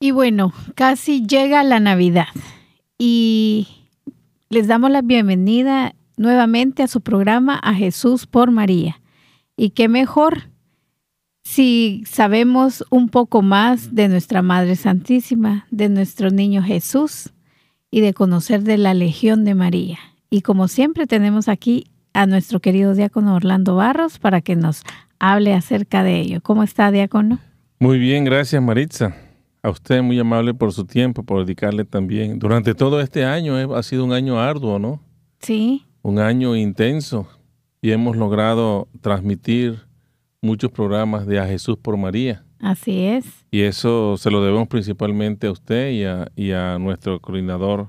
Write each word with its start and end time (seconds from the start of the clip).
Y 0.00 0.12
bueno, 0.12 0.52
casi 0.76 1.26
llega 1.26 1.64
la 1.64 1.80
Navidad 1.80 2.28
y 2.98 3.66
les 4.48 4.68
damos 4.68 4.92
la 4.92 5.02
bienvenida 5.02 5.96
nuevamente 6.16 6.84
a 6.84 6.88
su 6.88 7.00
programa 7.00 7.58
A 7.60 7.74
Jesús 7.74 8.26
por 8.26 8.52
María. 8.52 9.00
Y 9.56 9.70
qué 9.70 9.88
mejor 9.88 10.50
si 11.42 12.04
sabemos 12.06 12.84
un 12.90 13.08
poco 13.08 13.42
más 13.42 13.92
de 13.92 14.08
nuestra 14.08 14.40
Madre 14.40 14.76
Santísima, 14.76 15.66
de 15.72 15.88
nuestro 15.88 16.30
niño 16.30 16.62
Jesús 16.62 17.32
y 17.90 18.00
de 18.00 18.14
conocer 18.14 18.62
de 18.62 18.78
la 18.78 18.94
Legión 18.94 19.44
de 19.44 19.56
María. 19.56 19.98
Y 20.30 20.42
como 20.42 20.68
siempre 20.68 21.08
tenemos 21.08 21.48
aquí 21.48 21.86
a 22.12 22.26
nuestro 22.26 22.60
querido 22.60 22.94
diácono 22.94 23.34
Orlando 23.34 23.74
Barros 23.74 24.20
para 24.20 24.42
que 24.42 24.54
nos 24.54 24.84
hable 25.18 25.54
acerca 25.54 26.04
de 26.04 26.20
ello. 26.20 26.40
¿Cómo 26.40 26.62
está, 26.62 26.92
diácono? 26.92 27.40
Muy 27.80 27.98
bien, 27.98 28.24
gracias 28.24 28.62
Maritza. 28.62 29.27
A 29.62 29.70
usted 29.70 30.02
muy 30.02 30.18
amable 30.18 30.54
por 30.54 30.72
su 30.72 30.84
tiempo, 30.84 31.22
por 31.22 31.44
dedicarle 31.44 31.84
también. 31.84 32.38
Durante 32.38 32.74
todo 32.74 33.00
este 33.00 33.24
año 33.24 33.58
eh, 33.58 33.68
ha 33.74 33.82
sido 33.82 34.04
un 34.04 34.12
año 34.12 34.40
arduo, 34.40 34.78
¿no? 34.78 35.00
Sí. 35.40 35.84
Un 36.02 36.18
año 36.18 36.54
intenso 36.56 37.28
y 37.80 37.90
hemos 37.90 38.16
logrado 38.16 38.88
transmitir 39.00 39.80
muchos 40.40 40.70
programas 40.70 41.26
de 41.26 41.38
A 41.38 41.46
Jesús 41.46 41.76
por 41.76 41.96
María. 41.96 42.44
Así 42.60 43.04
es. 43.04 43.24
Y 43.50 43.62
eso 43.62 44.16
se 44.16 44.30
lo 44.30 44.42
debemos 44.42 44.68
principalmente 44.68 45.46
a 45.46 45.52
usted 45.52 46.28
y 46.34 46.52
a, 46.52 46.78
nuestro 46.78 47.20
coordinador 47.20 47.88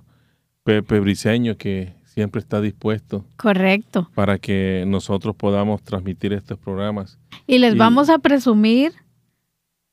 Pepe 0.63 0.99
Briceño, 0.99 1.57
que 1.57 1.93
siempre 2.03 2.39
está 2.39 2.61
dispuesto. 2.61 3.25
Correcto. 3.37 4.09
Para 4.13 4.37
que 4.37 4.83
nosotros 4.87 5.35
podamos 5.35 5.81
transmitir 5.81 6.33
estos 6.33 6.59
programas. 6.59 7.17
Y 7.47 7.57
les 7.57 7.75
vamos 7.75 8.09
a 8.09 8.19
presumir 8.19 8.93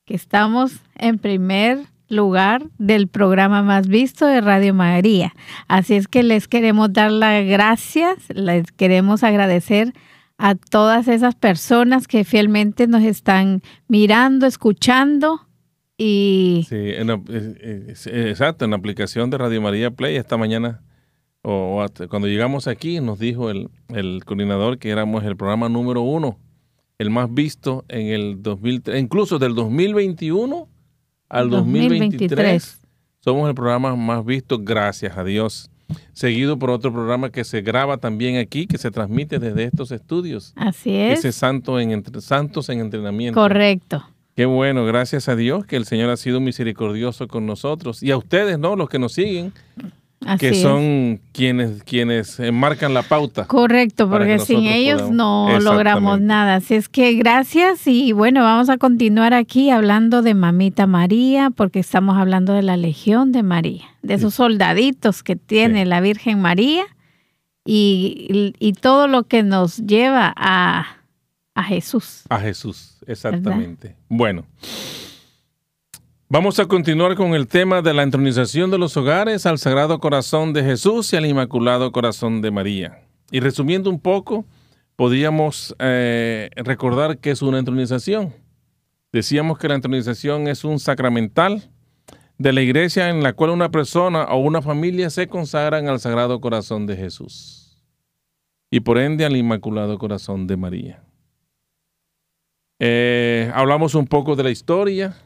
que 0.06 0.14
estamos 0.14 0.72
en 0.94 1.18
primer 1.18 1.80
lugar 2.08 2.62
del 2.78 3.08
programa 3.08 3.62
más 3.62 3.88
visto 3.88 4.24
de 4.24 4.40
Radio 4.40 4.72
María. 4.72 5.34
Así 5.66 5.94
es 5.94 6.06
que 6.06 6.22
les 6.22 6.46
queremos 6.46 6.92
dar 6.92 7.10
las 7.10 7.44
gracias, 7.44 8.16
les 8.28 8.70
queremos 8.70 9.24
agradecer 9.24 9.92
a 10.38 10.54
todas 10.54 11.08
esas 11.08 11.34
personas 11.34 12.06
que 12.06 12.22
fielmente 12.22 12.86
nos 12.86 13.02
están 13.02 13.62
mirando, 13.88 14.46
escuchando 14.46 15.40
y... 15.98 16.66
Sí, 16.68 16.92
exacto, 18.12 18.64
en 18.64 18.70
la 18.70 18.76
aplicación 18.76 19.28
de 19.30 19.38
Radio 19.38 19.60
María 19.60 19.90
Play 19.90 20.14
esta 20.14 20.36
mañana, 20.36 20.82
o, 21.42 21.84
cuando 22.08 22.28
llegamos 22.28 22.68
aquí, 22.68 23.00
nos 23.00 23.18
dijo 23.18 23.50
el, 23.50 23.70
el 23.88 24.24
coordinador 24.24 24.78
que 24.78 24.90
éramos 24.90 25.24
el 25.24 25.36
programa 25.36 25.68
número 25.68 26.02
uno 26.02 26.38
el 26.98 27.10
más 27.10 27.32
visto 27.32 27.84
en 27.88 28.08
el 28.08 28.42
2003, 28.42 29.00
incluso 29.00 29.38
del 29.38 29.54
2021 29.54 30.68
al 31.28 31.50
2023. 31.50 32.80
Somos 33.20 33.48
el 33.48 33.54
programa 33.54 33.96
más 33.96 34.24
visto, 34.24 34.58
gracias 34.58 35.16
a 35.16 35.24
Dios. 35.24 35.70
Seguido 36.12 36.58
por 36.58 36.70
otro 36.70 36.92
programa 36.92 37.30
que 37.30 37.44
se 37.44 37.60
graba 37.60 37.98
también 37.98 38.38
aquí, 38.38 38.66
que 38.66 38.78
se 38.78 38.90
transmite 38.90 39.38
desde 39.38 39.64
estos 39.64 39.92
estudios. 39.92 40.52
Así 40.56 40.94
es. 40.96 41.20
Ese 41.20 41.32
Santo 41.32 41.78
en, 41.78 42.02
Santos 42.20 42.68
en 42.68 42.80
Entrenamiento. 42.80 43.40
Correcto. 43.40 44.04
Qué 44.34 44.46
bueno, 44.46 44.84
gracias 44.84 45.28
a 45.28 45.36
Dios 45.36 45.64
que 45.64 45.76
el 45.76 45.86
Señor 45.86 46.10
ha 46.10 46.16
sido 46.16 46.40
misericordioso 46.40 47.28
con 47.28 47.46
nosotros. 47.46 48.02
Y 48.02 48.10
a 48.10 48.16
ustedes, 48.16 48.58
¿no? 48.58 48.76
Los 48.76 48.88
que 48.88 48.98
nos 48.98 49.12
siguen 49.12 49.52
que 50.38 50.54
son 50.54 51.20
quienes, 51.32 51.82
quienes 51.84 52.40
marcan 52.52 52.94
la 52.94 53.02
pauta. 53.02 53.46
Correcto, 53.46 54.08
porque 54.08 54.38
sin 54.38 54.66
ellos 54.66 55.10
no 55.10 55.58
logramos 55.60 56.20
nada. 56.20 56.56
Así 56.56 56.74
es 56.74 56.88
que 56.88 57.14
gracias 57.14 57.86
y 57.86 58.12
bueno, 58.12 58.42
vamos 58.42 58.68
a 58.68 58.78
continuar 58.78 59.34
aquí 59.34 59.70
hablando 59.70 60.22
de 60.22 60.34
Mamita 60.34 60.86
María, 60.86 61.50
porque 61.50 61.78
estamos 61.78 62.16
hablando 62.16 62.52
de 62.52 62.62
la 62.62 62.76
Legión 62.76 63.32
de 63.32 63.42
María, 63.42 63.84
de 64.02 64.14
esos 64.14 64.34
soldaditos 64.34 65.22
que 65.22 65.36
tiene 65.36 65.86
la 65.86 66.00
Virgen 66.00 66.40
María 66.40 66.84
y, 67.64 68.54
y, 68.58 68.72
todo 68.74 69.08
lo 69.08 69.24
que 69.24 69.42
nos 69.42 69.78
lleva 69.78 70.32
a, 70.36 70.86
a 71.54 71.62
Jesús. 71.64 72.22
A 72.28 72.38
Jesús, 72.38 72.98
exactamente. 73.06 73.96
Bueno. 74.08 74.44
Vamos 76.28 76.58
a 76.58 76.66
continuar 76.66 77.14
con 77.14 77.34
el 77.34 77.46
tema 77.46 77.82
de 77.82 77.94
la 77.94 78.02
entronización 78.02 78.68
de 78.72 78.78
los 78.78 78.96
hogares 78.96 79.46
al 79.46 79.58
Sagrado 79.58 80.00
Corazón 80.00 80.52
de 80.52 80.64
Jesús 80.64 81.12
y 81.12 81.16
al 81.16 81.24
Inmaculado 81.24 81.92
Corazón 81.92 82.42
de 82.42 82.50
María. 82.50 83.00
Y 83.30 83.38
resumiendo 83.38 83.90
un 83.90 84.00
poco, 84.00 84.44
podríamos 84.96 85.76
eh, 85.78 86.50
recordar 86.56 87.18
que 87.18 87.30
es 87.30 87.42
una 87.42 87.60
entronización. 87.60 88.34
Decíamos 89.12 89.60
que 89.60 89.68
la 89.68 89.76
entronización 89.76 90.48
es 90.48 90.64
un 90.64 90.80
sacramental 90.80 91.70
de 92.38 92.52
la 92.52 92.60
iglesia 92.60 93.08
en 93.08 93.22
la 93.22 93.32
cual 93.32 93.50
una 93.50 93.70
persona 93.70 94.24
o 94.24 94.38
una 94.38 94.60
familia 94.60 95.10
se 95.10 95.28
consagran 95.28 95.86
al 95.86 96.00
Sagrado 96.00 96.40
Corazón 96.40 96.88
de 96.88 96.96
Jesús 96.96 97.78
y 98.68 98.80
por 98.80 98.98
ende 98.98 99.24
al 99.24 99.36
Inmaculado 99.36 99.96
Corazón 99.96 100.48
de 100.48 100.56
María. 100.56 101.04
Eh, 102.80 103.48
hablamos 103.54 103.94
un 103.94 104.08
poco 104.08 104.34
de 104.34 104.42
la 104.42 104.50
historia, 104.50 105.16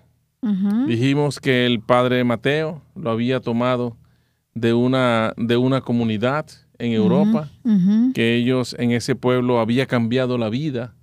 Dijimos 0.86 1.38
que 1.38 1.66
el 1.66 1.80
padre 1.80 2.24
Mateo 2.24 2.82
lo 2.94 3.10
había 3.10 3.40
tomado 3.40 3.96
de 4.54 4.72
una, 4.72 5.34
de 5.36 5.56
una 5.56 5.82
comunidad 5.82 6.46
en 6.78 6.92
Europa, 6.92 7.50
que 8.14 8.36
ellos 8.36 8.74
en 8.78 8.92
ese 8.92 9.14
pueblo 9.14 9.60
había 9.60 9.86
cambiado 9.86 10.38
la 10.38 10.48
vida 10.48 10.94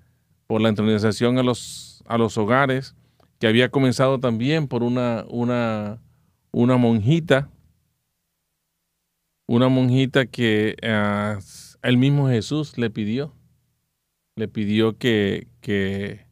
por 0.47 0.61
la 0.61 0.69
entronización 0.69 1.37
a 1.37 1.43
los, 1.43 2.03
a 2.07 2.17
los 2.17 2.37
hogares, 2.37 2.95
que 3.39 3.47
había 3.47 3.69
comenzado 3.69 4.19
también 4.19 4.67
por 4.67 4.81
una, 4.81 5.25
una, 5.29 5.99
una 6.51 6.77
monjita, 6.77 7.49
una 9.45 9.69
monjita 9.69 10.25
que 10.25 10.75
uh, 10.81 11.39
el 11.83 11.97
mismo 11.97 12.27
Jesús 12.27 12.77
le 12.77 12.89
pidió, 12.89 13.33
le 14.35 14.47
pidió 14.47 14.97
que, 14.97 15.47
que 15.61 16.26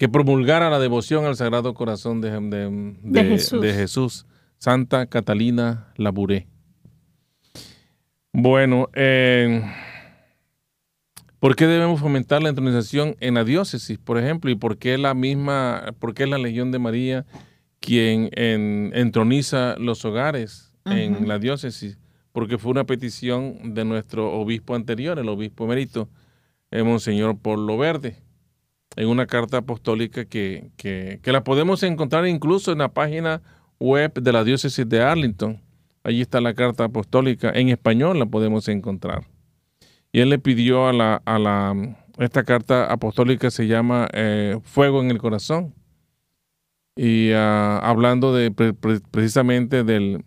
que 0.00 0.08
promulgara 0.08 0.70
la 0.70 0.78
devoción 0.78 1.26
al 1.26 1.36
Sagrado 1.36 1.74
Corazón 1.74 2.22
de, 2.22 3.74
Jesús. 3.74 4.24
Santa 4.56 5.04
Catalina 5.04 5.92
Labouré. 5.96 6.48
Bueno, 8.32 8.88
eh, 8.94 9.62
¿por 11.38 11.54
qué 11.54 11.66
debemos 11.66 12.00
fomentar 12.00 12.42
la 12.42 12.48
entronización 12.48 13.14
en 13.20 13.34
la 13.34 13.44
diócesis, 13.44 13.98
por 13.98 14.16
ejemplo? 14.16 14.50
¿Y 14.50 14.54
por 14.54 14.78
qué 14.78 14.96
la 14.96 15.12
misma, 15.12 15.94
por 15.98 16.14
qué 16.14 16.26
la 16.26 16.38
Legión 16.38 16.72
de 16.72 16.78
María 16.78 17.26
quien 17.78 18.30
entroniza 18.32 19.76
los 19.76 20.02
hogares 20.06 20.72
en 20.86 21.28
la 21.28 21.38
diócesis? 21.38 21.98
Porque 22.32 22.56
fue 22.56 22.70
una 22.70 22.84
petición 22.84 23.74
de 23.74 23.84
nuestro 23.84 24.32
obispo 24.32 24.74
anterior, 24.74 25.18
el 25.18 25.28
obispo 25.28 25.66
emérito, 25.66 26.08
el 26.70 26.84
Monseñor 26.84 27.36
Polo 27.36 27.76
Verde 27.76 28.29
en 29.00 29.08
una 29.08 29.26
carta 29.26 29.56
apostólica 29.56 30.26
que, 30.26 31.20
la 31.24 31.42
podemos 31.42 31.82
encontrar 31.82 32.26
incluso 32.26 32.70
en 32.70 32.78
la 32.78 32.88
página 32.88 33.40
web 33.78 34.12
de 34.12 34.30
la 34.30 34.44
diócesis 34.44 34.86
de 34.86 35.00
Arlington. 35.00 35.58
Allí 36.04 36.20
está 36.20 36.42
la 36.42 36.52
carta 36.52 36.84
apostólica, 36.84 37.50
en 37.50 37.70
español 37.70 38.18
la 38.18 38.26
podemos 38.26 38.68
encontrar. 38.68 39.24
Y 40.12 40.20
él 40.20 40.28
le 40.28 40.38
pidió 40.38 40.86
a 40.86 40.92
la, 40.92 41.22
a 41.24 41.38
la 41.38 41.96
esta 42.18 42.44
carta 42.44 42.92
apostólica 42.92 43.50
se 43.50 43.66
llama 43.66 44.06
eh, 44.12 44.58
Fuego 44.64 45.00
en 45.00 45.10
el 45.10 45.16
Corazón. 45.16 45.74
Y 46.94 47.32
ah, 47.32 47.78
hablando 47.78 48.34
de 48.34 48.50
precisamente 48.50 49.82
del, 49.82 50.26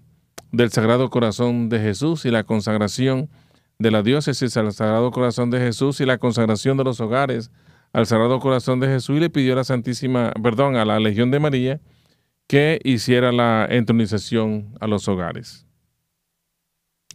del 0.51 0.71
Sagrado 0.71 1.11
Corazón 1.11 1.69
de 1.69 1.79
Jesús 1.79 2.25
y 2.25 2.31
la 2.31 2.43
consagración 2.43 3.29
de 3.77 3.91
la 3.91 4.01
diócesis 4.01 4.57
al 4.57 4.73
Sagrado 4.73 5.11
Corazón 5.11 5.51
de 5.51 5.59
Jesús 5.59 6.01
y 6.01 6.07
la 6.07 6.17
consagración 6.17 6.77
de 6.77 6.85
los 6.85 6.99
hogares 7.01 7.51
al 7.93 8.07
Sagrado 8.07 8.39
Corazón 8.39 8.79
de 8.79 8.87
Jesús 8.87 9.17
y 9.17 9.19
le 9.19 9.29
pidió 9.29 9.53
a 9.53 9.57
la 9.57 9.63
Santísima, 9.63 10.31
perdón, 10.41 10.75
a 10.75 10.83
la 10.83 10.99
Legión 10.99 11.31
de 11.31 11.39
María 11.39 11.79
que 12.47 12.79
hiciera 12.83 13.31
la 13.31 13.67
entronización 13.69 14.75
a 14.81 14.87
los 14.87 15.07
hogares. 15.07 15.65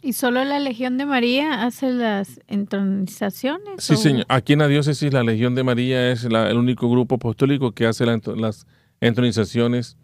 ¿Y 0.01 0.13
solo 0.13 0.45
la 0.45 0.61
Legión 0.61 0.97
de 0.97 1.07
María 1.07 1.65
hace 1.65 1.91
las 1.91 2.41
entronizaciones? 2.47 3.83
Sí, 3.83 3.97
señor. 3.97 4.25
Aquí 4.29 4.53
en 4.53 4.61
la 4.61 4.69
diócesis 4.69 5.13
la 5.13 5.25
Legión 5.25 5.57
de 5.57 5.65
María 5.65 6.13
es 6.13 6.25
el 6.25 6.57
único 6.57 6.89
grupo 6.89 7.17
apostólico 7.17 7.73
que 7.73 7.87
hace 7.87 8.07
las 8.07 8.67
entronizaciones 9.01 9.97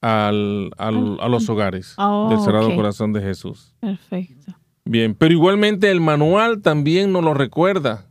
al, 0.00 0.70
a 0.78 0.90
los 1.28 1.48
hogares 1.48 1.94
oh, 1.98 2.28
del 2.30 2.40
Sagrado 2.40 2.74
Corazón 2.74 3.12
de 3.12 3.22
Jesús. 3.22 3.74
Perfecto. 3.80 4.52
Bien, 4.84 5.14
pero 5.14 5.32
igualmente 5.32 5.90
el 5.90 6.00
manual 6.00 6.60
también 6.62 7.12
nos 7.12 7.24
lo 7.24 7.34
recuerda. 7.34 8.06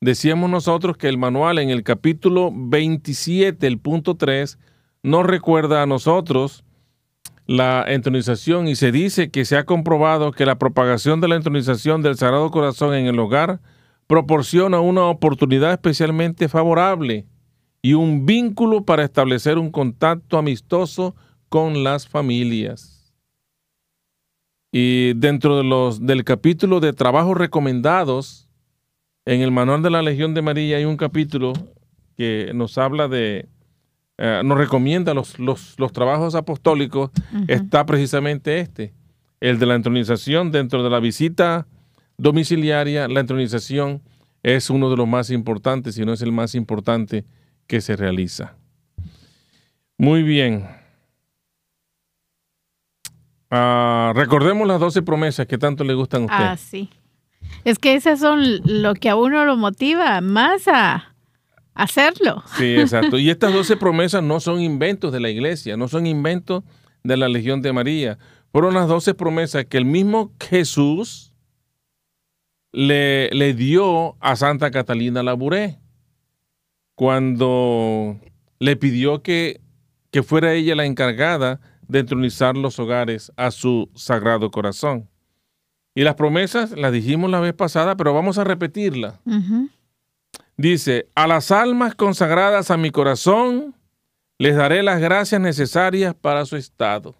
Decíamos 0.00 0.48
nosotros 0.48 0.96
que 0.96 1.08
el 1.08 1.18
manual 1.18 1.58
en 1.58 1.70
el 1.70 1.82
capítulo 1.82 2.52
27, 2.54 3.66
el 3.66 3.78
punto 3.80 4.14
3, 4.16 4.56
nos 5.02 5.26
recuerda 5.26 5.82
a 5.82 5.86
nosotros 5.86 6.64
la 7.46 7.84
entronización 7.88 8.68
y 8.68 8.76
se 8.76 8.92
dice 8.92 9.30
que 9.30 9.44
se 9.44 9.56
ha 9.56 9.64
comprobado 9.64 10.30
que 10.30 10.46
la 10.46 10.58
propagación 10.58 11.20
de 11.20 11.28
la 11.28 11.34
entronización 11.34 12.02
del 12.02 12.16
Sagrado 12.16 12.50
Corazón 12.52 12.94
en 12.94 13.06
el 13.06 13.18
hogar 13.18 13.60
proporciona 14.06 14.80
una 14.80 15.06
oportunidad 15.06 15.72
especialmente 15.72 16.48
favorable 16.48 17.26
y 17.82 17.94
un 17.94 18.24
vínculo 18.24 18.84
para 18.84 19.04
establecer 19.04 19.58
un 19.58 19.70
contacto 19.70 20.38
amistoso 20.38 21.16
con 21.48 21.82
las 21.82 22.06
familias. 22.06 23.12
Y 24.70 25.14
dentro 25.14 25.56
de 25.56 25.64
los, 25.64 26.04
del 26.04 26.22
capítulo 26.24 26.78
de 26.80 26.92
trabajos 26.92 27.36
recomendados, 27.36 28.47
en 29.28 29.42
el 29.42 29.50
manual 29.50 29.82
de 29.82 29.90
la 29.90 30.00
Legión 30.00 30.32
de 30.32 30.40
María 30.40 30.78
hay 30.78 30.86
un 30.86 30.96
capítulo 30.96 31.52
que 32.16 32.50
nos 32.54 32.78
habla 32.78 33.08
de, 33.08 33.46
eh, 34.16 34.40
nos 34.42 34.56
recomienda 34.56 35.12
los, 35.12 35.38
los, 35.38 35.92
trabajos 35.92 36.34
apostólicos, 36.34 37.10
está 37.46 37.84
precisamente 37.84 38.58
este, 38.58 38.94
el 39.40 39.58
de 39.58 39.66
la 39.66 39.74
entronización 39.74 40.50
dentro 40.50 40.82
de 40.82 40.88
la 40.88 40.98
visita 40.98 41.66
domiciliaria, 42.16 43.06
la 43.06 43.20
entronización 43.20 44.00
es 44.42 44.70
uno 44.70 44.88
de 44.88 44.96
los 44.96 45.06
más 45.06 45.28
importantes, 45.28 45.96
si 45.96 46.06
no 46.06 46.14
es 46.14 46.22
el 46.22 46.32
más 46.32 46.54
importante 46.54 47.26
que 47.66 47.82
se 47.82 47.96
realiza. 47.96 48.56
Muy 49.98 50.22
bien. 50.22 50.66
Ah, 53.50 54.14
recordemos 54.16 54.66
las 54.66 54.80
12 54.80 55.02
promesas 55.02 55.46
que 55.46 55.58
tanto 55.58 55.84
le 55.84 55.92
gustan 55.92 56.22
a 56.22 56.24
usted. 56.24 56.44
Ah, 56.44 56.56
sí. 56.56 56.88
Es 57.64 57.78
que 57.78 57.94
esas 57.94 58.20
son 58.20 58.60
lo 58.64 58.94
que 58.94 59.08
a 59.08 59.16
uno 59.16 59.44
lo 59.44 59.56
motiva 59.56 60.20
más 60.20 60.68
a 60.68 61.14
hacerlo. 61.74 62.42
Sí, 62.56 62.74
exacto. 62.76 63.18
Y 63.18 63.30
estas 63.30 63.52
12 63.52 63.76
promesas 63.76 64.22
no 64.22 64.40
son 64.40 64.60
inventos 64.60 65.12
de 65.12 65.20
la 65.20 65.30
iglesia, 65.30 65.76
no 65.76 65.88
son 65.88 66.06
inventos 66.06 66.64
de 67.04 67.16
la 67.16 67.28
Legión 67.28 67.62
de 67.62 67.72
María. 67.72 68.18
Fueron 68.52 68.74
las 68.74 68.88
12 68.88 69.14
promesas 69.14 69.64
que 69.66 69.78
el 69.78 69.84
mismo 69.84 70.32
Jesús 70.40 71.32
le, 72.72 73.54
dio 73.54 74.16
a 74.20 74.36
Santa 74.36 74.70
Catalina 74.70 75.22
Labouré 75.22 75.78
cuando 76.94 78.18
le 78.58 78.76
pidió 78.76 79.22
que, 79.22 79.60
que 80.10 80.22
fuera 80.22 80.54
ella 80.54 80.74
la 80.74 80.84
encargada 80.84 81.60
de 81.86 82.00
entronizar 82.00 82.56
los 82.56 82.78
hogares 82.78 83.32
a 83.36 83.50
su 83.50 83.88
sagrado 83.94 84.50
corazón. 84.50 85.08
Y 85.98 86.04
las 86.04 86.14
promesas 86.14 86.70
las 86.78 86.92
dijimos 86.92 87.28
la 87.28 87.40
vez 87.40 87.54
pasada, 87.54 87.96
pero 87.96 88.14
vamos 88.14 88.38
a 88.38 88.44
repetirla. 88.44 89.18
Dice, 90.56 91.08
a 91.16 91.26
las 91.26 91.50
almas 91.50 91.96
consagradas 91.96 92.70
a 92.70 92.76
mi 92.76 92.92
corazón 92.92 93.74
les 94.38 94.54
daré 94.54 94.84
las 94.84 95.00
gracias 95.00 95.40
necesarias 95.40 96.14
para 96.14 96.46
su 96.46 96.54
estado. 96.54 97.16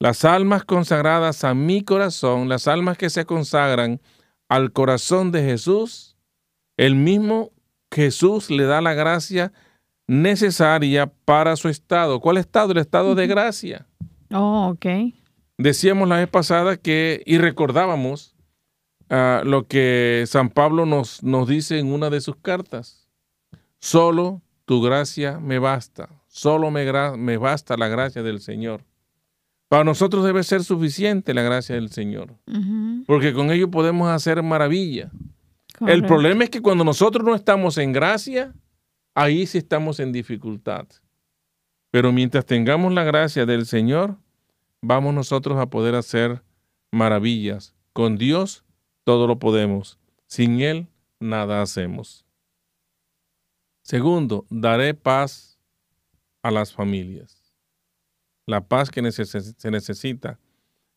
Las 0.00 0.24
almas 0.24 0.64
consagradas 0.64 1.44
a 1.44 1.54
mi 1.54 1.84
corazón, 1.84 2.48
las 2.48 2.66
almas 2.66 2.98
que 2.98 3.08
se 3.10 3.24
consagran 3.24 4.00
al 4.48 4.72
corazón 4.72 5.30
de 5.30 5.44
Jesús, 5.44 6.16
el 6.76 6.96
mismo 6.96 7.52
Jesús 7.92 8.50
le 8.50 8.64
da 8.64 8.80
la 8.80 8.94
gracia 8.94 9.52
necesaria 10.08 11.12
para 11.24 11.54
su 11.54 11.68
estado. 11.68 12.18
¿Cuál 12.18 12.38
estado? 12.38 12.72
El 12.72 12.78
estado 12.78 13.14
de 13.14 13.28
gracia. 13.28 13.86
Oh, 14.32 14.70
ok. 14.74 14.86
Decíamos 15.58 16.08
la 16.08 16.16
vez 16.18 16.28
pasada 16.28 16.76
que, 16.76 17.22
y 17.26 17.38
recordábamos 17.38 18.34
ah, 19.10 19.42
lo 19.44 19.66
que 19.66 20.24
San 20.26 20.50
Pablo 20.50 20.86
nos, 20.86 21.22
nos 21.22 21.48
dice 21.48 21.78
en 21.78 21.92
una 21.92 22.10
de 22.10 22.20
sus 22.20 22.36
cartas. 22.36 23.08
Solo 23.80 24.42
tu 24.64 24.82
gracia 24.82 25.38
me 25.38 25.58
basta. 25.58 26.08
Solo 26.26 26.70
me, 26.70 26.90
me 27.16 27.36
basta 27.36 27.76
la 27.76 27.88
gracia 27.88 28.22
del 28.22 28.40
Señor. 28.40 28.82
Para 29.68 29.84
nosotros 29.84 30.24
debe 30.24 30.42
ser 30.42 30.62
suficiente 30.62 31.34
la 31.34 31.42
gracia 31.42 31.74
del 31.74 31.90
Señor. 31.90 32.36
Porque 33.06 33.32
con 33.32 33.50
ello 33.50 33.70
podemos 33.70 34.08
hacer 34.08 34.42
maravilla. 34.42 35.10
El 35.86 36.04
problema 36.04 36.44
es 36.44 36.50
que 36.50 36.62
cuando 36.62 36.84
nosotros 36.84 37.24
no 37.24 37.34
estamos 37.34 37.78
en 37.78 37.92
gracia, 37.92 38.54
ahí 39.14 39.46
sí 39.46 39.58
estamos 39.58 40.00
en 40.00 40.12
dificultad. 40.12 40.86
Pero 41.90 42.12
mientras 42.12 42.46
tengamos 42.46 42.92
la 42.92 43.04
gracia 43.04 43.46
del 43.46 43.66
Señor, 43.66 44.18
vamos 44.84 45.14
nosotros 45.14 45.58
a 45.58 45.66
poder 45.66 45.94
hacer 45.94 46.42
maravillas. 46.92 47.74
Con 47.92 48.18
Dios 48.18 48.64
todo 49.04 49.26
lo 49.26 49.38
podemos. 49.38 49.98
Sin 50.26 50.60
Él 50.60 50.88
nada 51.20 51.62
hacemos. 51.62 52.24
Segundo, 53.82 54.46
daré 54.50 54.94
paz 54.94 55.58
a 56.42 56.50
las 56.50 56.72
familias. 56.72 57.52
La 58.46 58.66
paz 58.66 58.90
que 58.90 59.10
se 59.10 59.70
necesita 59.70 60.38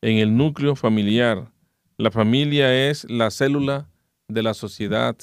en 0.01 0.17
el 0.17 0.35
núcleo 0.35 0.75
familiar. 0.75 1.51
La 1.97 2.11
familia 2.11 2.89
es 2.89 3.09
la 3.09 3.31
célula 3.31 3.89
de 4.27 4.43
la 4.43 4.53
sociedad. 4.53 5.17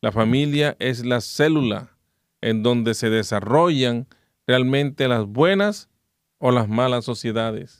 La 0.00 0.12
familia 0.12 0.76
es 0.78 1.04
la 1.04 1.20
célula 1.20 1.96
en 2.40 2.62
donde 2.62 2.94
se 2.94 3.10
desarrollan 3.10 4.06
realmente 4.46 5.08
las 5.08 5.26
buenas 5.26 5.88
o 6.38 6.50
las 6.50 6.68
malas 6.68 7.04
sociedades. 7.04 7.79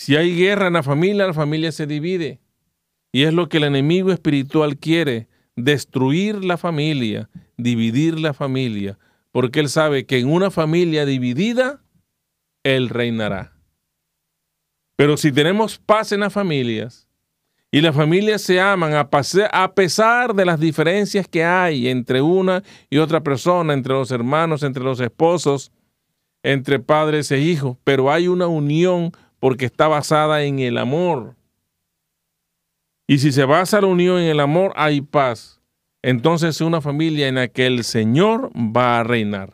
Si 0.00 0.16
hay 0.16 0.34
guerra 0.34 0.68
en 0.68 0.72
la 0.72 0.82
familia, 0.82 1.26
la 1.26 1.34
familia 1.34 1.72
se 1.72 1.86
divide. 1.86 2.40
Y 3.12 3.24
es 3.24 3.34
lo 3.34 3.50
que 3.50 3.58
el 3.58 3.64
enemigo 3.64 4.10
espiritual 4.12 4.78
quiere, 4.78 5.28
destruir 5.56 6.42
la 6.42 6.56
familia, 6.56 7.28
dividir 7.58 8.18
la 8.18 8.32
familia, 8.32 8.98
porque 9.30 9.60
él 9.60 9.68
sabe 9.68 10.06
que 10.06 10.18
en 10.18 10.30
una 10.30 10.50
familia 10.50 11.04
dividida, 11.04 11.84
él 12.62 12.88
reinará. 12.88 13.52
Pero 14.96 15.18
si 15.18 15.32
tenemos 15.32 15.76
paz 15.76 16.12
en 16.12 16.20
las 16.20 16.32
familias, 16.32 17.06
y 17.70 17.82
las 17.82 17.94
familias 17.94 18.40
se 18.40 18.58
aman 18.58 18.94
a, 18.94 19.74
pesar 19.74 20.34
de 20.34 20.46
las 20.46 20.58
diferencias 20.58 21.28
que 21.28 21.44
hay 21.44 21.88
entre 21.88 22.22
una 22.22 22.62
y 22.88 22.96
otra 22.96 23.22
persona, 23.22 23.74
entre 23.74 23.92
los 23.92 24.10
hermanos, 24.10 24.62
entre 24.62 24.82
los 24.82 24.98
esposos, 24.98 25.72
entre 26.42 26.78
padres 26.78 27.30
e 27.30 27.40
hijos, 27.40 27.76
pero 27.84 28.10
hay 28.10 28.28
una 28.28 28.46
unión 28.46 29.12
porque 29.40 29.64
está 29.64 29.88
basada 29.88 30.44
en 30.44 30.60
el 30.60 30.78
amor. 30.78 31.34
Y 33.08 33.18
si 33.18 33.32
se 33.32 33.44
basa 33.44 33.80
la 33.80 33.88
unión 33.88 34.20
en 34.20 34.28
el 34.28 34.38
amor, 34.38 34.72
hay 34.76 35.00
paz. 35.00 35.60
Entonces 36.02 36.56
es 36.56 36.60
una 36.60 36.80
familia 36.80 37.26
en 37.26 37.34
la 37.34 37.48
que 37.48 37.66
el 37.66 37.82
Señor 37.82 38.50
va 38.54 39.00
a 39.00 39.04
reinar. 39.04 39.52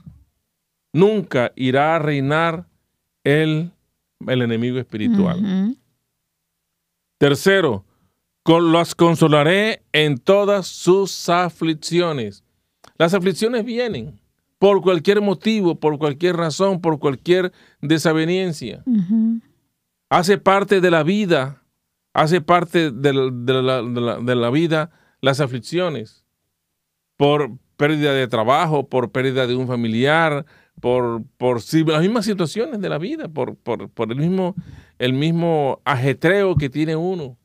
Nunca 0.93 1.53
irá 1.57 1.97
a 1.97 1.99
reinar 1.99 2.67
el, 3.25 3.73
el 4.27 4.43
enemigo 4.43 4.79
espiritual. 4.79 5.75
Tercero, 7.19 7.85
las 8.47 8.95
consolaré 8.95 9.83
en 9.93 10.19
todas 10.19 10.67
sus 10.67 11.29
aflicciones. 11.29 12.45
Las 12.99 13.15
aflicciones 13.15 13.65
vienen 13.65 14.21
por 14.59 14.81
cualquier 14.81 15.21
motivo, 15.21 15.75
por 15.75 15.99
cualquier 15.99 16.37
razón, 16.37 16.81
por 16.81 16.99
cualquier 16.99 17.53
desaveniencia. 17.81 18.83
Hace 20.09 20.39
parte 20.39 20.81
de 20.81 20.91
la 20.91 21.03
vida, 21.03 21.63
hace 22.13 22.41
parte 22.41 22.93
de 22.93 23.13
la, 23.13 24.51
vida 24.51 24.91
las 25.21 25.41
aflicciones. 25.41 26.25
Por 27.17 27.59
pérdida 27.77 28.13
de 28.13 28.29
trabajo, 28.29 28.89
por 28.89 29.11
pérdida 29.11 29.47
de 29.47 29.57
un 29.57 29.67
familiar, 29.67 30.47
por, 30.81 31.25
las 31.41 32.03
mismas 32.03 32.25
situaciones 32.25 32.81
de 32.81 32.89
la 32.89 32.99
vida, 32.99 33.29
por 33.29 33.57
el, 34.11 34.17
mismo, 34.17 34.55
el 34.99 35.13
mismo 35.13 35.81
ajetreo 35.85 36.57
que 36.57 36.71
tiene 36.71 36.95
uno 36.95 37.37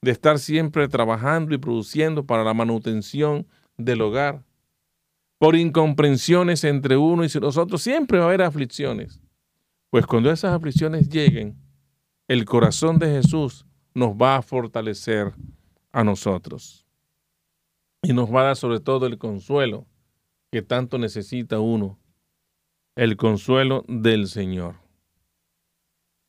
de 0.00 0.10
estar 0.10 0.38
siempre 0.38 0.86
trabajando 0.86 1.54
y 1.54 1.58
produciendo 1.58 2.24
para 2.24 2.44
la 2.44 2.54
manutención 2.54 3.46
del 3.76 4.02
hogar. 4.02 4.44
Por 5.38 5.56
incomprensiones 5.56 6.62
entre 6.62 6.96
uno 6.96 7.24
y 7.24 7.28
nosotros, 7.40 7.82
siempre 7.82 8.18
va 8.18 8.24
a 8.24 8.28
haber 8.28 8.42
aflicciones. 8.42 9.20
Pues 9.90 10.06
cuando 10.06 10.30
esas 10.30 10.52
aflicciones 10.52 11.08
lleguen, 11.08 11.63
el 12.28 12.44
corazón 12.44 12.98
de 12.98 13.10
Jesús 13.10 13.66
nos 13.94 14.14
va 14.14 14.36
a 14.36 14.42
fortalecer 14.42 15.32
a 15.92 16.04
nosotros. 16.04 16.86
Y 18.02 18.12
nos 18.12 18.32
va 18.32 18.42
a 18.42 18.44
dar 18.44 18.56
sobre 18.56 18.80
todo 18.80 19.06
el 19.06 19.18
consuelo 19.18 19.86
que 20.50 20.62
tanto 20.62 20.98
necesita 20.98 21.60
uno, 21.60 21.98
el 22.96 23.16
consuelo 23.16 23.84
del 23.88 24.28
Señor. 24.28 24.76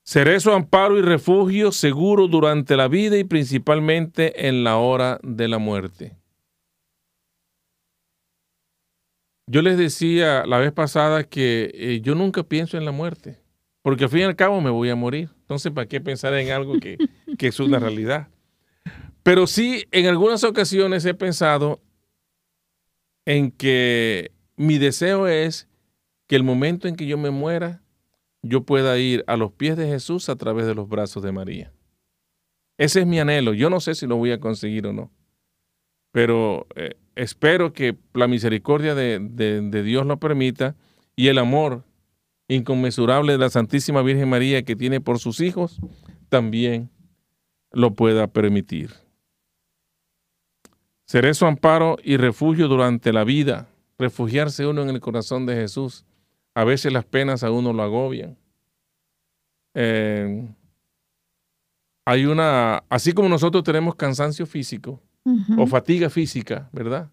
Seré 0.04 0.40
su 0.40 0.52
amparo 0.52 0.98
y 0.98 1.02
refugio 1.02 1.72
seguro 1.72 2.28
durante 2.28 2.78
la 2.78 2.88
vida 2.88 3.18
y 3.18 3.24
principalmente 3.24 4.48
en 4.48 4.64
la 4.64 4.78
hora 4.78 5.20
de 5.24 5.48
la 5.48 5.58
muerte. 5.58 6.16
Yo 9.48 9.62
les 9.62 9.78
decía 9.78 10.46
la 10.46 10.58
vez 10.58 10.72
pasada 10.72 11.24
que 11.24 11.72
eh, 11.74 12.02
yo 12.02 12.16
nunca 12.16 12.44
pienso 12.44 12.78
en 12.78 12.86
la 12.86 12.92
muerte, 12.92 13.40
porque 13.82 14.06
al 14.06 14.10
fin 14.10 14.22
y 14.22 14.24
al 14.24 14.36
cabo 14.36 14.62
me 14.62 14.70
voy 14.70 14.90
a 14.90 14.96
morir. 14.96 15.35
Entonces, 15.46 15.72
¿para 15.72 15.88
qué 15.88 16.02
pensar 16.02 16.34
en 16.34 16.50
algo 16.50 16.80
que, 16.80 16.98
que 17.38 17.48
es 17.48 17.60
una 17.60 17.78
realidad? 17.78 18.30
Pero 19.22 19.46
sí, 19.46 19.86
en 19.92 20.08
algunas 20.08 20.44
ocasiones 20.44 21.06
he 21.06 21.14
pensado 21.14 21.84
en 23.26 23.52
que 23.52 24.32
mi 24.56 24.80
deseo 24.80 25.28
es 25.28 25.68
que 26.26 26.36
el 26.36 26.44
momento 26.44 26.88
en 26.88 26.96
que 26.96 27.06
yo 27.06 27.20
me 27.20 27.30
muera, 27.30 27.84
yo 28.42 28.64
pueda 28.64 28.98
ir 28.98 29.24
a 29.28 29.38
los 29.38 29.52
pies 29.52 29.78
de 29.78 29.88
Jesús 29.88 30.30
a 30.30 30.36
través 30.36 30.66
de 30.66 30.74
los 30.74 30.90
brazos 30.90 31.22
de 31.22 31.32
María. 31.32 31.72
Ese 32.80 33.02
es 33.02 33.06
mi 33.06 33.20
anhelo. 33.20 33.54
Yo 33.54 33.70
no 33.70 33.80
sé 33.80 33.94
si 33.94 34.08
lo 34.08 34.16
voy 34.16 34.32
a 34.32 34.40
conseguir 34.40 34.88
o 34.88 34.94
no. 34.94 35.12
Pero 36.12 36.66
eh, 36.76 36.96
espero 37.16 37.72
que 37.72 37.98
la 38.16 38.28
misericordia 38.28 38.96
de, 38.96 39.20
de 39.20 39.84
Dios 39.84 40.08
lo 40.08 40.20
permita 40.20 40.76
y 41.16 41.28
el 41.28 41.38
amor 41.38 41.84
inconmensurable 42.48 43.34
de 43.34 43.38
la 43.40 43.50
Santísima 43.50 44.02
Virgen 44.02 44.30
María 44.30 44.64
que 44.64 44.76
tiene 44.76 45.02
por 45.02 45.20
sus 45.20 45.40
hijos, 45.40 45.80
también 46.30 46.90
lo 47.72 47.94
pueda 47.96 48.28
permitir. 48.28 48.92
Seré 51.06 51.34
su 51.34 51.46
amparo 51.46 51.98
y 52.04 52.18
refugio 52.18 52.68
durante 52.68 53.14
la 53.14 53.24
vida, 53.24 53.68
refugiarse 53.98 54.66
uno 54.66 54.82
en 54.82 54.90
el 54.90 55.00
corazón 55.00 55.46
de 55.46 55.56
Jesús. 55.56 56.06
A 56.56 56.64
veces 56.64 56.92
las 56.92 57.06
penas 57.06 57.44
a 57.44 57.52
uno 57.52 57.74
lo 57.74 57.84
agobian. 57.84 58.38
Eh, 59.74 60.48
hay 62.06 62.26
una, 62.26 62.84
así 62.90 63.14
como 63.14 63.30
nosotros 63.30 63.64
tenemos 63.64 63.96
cansancio 63.96 64.46
físico 64.46 65.02
o 65.58 65.66
fatiga 65.66 66.10
física, 66.10 66.70
¿verdad? 66.72 67.10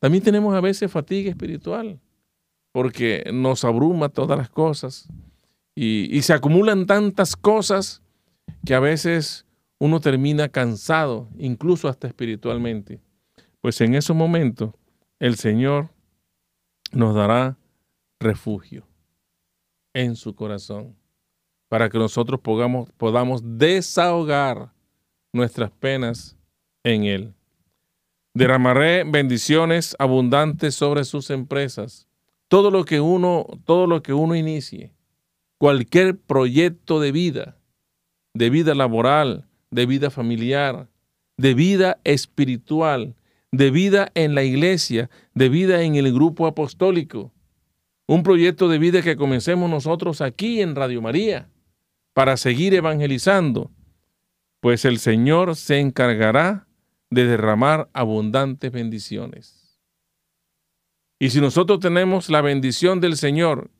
También 0.00 0.22
tenemos 0.22 0.54
a 0.54 0.60
veces 0.60 0.90
fatiga 0.90 1.30
espiritual 1.30 2.00
porque 2.72 3.24
nos 3.32 3.64
abruma 3.64 4.08
todas 4.08 4.38
las 4.38 4.50
cosas 4.50 5.08
y, 5.74 6.20
se 6.22 6.32
acumulan 6.32 6.86
tantas 6.86 7.36
cosas 7.36 8.02
que 8.64 8.74
a 8.74 8.80
veces 8.80 9.46
uno 9.78 10.00
termina 10.00 10.48
cansado, 10.48 11.28
incluso 11.38 11.88
hasta 11.88 12.08
espiritualmente. 12.08 13.00
Pues 13.60 13.80
en 13.80 13.94
esos 13.94 14.16
momentos 14.16 14.72
el 15.18 15.36
Señor 15.36 15.90
nos 16.92 17.14
dará 17.14 17.56
refugio 18.20 18.86
en 19.94 20.16
su 20.16 20.34
corazón 20.34 20.96
para 21.68 21.88
que 21.88 21.98
nosotros 21.98 22.40
podamos, 22.40 22.90
podamos 22.92 23.40
desahogar 23.44 24.72
nuestras 25.32 25.70
penas 25.70 26.36
en 26.84 27.04
Él. 27.04 27.34
Derramaré 28.34 29.04
bendiciones 29.04 29.96
abundantes 29.98 30.74
sobre 30.74 31.04
sus 31.04 31.30
empresas 31.30 32.08
todo 32.52 32.70
lo 32.70 32.84
que 32.84 33.00
uno, 33.00 33.46
todo 33.64 33.86
lo 33.86 34.02
que 34.02 34.12
uno 34.12 34.36
inicie, 34.36 34.92
cualquier 35.56 36.18
proyecto 36.18 37.00
de 37.00 37.10
vida, 37.10 37.56
de 38.34 38.50
vida 38.50 38.74
laboral, 38.74 39.48
de 39.70 39.86
vida 39.86 40.10
familiar, 40.10 40.86
de 41.38 41.54
vida 41.54 41.98
espiritual, 42.04 43.14
de 43.52 43.70
vida 43.70 44.12
en 44.14 44.34
la 44.34 44.42
iglesia, 44.42 45.08
de 45.32 45.48
vida 45.48 45.80
en 45.80 45.94
el 45.94 46.12
grupo 46.12 46.46
apostólico. 46.46 47.32
Un 48.06 48.22
proyecto 48.22 48.68
de 48.68 48.78
vida 48.78 49.00
que 49.00 49.16
comencemos 49.16 49.70
nosotros 49.70 50.20
aquí 50.20 50.60
en 50.60 50.74
Radio 50.74 51.00
María 51.00 51.48
para 52.12 52.36
seguir 52.36 52.74
evangelizando, 52.74 53.70
pues 54.60 54.84
el 54.84 54.98
Señor 54.98 55.56
se 55.56 55.80
encargará 55.80 56.66
de 57.08 57.24
derramar 57.24 57.88
abundantes 57.94 58.70
bendiciones. 58.70 59.61
Y 61.22 61.30
si 61.30 61.40
nosotros 61.40 61.78
tenemos 61.78 62.28
la 62.30 62.40
bendición 62.40 63.00
del 63.00 63.16
Señor, 63.16 63.70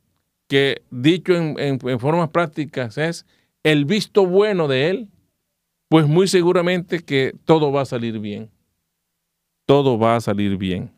que 0.47 0.81
dicho 0.91 1.33
en, 1.35 1.77
formas 1.99 2.29
prácticas 2.29 2.97
es 2.97 3.25
el 3.63 3.83
visto 3.83 4.25
bueno 4.25 4.69
de 4.69 4.89
Él, 4.89 5.09
pues 5.89 6.07
muy 6.07 6.29
seguramente 6.29 7.03
que 7.03 7.35
todo 7.43 7.73
va 7.73 7.81
a 7.81 7.85
salir 7.85 8.19
bien. 8.19 8.49
Todo 9.65 9.99
va 9.99 10.15
a 10.15 10.21
salir 10.21 10.55
bien. 10.55 10.93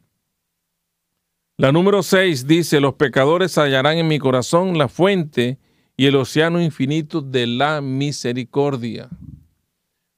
La 1.57 1.71
número 1.71 2.03
6 2.03 2.45
dice, 2.45 2.79
los 2.79 2.93
pecadores 2.93 3.57
hallarán 3.57 3.97
en 3.97 4.07
mi 4.07 4.19
corazón 4.19 4.77
la 4.77 4.87
fuente 4.87 5.57
y 5.97 6.05
el 6.05 6.15
océano 6.15 6.61
infinito 6.61 7.21
de 7.21 7.47
la 7.47 7.81
misericordia. 7.81 9.09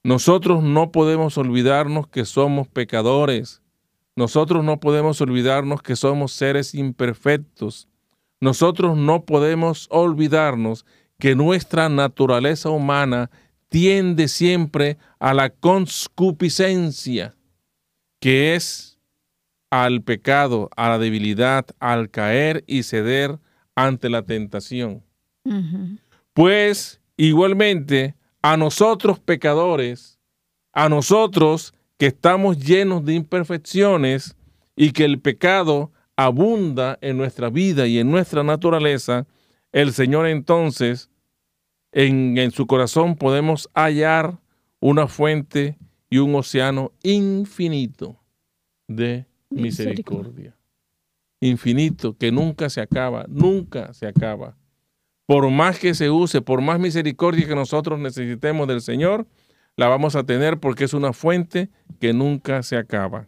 Nosotros 0.04 0.62
no 0.62 0.92
podemos 0.92 1.38
olvidarnos 1.38 2.06
que 2.10 2.26
somos 2.26 2.68
pecadores 2.68 3.62
nosotros 4.18 4.64
no 4.64 4.80
podemos 4.80 5.22
olvidarnos 5.22 5.84
que 5.84 5.96
somos 5.96 6.34
seres 6.34 6.74
imperfectos. 6.74 7.88
Nosotros 8.42 8.98
no 8.98 9.26
podemos 9.26 9.88
olvidarnos 9.92 10.88
que 11.20 11.36
nuestra 11.36 11.88
naturaleza 11.88 12.72
humana 12.72 13.30
tiende 13.70 14.28
siempre 14.28 14.98
a 15.20 15.36
la 15.36 15.52
concupiscencia, 15.52 17.36
que 18.20 18.56
es 18.56 18.98
al 19.70 20.02
pecado, 20.02 20.72
a 20.76 20.90
la 20.90 20.98
debilidad, 20.98 21.68
al 21.80 22.10
caer 22.10 22.64
y 22.66 22.82
ceder 22.82 23.38
ante 23.76 24.10
la 24.10 24.24
tentación. 24.24 25.04
Pues 26.34 27.00
igualmente 27.18 28.16
a 28.42 28.58
nosotros 28.58 29.20
pecadores, 29.20 30.20
a 30.74 30.90
nosotros 30.90 31.76
que 31.98 32.08
estamos 32.08 32.60
llenos 32.60 33.04
de 33.06 33.14
imperfecciones 33.14 34.36
y 34.76 34.92
que 34.92 35.06
el 35.06 35.20
pecado 35.20 35.92
abunda 36.16 36.98
en 37.02 37.18
nuestra 37.18 37.50
vida 37.50 37.88
y 37.88 38.00
en 38.00 38.10
nuestra 38.10 38.44
naturaleza, 38.44 39.26
el 39.72 39.94
Señor 39.94 40.28
entonces 40.28 41.10
en, 41.92 42.38
en, 42.38 42.52
su 42.52 42.68
corazón 42.68 43.16
podemos 43.16 43.70
hallar 43.74 44.40
una 44.80 45.08
fuente 45.08 45.78
y 46.10 46.20
un 46.20 46.36
océano 46.36 46.92
infinito 47.04 48.20
de 48.88 49.26
misericordia. 49.50 50.56
Infinito, 51.40 52.18
que 52.18 52.32
nunca 52.32 52.70
se 52.70 52.82
acaba, 52.82 53.26
nunca 53.28 53.94
se 53.94 54.08
acaba. 54.08 54.58
Por 55.26 55.50
más 55.50 55.78
que 55.78 55.94
se 55.94 56.10
use, 56.10 56.42
por 56.42 56.62
más 56.62 56.80
misericordia 56.80 57.48
que 57.48 57.56
nosotros 57.56 58.00
necesitemos 58.00 58.68
del 58.68 58.82
Señor, 58.82 59.28
la 59.78 59.88
vamos 59.88 60.16
a 60.16 60.26
tener 60.26 60.60
porque 60.60 60.84
es 60.84 60.94
una 60.94 61.14
fuente 61.14 61.70
que 62.00 62.12
nunca 62.12 62.64
se 62.64 62.76
acaba. 62.76 63.28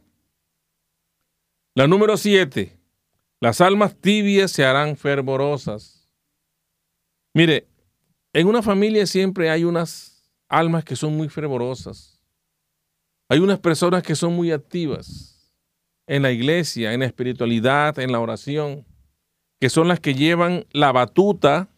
La 1.76 1.88
número 1.88 2.18
siete, 2.18 2.78
las 3.40 3.62
almas 3.62 3.96
tibias 3.96 4.52
se 4.52 4.66
harán 4.66 4.98
fervorosas. 4.98 6.10
Mire, 7.34 7.68
en 8.34 8.48
una 8.48 8.62
familia 8.62 9.06
siempre 9.06 9.50
hay 9.50 9.64
unas 9.64 10.30
almas 10.50 10.84
que 10.84 10.96
son 10.96 11.16
muy 11.16 11.30
fervorosas. 11.30 12.20
Hay 13.30 13.40
unas 13.40 13.60
personas 13.60 14.02
que 14.02 14.16
son 14.16 14.34
muy 14.34 14.52
activas 14.52 15.54
en 16.08 16.24
la 16.24 16.32
iglesia, 16.32 16.94
en 16.94 17.02
la 17.02 17.06
espiritualidad, 17.06 18.00
en 18.00 18.12
la 18.12 18.20
oración, 18.20 18.88
que 19.60 19.70
son 19.70 19.88
las 19.88 20.00
que 20.00 20.16
llevan 20.16 20.66
la 20.72 20.92
batuta 20.92 21.70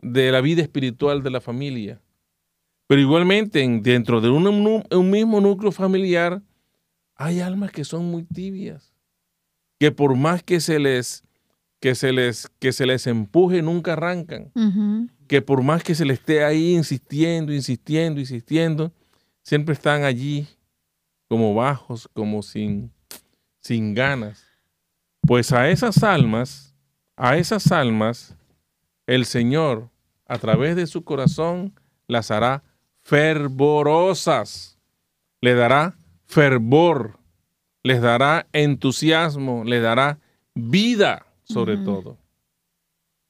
de 0.00 0.32
la 0.32 0.40
vida 0.40 0.62
espiritual 0.62 1.22
de 1.22 1.30
la 1.30 1.42
familia. 1.42 2.00
Pero 2.86 3.00
igualmente, 3.00 3.66
dentro 3.82 4.20
de 4.20 4.30
un, 4.30 5.10
mismo 5.10 5.40
núcleo 5.40 5.72
familiar, 5.72 6.40
hay 7.16 7.40
almas 7.40 7.72
que 7.72 7.84
son 7.84 8.04
muy 8.10 8.22
tibias, 8.22 8.92
que 9.78 9.90
por 9.90 10.14
más 10.14 10.42
que 10.42 10.60
se 10.60 10.78
les, 10.78 11.24
que 11.80 11.94
se 11.94 12.12
les, 12.12 12.48
que 12.60 12.72
se 12.72 12.86
les 12.86 13.06
empuje, 13.06 13.60
nunca 13.62 13.94
arrancan. 13.94 14.52
Que 15.26 15.42
por 15.42 15.62
más 15.62 15.82
que 15.82 15.96
se 15.96 16.04
les 16.04 16.20
esté 16.20 16.44
ahí 16.44 16.74
insistiendo, 16.74 17.52
insistiendo, 17.52 18.20
insistiendo, 18.20 18.92
siempre 19.42 19.74
están 19.74 20.04
allí 20.04 20.46
como 21.28 21.54
bajos, 21.54 22.08
como 22.12 22.42
sin, 22.42 22.92
sin 23.60 23.94
ganas. 23.94 24.44
Pues 25.22 25.50
a 25.50 25.68
esas 25.68 26.04
almas, 26.04 26.72
a 27.16 27.36
esas 27.36 27.72
almas, 27.72 28.36
el 29.06 29.24
Señor, 29.24 29.90
a 30.26 30.38
través 30.38 30.76
de 30.76 30.86
su 30.86 31.02
corazón, 31.02 31.72
las 32.06 32.30
hará 32.30 32.62
fervorosas. 33.06 34.76
Le 35.40 35.54
dará 35.54 35.94
fervor, 36.24 37.20
les 37.84 38.00
dará 38.00 38.48
entusiasmo, 38.52 39.62
le 39.64 39.80
dará 39.80 40.18
vida 40.54 41.24
sobre 41.44 41.76
todo. 41.76 42.18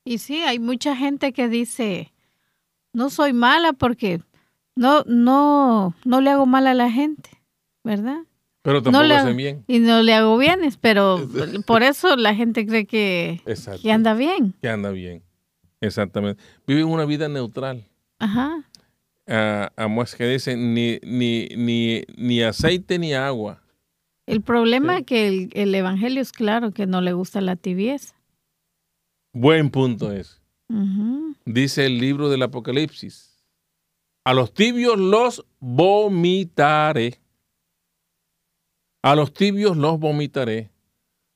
Y 0.04 0.18
sí, 0.18 0.40
hay 0.40 0.58
mucha 0.58 0.96
gente 0.96 1.32
que 1.32 1.48
dice, 1.48 2.14
no 2.94 3.10
soy 3.10 3.34
mala 3.34 3.74
porque 3.74 4.22
no, 4.76 5.02
no, 5.04 5.94
no 6.04 6.20
le 6.22 6.30
hago 6.30 6.46
mal 6.46 6.66
a 6.68 6.74
la 6.74 6.90
gente, 6.90 7.28
¿verdad? 7.84 8.20
Pero 8.62 8.82
tampoco 8.82 9.04
no 9.04 9.14
hace 9.14 9.34
bien. 9.34 9.62
Y 9.66 9.80
no 9.80 10.02
le 10.02 10.14
hago 10.14 10.38
bienes, 10.38 10.78
pero 10.78 11.28
por 11.66 11.82
eso 11.82 12.16
la 12.16 12.34
gente 12.34 12.66
cree 12.66 12.86
que, 12.86 13.42
que 13.82 13.92
anda 13.92 14.14
bien. 14.14 14.54
Que 14.62 14.70
anda 14.70 14.90
bien, 14.90 15.22
exactamente. 15.82 16.42
Viven 16.66 16.86
una 16.86 17.04
vida 17.04 17.28
neutral. 17.28 17.84
Ajá 18.18 18.64
a, 19.26 19.72
a 19.76 20.04
que 20.16 20.26
dicen 20.26 20.74
ni, 20.74 20.98
ni, 21.02 21.48
ni, 21.56 22.02
ni 22.16 22.42
aceite 22.42 22.98
ni 22.98 23.14
agua. 23.14 23.62
El 24.26 24.42
problema 24.42 24.98
es 24.98 25.06
que 25.06 25.48
el, 25.52 25.74
Evangelio 25.74 26.20
es 26.20 26.32
claro 26.32 26.72
que 26.72 26.86
no 26.86 27.00
le 27.00 27.12
gusta 27.12 27.40
la 27.40 27.56
tibieza. 27.56 28.14
Buen 29.32 29.70
punto 29.70 30.12
es. 30.12 30.40
Dice 31.44 31.86
el 31.86 31.98
libro 31.98 32.28
del 32.28 32.42
Apocalipsis. 32.42 33.44
A 34.24 34.34
los 34.34 34.52
tibios 34.52 34.98
los 34.98 35.46
vomitaré. 35.60 37.20
A 39.02 39.14
los 39.14 39.32
tibios 39.32 39.76
los 39.76 40.00
vomitaré. 40.00 40.70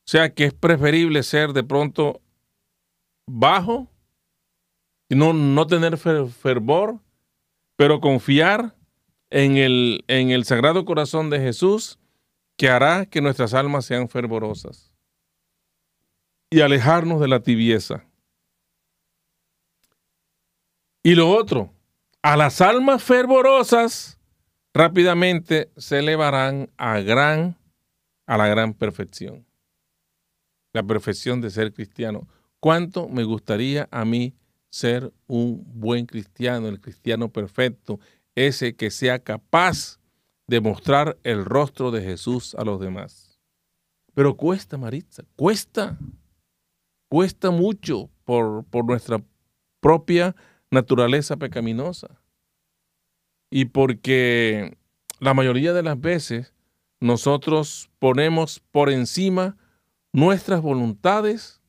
O 0.00 0.10
sea 0.10 0.34
que 0.34 0.46
es 0.46 0.52
preferible 0.52 1.22
ser 1.22 1.52
de 1.52 1.62
pronto 1.62 2.20
bajo, 3.28 3.86
y 5.08 5.14
no, 5.14 5.32
no 5.32 5.66
tener 5.68 5.96
fervor, 5.96 6.98
pero 7.80 7.98
confiar 7.98 8.76
en 9.30 9.56
el, 9.56 10.04
en 10.06 10.28
el 10.28 10.44
Sagrado 10.44 10.84
Corazón 10.84 11.30
de 11.30 11.40
Jesús, 11.40 11.98
que 12.58 12.68
hará 12.68 13.06
que 13.06 13.22
nuestras 13.22 13.54
almas 13.54 13.86
sean 13.86 14.10
fervorosas 14.10 14.92
y 16.50 16.60
alejarnos 16.60 17.22
de 17.22 17.28
la 17.28 17.40
tibieza. 17.40 18.04
Y 21.02 21.14
lo 21.14 21.30
otro, 21.30 21.72
a 22.20 22.36
las 22.36 22.60
almas 22.60 23.02
fervorosas 23.02 24.20
rápidamente 24.74 25.72
se 25.78 26.00
elevarán 26.00 26.68
a 26.76 27.00
gran 27.00 27.56
a 28.26 28.36
la 28.36 28.46
gran 28.46 28.74
perfección. 28.74 29.46
La 30.74 30.82
perfección 30.82 31.40
de 31.40 31.48
ser 31.48 31.72
cristiano. 31.72 32.28
¿Cuánto 32.58 33.08
me 33.08 33.24
gustaría 33.24 33.88
a 33.90 34.04
mí 34.04 34.34
ser 34.70 35.12
un 35.26 35.62
buen 35.66 36.06
cristiano, 36.06 36.68
el 36.68 36.80
cristiano 36.80 37.28
perfecto, 37.28 38.00
ese 38.34 38.74
que 38.74 38.90
sea 38.90 39.18
capaz 39.18 39.98
de 40.46 40.60
mostrar 40.60 41.18
el 41.22 41.44
rostro 41.44 41.90
de 41.90 42.02
Jesús 42.02 42.54
a 42.54 42.64
los 42.64 42.80
demás? 42.80 43.38
Pero 44.14 44.36
cuesta, 44.36 44.78
Maritza, 44.78 45.24
cuesta. 45.36 45.98
Cuesta 47.08 47.50
mucho 47.50 48.08
por, 48.24 48.64
por 48.64 48.84
nuestra 48.84 49.22
propia 49.80 50.34
naturaleza 50.70 51.36
pecaminosa. 51.36 52.20
Y 53.50 53.66
porque 53.66 54.76
la 55.18 55.34
mayoría 55.34 55.72
de 55.72 55.82
las 55.82 56.00
veces 56.00 56.54
nosotros 57.00 57.90
ponemos 57.98 58.60
por 58.70 58.90
encima 58.90 59.56
nuestras 60.12 60.60
voluntades 60.60 61.60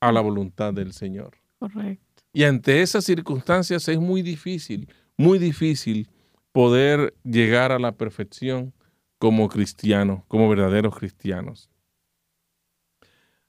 a 0.00 0.12
la 0.12 0.20
voluntad 0.20 0.72
del 0.72 0.92
Señor. 0.92 1.38
Correcto. 1.58 2.05
Y 2.36 2.44
ante 2.44 2.82
esas 2.82 3.06
circunstancias 3.06 3.88
es 3.88 3.98
muy 3.98 4.20
difícil, 4.20 4.90
muy 5.16 5.38
difícil 5.38 6.10
poder 6.52 7.14
llegar 7.24 7.72
a 7.72 7.78
la 7.78 7.92
perfección 7.92 8.74
como 9.18 9.48
cristianos, 9.48 10.22
como 10.28 10.46
verdaderos 10.46 10.94
cristianos. 10.98 11.70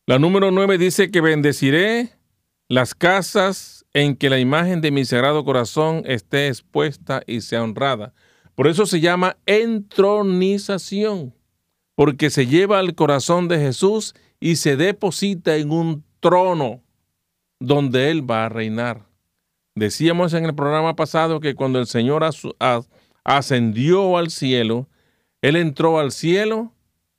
La 0.06 0.20
número 0.20 0.52
nueve 0.52 0.78
dice 0.78 1.12
que 1.12 1.20
bendeciré 1.20 2.12
las 2.70 2.96
casas 2.96 3.86
en 3.92 4.16
que 4.16 4.30
la 4.30 4.40
imagen 4.40 4.80
de 4.80 4.92
mi 4.92 5.04
sagrado 5.04 5.44
corazón 5.44 6.04
esté 6.06 6.48
expuesta 6.48 7.24
y 7.28 7.42
sea 7.42 7.64
honrada. 7.64 8.14
Por 8.56 8.70
eso 8.70 8.86
se 8.86 9.02
llama 9.02 9.36
entronización, 9.46 11.36
porque 11.94 12.30
se 12.30 12.48
lleva 12.48 12.80
al 12.80 12.96
corazón 12.96 13.50
de 13.50 13.60
Jesús 13.60 14.16
y 14.40 14.56
se 14.56 14.78
deposita 14.78 15.58
en 15.58 15.72
un 15.72 16.06
trono 16.22 16.87
donde 17.60 18.12
Él 18.12 18.30
va 18.30 18.46
a 18.46 18.50
reinar. 18.50 19.06
Decíamos 19.76 20.34
en 20.34 20.46
el 20.46 20.56
programa 20.56 20.96
pasado 20.96 21.40
que 21.40 21.56
cuando 21.56 21.80
el 21.80 21.88
Señor 21.88 22.28
ascendió 23.24 24.18
al 24.18 24.30
cielo, 24.30 24.88
Él 25.42 25.56
entró 25.56 26.00
al 26.00 26.12
cielo 26.12 26.74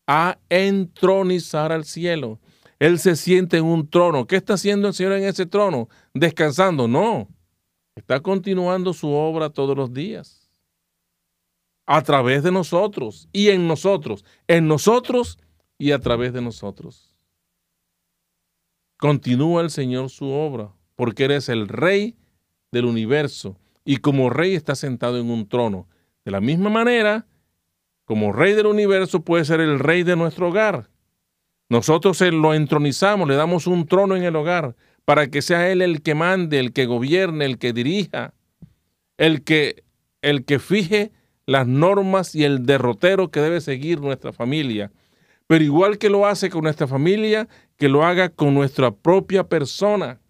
a 0.06 0.38
entronizar 0.48 1.70
al 1.70 1.84
cielo. 1.84 2.40
Él 2.78 2.98
se 2.98 3.16
siente 3.16 3.58
en 3.58 3.64
un 3.64 3.88
trono. 3.88 4.26
¿Qué 4.26 4.36
está 4.36 4.54
haciendo 4.54 4.88
el 4.88 4.94
Señor 4.94 5.12
en 5.12 5.24
ese 5.24 5.46
trono? 5.46 5.88
Descansando. 6.14 6.88
No. 6.88 7.28
Está 7.94 8.20
continuando 8.20 8.92
su 8.92 9.08
obra 9.08 9.50
todos 9.50 9.76
los 9.76 9.92
días 9.92 10.48
a 11.86 12.02
través 12.02 12.42
de 12.42 12.52
nosotros 12.52 13.28
y 13.32 13.48
en 13.48 13.66
nosotros, 13.66 14.24
en 14.46 14.68
nosotros 14.68 15.38
y 15.78 15.92
a 15.92 15.98
través 15.98 16.34
de 16.34 16.42
nosotros. 16.42 17.07
Continúa 18.98 19.62
el 19.62 19.70
Señor 19.70 20.10
su 20.10 20.28
obra, 20.28 20.72
porque 20.96 21.24
eres 21.24 21.48
el 21.48 21.68
rey 21.68 22.16
del 22.72 22.84
universo 22.84 23.56
y 23.84 23.98
como 23.98 24.28
rey 24.28 24.54
está 24.54 24.74
sentado 24.74 25.18
en 25.18 25.30
un 25.30 25.48
trono. 25.48 25.88
De 26.24 26.32
la 26.32 26.40
misma 26.40 26.68
manera, 26.68 27.24
como 28.04 28.32
rey 28.32 28.54
del 28.54 28.66
universo 28.66 29.20
puede 29.20 29.44
ser 29.44 29.60
el 29.60 29.78
rey 29.78 30.02
de 30.02 30.16
nuestro 30.16 30.48
hogar. 30.48 30.90
Nosotros 31.68 32.20
lo 32.20 32.54
entronizamos, 32.54 33.28
le 33.28 33.36
damos 33.36 33.68
un 33.68 33.86
trono 33.86 34.16
en 34.16 34.24
el 34.24 34.34
hogar 34.34 34.74
para 35.04 35.28
que 35.28 35.42
sea 35.42 35.70
Él 35.70 35.80
el 35.80 36.02
que 36.02 36.16
mande, 36.16 36.58
el 36.58 36.72
que 36.72 36.86
gobierne, 36.86 37.44
el 37.44 37.58
que 37.58 37.72
dirija, 37.72 38.34
el 39.16 39.44
que, 39.44 39.84
el 40.22 40.44
que 40.44 40.58
fije 40.58 41.12
las 41.46 41.66
normas 41.66 42.34
y 42.34 42.44
el 42.44 42.66
derrotero 42.66 43.30
que 43.30 43.40
debe 43.40 43.60
seguir 43.60 44.00
nuestra 44.00 44.32
familia. 44.32 44.90
Pero 45.48 45.64
igual 45.64 45.98
que 45.98 46.10
lo 46.10 46.26
hace 46.26 46.50
con 46.50 46.62
nuestra 46.62 46.86
familia, 46.86 47.48
que 47.76 47.88
lo 47.88 48.04
haga 48.04 48.28
con 48.28 48.54
nuestra 48.54 48.92
propia 48.92 49.48
persona. 49.48 50.20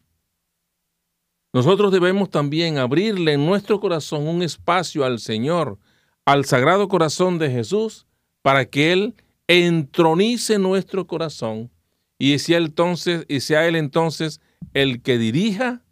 Nosotros 1.53 1.93
debemos 1.93 2.31
también 2.31 2.79
abrirle 2.79 3.33
en 3.33 3.45
nuestro 3.45 3.81
corazón 3.81 4.29
un 4.29 4.43
espacio 4.43 5.05
al 5.05 5.19
Señor, 5.19 5.77
al 6.25 6.45
Sagrado 6.45 6.89
Corazón 6.89 7.39
de 7.39 7.51
Jesús, 7.51 8.07
para 8.43 8.67
que 8.67 8.93
Él 8.93 9.15
entronice 9.49 10.59
nuestro 10.59 11.07
corazón 11.07 11.71
y 12.17 12.39
sea, 12.39 12.59
entonces, 12.59 13.25
y 13.29 13.41
sea 13.41 13.67
Él 13.67 13.75
entonces 13.75 14.41
el 14.73 15.03
que 15.03 15.19
dirija, 15.19 15.83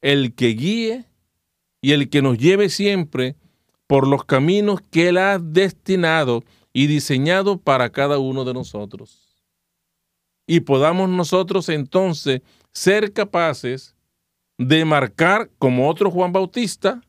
el 0.00 0.34
que 0.34 0.48
guíe 0.48 1.06
y 1.80 1.92
el 1.92 2.08
que 2.08 2.22
nos 2.22 2.38
lleve 2.38 2.68
siempre 2.68 3.34
por 3.88 4.06
los 4.06 4.24
caminos 4.24 4.80
que 4.80 5.08
Él 5.08 5.18
ha 5.18 5.38
destinado 5.38 6.44
y 6.78 6.86
diseñado 6.86 7.58
para 7.58 7.90
cada 7.90 8.18
uno 8.18 8.44
de 8.44 8.54
nosotros. 8.54 9.42
Y 10.46 10.60
podamos 10.60 11.08
nosotros 11.08 11.68
entonces 11.70 12.40
ser 12.70 13.12
capaces 13.12 13.96
de 14.58 14.84
marcar 14.84 15.50
como 15.58 15.88
otro 15.88 16.08
Juan 16.08 16.32
Bautista, 16.32 17.02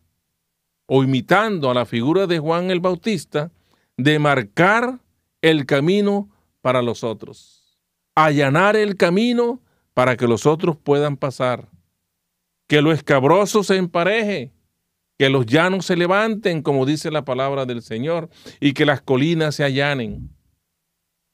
o 0.88 1.04
imitando 1.04 1.70
a 1.70 1.76
la 1.76 1.86
figura 1.86 2.26
de 2.26 2.40
Juan 2.40 2.72
el 2.72 2.80
Bautista, 2.80 3.52
de 3.96 4.18
marcar 4.18 5.02
el 5.40 5.68
camino 5.68 6.32
para 6.62 6.82
los 6.82 7.04
otros, 7.04 7.80
allanar 8.16 8.76
el 8.76 8.98
camino 8.98 9.62
para 9.94 10.18
que 10.18 10.28
los 10.28 10.48
otros 10.48 10.78
puedan 10.78 11.16
pasar, 11.16 11.70
que 12.66 12.82
lo 12.82 12.92
escabroso 12.92 13.64
se 13.64 13.76
empareje, 13.76 14.52
que 15.20 15.30
los 15.30 15.46
llanos 15.46 15.86
se 15.86 15.98
levanten, 15.98 16.62
como 16.62 16.86
dice 16.86 17.12
la 17.12 17.26
palabra 17.26 17.66
del 17.66 17.82
Señor, 17.82 18.30
y 18.62 18.74
que 18.74 18.86
las 18.86 19.02
colinas 19.02 19.54
se 19.54 19.66
allanen, 19.66 20.34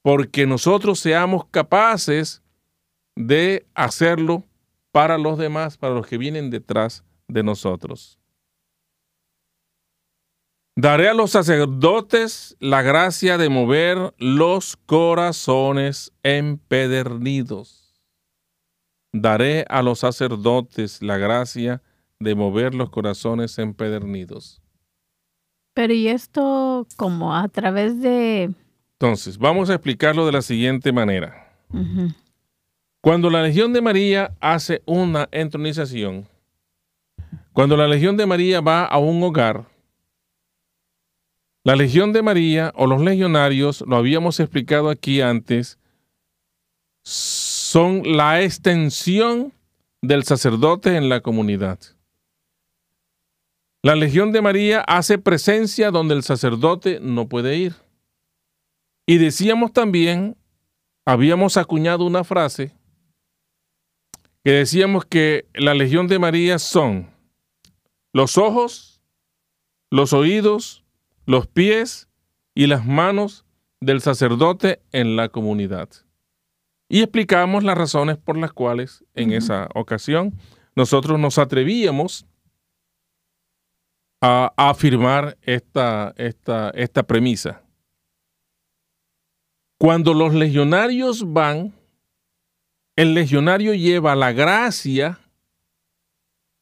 porque 0.02 0.48
nosotros 0.48 1.00
seamos 1.00 1.46
capaces 1.52 2.42
de 3.16 3.68
hacerlo 3.76 4.44
para 4.92 5.20
los 5.20 5.38
demás, 5.38 5.78
para 5.78 5.94
los 5.94 6.08
que 6.08 6.18
vienen 6.18 6.50
detrás 6.50 7.04
de 7.28 7.44
nosotros. 7.44 8.18
Daré 10.76 11.08
a 11.08 11.14
los 11.14 11.32
sacerdotes 11.32 12.58
la 12.60 12.82
gracia 12.82 13.38
de 13.38 13.50
mover 13.50 14.16
los 14.18 14.78
corazones 14.88 16.12
empedernidos. 16.24 18.02
Daré 19.14 19.64
a 19.70 19.84
los 19.84 20.00
sacerdotes 20.00 21.04
la 21.04 21.18
gracia 21.18 21.84
de 22.26 22.36
mover 22.36 22.76
los 22.76 22.90
corazones 22.90 23.58
empedernidos. 23.58 24.62
Pero 25.74 25.94
¿y 25.94 26.10
esto 26.10 26.86
como 26.98 27.34
a 27.34 27.48
través 27.48 28.02
de... 28.02 28.52
Entonces, 29.00 29.38
vamos 29.38 29.70
a 29.70 29.76
explicarlo 29.76 30.26
de 30.26 30.32
la 30.34 30.42
siguiente 30.42 30.92
manera. 30.92 31.54
Cuando 33.02 33.30
la 33.30 33.44
Legión 33.44 33.72
de 33.72 33.82
María 33.82 34.36
hace 34.40 34.82
una 34.86 35.30
entronización, 35.32 36.28
cuando 37.54 37.78
la 37.78 37.88
Legión 37.88 38.18
de 38.18 38.26
María 38.26 38.62
va 38.62 38.86
a 38.86 38.98
un 38.98 39.22
hogar, 39.22 39.66
la 41.64 41.76
Legión 41.76 42.14
de 42.14 42.22
María 42.22 42.72
o 42.76 42.88
los 42.88 43.02
legionarios, 43.02 43.84
lo 43.88 43.98
habíamos 43.98 44.40
explicado 44.40 44.90
aquí 44.90 45.22
antes, 45.22 45.78
son 47.04 48.02
la 48.18 48.42
extensión 48.42 49.52
del 50.02 50.24
sacerdote 50.24 50.96
en 50.96 51.10
la 51.10 51.22
comunidad. 51.22 51.80
La 53.86 53.96
Legión 53.96 54.32
de 54.32 54.42
María 54.42 54.82
hace 54.82 55.20
presencia 55.20 55.92
donde 55.92 56.16
el 56.16 56.24
sacerdote 56.24 56.98
no 57.04 57.30
puede 57.30 57.56
ir. 57.56 57.76
Y 59.06 59.20
decíamos 59.20 59.74
también, 59.74 60.38
habíamos 61.06 61.56
acuñado 61.56 62.04
una 62.04 62.24
frase, 62.24 62.76
que 64.44 64.54
decíamos 64.54 65.06
que 65.06 65.48
la 65.54 65.76
Legión 65.76 66.08
de 66.08 66.18
María 66.18 66.58
son 66.58 67.12
los 68.12 68.40
ojos, 68.40 69.04
los 69.92 70.14
oídos, 70.14 70.84
los 71.28 71.46
pies 71.46 72.10
y 72.56 72.66
las 72.66 72.88
manos 72.88 73.46
del 73.82 74.02
sacerdote 74.02 74.82
en 74.94 75.16
la 75.16 75.30
comunidad. 75.30 75.90
Y 76.90 77.04
explicamos 77.04 77.64
las 77.64 77.78
razones 77.78 78.18
por 78.18 78.36
las 78.36 78.52
cuales 78.52 79.06
en 79.14 79.32
esa 79.32 79.70
ocasión 79.76 80.34
nosotros 80.76 81.20
nos 81.20 81.38
atrevíamos 81.38 82.26
afirmar 84.26 85.38
esta, 85.42 86.14
esta, 86.18 86.70
esta 86.72 87.04
premisa. 87.04 87.62
Cuando 89.78 90.14
los 90.14 90.34
legionarios 90.34 91.32
van, 91.34 91.74
el 92.96 93.14
legionario 93.14 93.74
lleva 93.74 94.16
la 94.16 94.32
gracia 94.32 95.20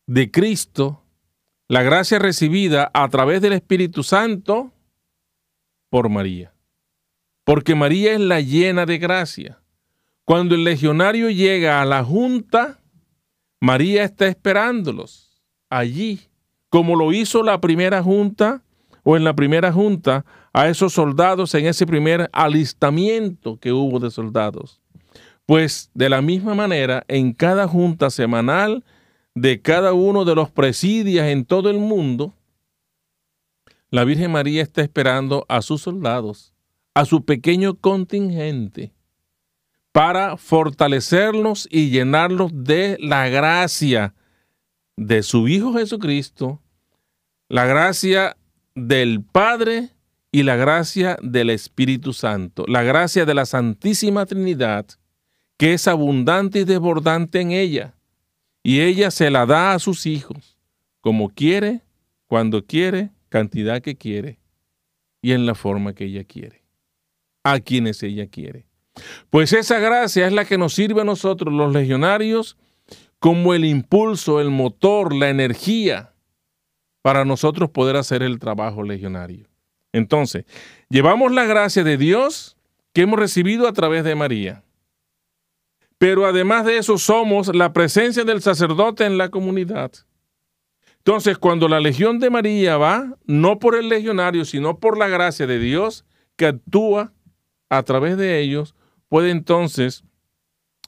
de 0.08 0.32
Cristo, 0.32 1.04
la 1.70 1.84
gracia 1.84 2.20
recibida 2.20 2.90
a 2.94 3.08
través 3.10 3.42
del 3.42 3.54
Espíritu 3.54 4.04
Santo 4.04 4.72
por 5.90 6.10
María. 6.10 6.54
porque 7.46 7.76
María 7.76 8.14
es 8.14 8.20
la 8.20 8.40
llena 8.42 8.86
de 8.86 8.98
gracia. 8.98 9.62
Cuando 10.26 10.56
el 10.56 10.64
legionario 10.64 11.30
llega 11.30 11.82
a 11.82 11.86
la 11.86 12.04
junta, 12.04 12.80
María 13.60 14.04
está 14.04 14.28
esperándolos 14.28 15.44
allí, 15.70 16.30
como 16.74 16.96
lo 16.96 17.14
hizo 17.14 17.44
la 17.44 17.62
primera 17.62 18.02
junta 18.02 18.64
o 19.04 19.16
en 19.16 19.24
la 19.24 19.36
primera 19.36 19.72
junta 19.72 20.26
a 20.54 20.70
esos 20.70 20.92
soldados 20.92 21.54
en 21.54 21.68
ese 21.68 21.86
primer 21.86 22.32
alistamiento 22.34 23.60
que 23.60 23.72
hubo 23.72 24.00
de 24.00 24.10
soldados. 24.10 24.82
Pues 25.46 25.92
de 25.94 26.10
la 26.10 26.24
misma 26.24 26.56
manera, 26.56 27.06
en 27.08 27.34
cada 27.34 27.68
junta 27.68 28.10
semanal 28.10 28.84
de 29.36 29.62
cada 29.62 29.94
uno 29.94 30.26
de 30.26 30.34
los 30.34 30.50
presidios 30.50 31.28
en 31.28 31.46
todo 31.46 31.70
el 31.70 31.78
mundo, 31.78 32.34
la 33.92 34.04
Virgen 34.04 34.32
María 34.32 34.64
está 34.64 34.82
esperando 34.82 35.46
a 35.50 35.62
sus 35.62 35.84
soldados, 35.84 36.56
a 36.96 37.06
su 37.06 37.24
pequeño 37.24 37.76
contingente, 37.76 38.96
para 39.92 40.38
fortalecerlos 40.38 41.68
y 41.70 41.92
llenarlos 41.92 42.50
de 42.52 42.98
la 43.00 43.30
gracia 43.30 44.16
de 44.98 45.22
su 45.22 45.48
Hijo 45.48 45.74
Jesucristo, 45.74 46.63
la 47.50 47.66
gracia 47.66 48.38
del 48.76 49.24
Padre 49.24 49.90
y 50.32 50.44
la 50.44 50.56
gracia 50.56 51.18
del 51.22 51.50
Espíritu 51.50 52.14
Santo, 52.14 52.66
la 52.68 52.84
gracia 52.84 53.26
de 53.26 53.34
la 53.34 53.46
Santísima 53.46 54.26
Trinidad, 54.26 54.88
que 55.58 55.74
es 55.74 55.88
abundante 55.88 56.60
y 56.60 56.64
desbordante 56.64 57.42
en 57.42 57.52
ella, 57.52 57.96
y 58.64 58.82
ella 58.82 59.12
se 59.12 59.30
la 59.30 59.46
da 59.46 59.74
a 59.74 59.80
sus 59.80 60.06
hijos, 60.06 60.58
como 61.02 61.30
quiere, 61.30 61.82
cuando 62.28 62.66
quiere, 62.66 63.12
cantidad 63.30 63.82
que 63.82 63.96
quiere, 63.96 64.40
y 65.22 65.34
en 65.34 65.46
la 65.46 65.54
forma 65.54 65.94
que 65.94 66.06
ella 66.06 66.24
quiere, 66.24 66.64
a 67.44 67.60
quienes 67.60 68.02
ella 68.02 68.28
quiere. 68.28 68.66
Pues 69.30 69.54
esa 69.54 69.80
gracia 69.80 70.26
es 70.26 70.34
la 70.34 70.46
que 70.46 70.58
nos 70.58 70.74
sirve 70.74 71.02
a 71.02 71.06
nosotros, 71.06 71.54
los 71.54 71.74
legionarios, 71.74 72.58
como 73.20 73.54
el 73.54 73.66
impulso, 73.66 74.42
el 74.42 74.50
motor, 74.50 75.14
la 75.14 75.30
energía 75.30 76.13
para 77.04 77.26
nosotros 77.26 77.70
poder 77.70 77.98
hacer 77.98 78.24
el 78.24 78.40
trabajo 78.40 78.82
legionario. 78.82 79.48
Entonces, 79.92 80.46
llevamos 80.90 81.34
la 81.34 81.44
gracia 81.44 81.84
de 81.84 81.98
Dios 81.98 82.58
que 82.94 83.02
hemos 83.02 83.20
recibido 83.20 83.68
a 83.68 83.74
través 83.74 84.06
de 84.06 84.16
María. 84.16 84.64
Pero 85.98 86.26
además 86.26 86.66
de 86.66 86.78
eso 86.78 86.98
somos 86.98 87.54
la 87.54 87.74
presencia 87.74 88.24
del 88.24 88.42
sacerdote 88.42 89.06
en 89.06 89.18
la 89.18 89.30
comunidad. 89.30 89.92
Entonces, 91.00 91.38
cuando 91.38 91.68
la 91.68 91.82
legión 91.82 92.20
de 92.20 92.30
María 92.30 92.78
va, 92.78 93.18
no 93.26 93.60
por 93.60 93.76
el 93.76 93.90
legionario, 93.90 94.46
sino 94.46 94.80
por 94.80 94.98
la 94.98 95.10
gracia 95.10 95.46
de 95.46 95.60
Dios 95.60 96.06
que 96.38 96.48
actúa 96.48 97.12
a 97.70 97.84
través 97.84 98.16
de 98.18 98.40
ellos, 98.40 98.76
puede 99.10 99.30
entonces 99.30 100.06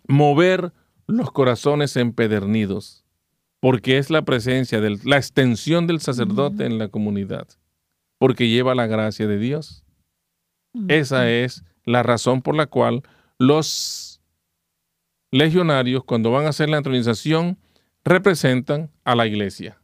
mover 0.08 0.72
los 1.08 1.32
corazones 1.32 1.98
empedernidos 1.98 3.05
porque 3.66 3.98
es 3.98 4.12
la 4.12 4.22
presencia, 4.22 4.80
de 4.80 5.00
la 5.06 5.18
extensión 5.18 5.88
del 5.88 6.00
sacerdote 6.00 6.68
en 6.68 6.78
la 6.78 6.90
comunidad, 6.90 7.48
porque 8.20 8.48
lleva 8.48 8.76
la 8.76 8.86
gracia 8.86 9.26
de 9.26 9.40
Dios. 9.40 9.84
Esa 10.88 11.32
es 11.32 11.64
la 11.84 12.04
razón 12.04 12.44
por 12.44 12.54
la 12.54 12.68
cual 12.68 13.02
los 13.40 14.22
legionarios, 15.32 16.04
cuando 16.04 16.30
van 16.30 16.46
a 16.46 16.50
hacer 16.50 16.70
la 16.70 16.78
entronización, 16.78 17.58
representan 18.04 18.92
a 19.04 19.16
la 19.16 19.26
iglesia, 19.26 19.82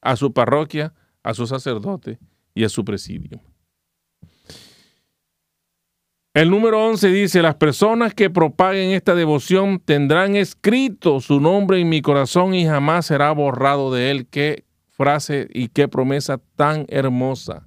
a 0.00 0.16
su 0.16 0.32
parroquia, 0.32 0.92
a 1.22 1.32
su 1.32 1.46
sacerdote 1.46 2.18
y 2.56 2.64
a 2.64 2.68
su 2.68 2.84
presidio. 2.84 3.40
El 6.34 6.48
número 6.48 6.86
11 6.86 7.08
dice, 7.08 7.42
las 7.42 7.56
personas 7.56 8.14
que 8.14 8.30
propaguen 8.30 8.92
esta 8.92 9.14
devoción 9.14 9.78
tendrán 9.78 10.34
escrito 10.34 11.20
su 11.20 11.40
nombre 11.40 11.78
en 11.78 11.90
mi 11.90 12.00
corazón 12.00 12.54
y 12.54 12.64
jamás 12.64 13.04
será 13.04 13.32
borrado 13.32 13.92
de 13.92 14.10
él. 14.10 14.26
Qué 14.28 14.64
frase 14.88 15.48
y 15.52 15.68
qué 15.68 15.88
promesa 15.88 16.40
tan 16.56 16.86
hermosa. 16.88 17.66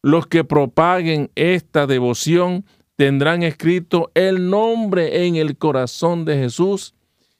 Los 0.00 0.26
que 0.26 0.44
propaguen 0.44 1.30
esta 1.34 1.86
devoción 1.86 2.64
tendrán 2.96 3.42
escrito 3.42 4.10
el 4.14 4.48
nombre 4.48 5.26
en 5.26 5.36
el 5.36 5.58
corazón 5.58 6.24
de 6.24 6.38
Jesús 6.38 6.94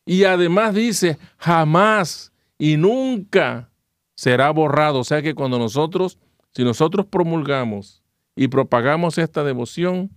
y 0.05 0.25
además 0.25 0.75
dice, 0.75 1.17
jamás 1.39 2.35
y 2.59 2.77
nunca 2.77 3.71
será 4.15 4.51
borrado. 4.51 4.99
O 5.01 5.05
sea 5.05 5.23
que 5.23 5.35
cuando 5.35 5.59
nosotros, 5.59 6.19
si 6.55 6.65
nosotros 6.65 7.07
promulgamos 7.07 8.02
y 8.37 8.49
propagamos 8.49 9.19
esta 9.19 9.45
devoción, 9.45 10.11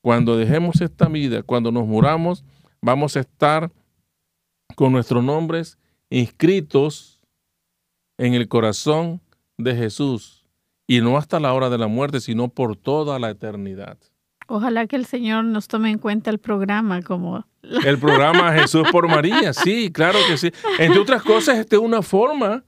cuando 0.00 0.36
dejemos 0.36 0.80
esta 0.80 1.08
vida, 1.08 1.42
cuando 1.42 1.70
nos 1.70 1.86
muramos, 1.86 2.44
vamos 2.80 3.16
a 3.16 3.20
estar 3.20 3.70
con 4.74 4.92
nuestros 4.92 5.22
nombres 5.22 5.78
inscritos 6.10 7.20
en 8.18 8.34
el 8.34 8.48
corazón 8.48 9.20
de 9.58 9.74
Jesús 9.76 10.46
y 10.86 11.00
no 11.00 11.16
hasta 11.16 11.40
la 11.40 11.54
hora 11.54 11.70
de 11.70 11.78
la 11.78 11.86
muerte, 11.86 12.20
sino 12.20 12.48
por 12.48 12.76
toda 12.76 13.18
la 13.18 13.30
eternidad. 13.30 13.98
Ojalá 14.48 14.86
que 14.86 14.96
el 14.96 15.06
Señor 15.06 15.44
nos 15.44 15.68
tome 15.68 15.90
en 15.90 15.98
cuenta 15.98 16.30
el 16.30 16.38
programa 16.38 17.00
como... 17.02 17.46
El 17.62 17.98
programa 17.98 18.52
Jesús 18.52 18.86
por 18.90 19.08
María, 19.08 19.52
sí, 19.52 19.90
claro 19.92 20.18
que 20.28 20.36
sí. 20.36 20.50
Entre 20.78 20.98
otras 20.98 21.22
cosas, 21.22 21.58
esta 21.58 21.76
es 21.76 21.82
una 21.82 22.02
forma, 22.02 22.64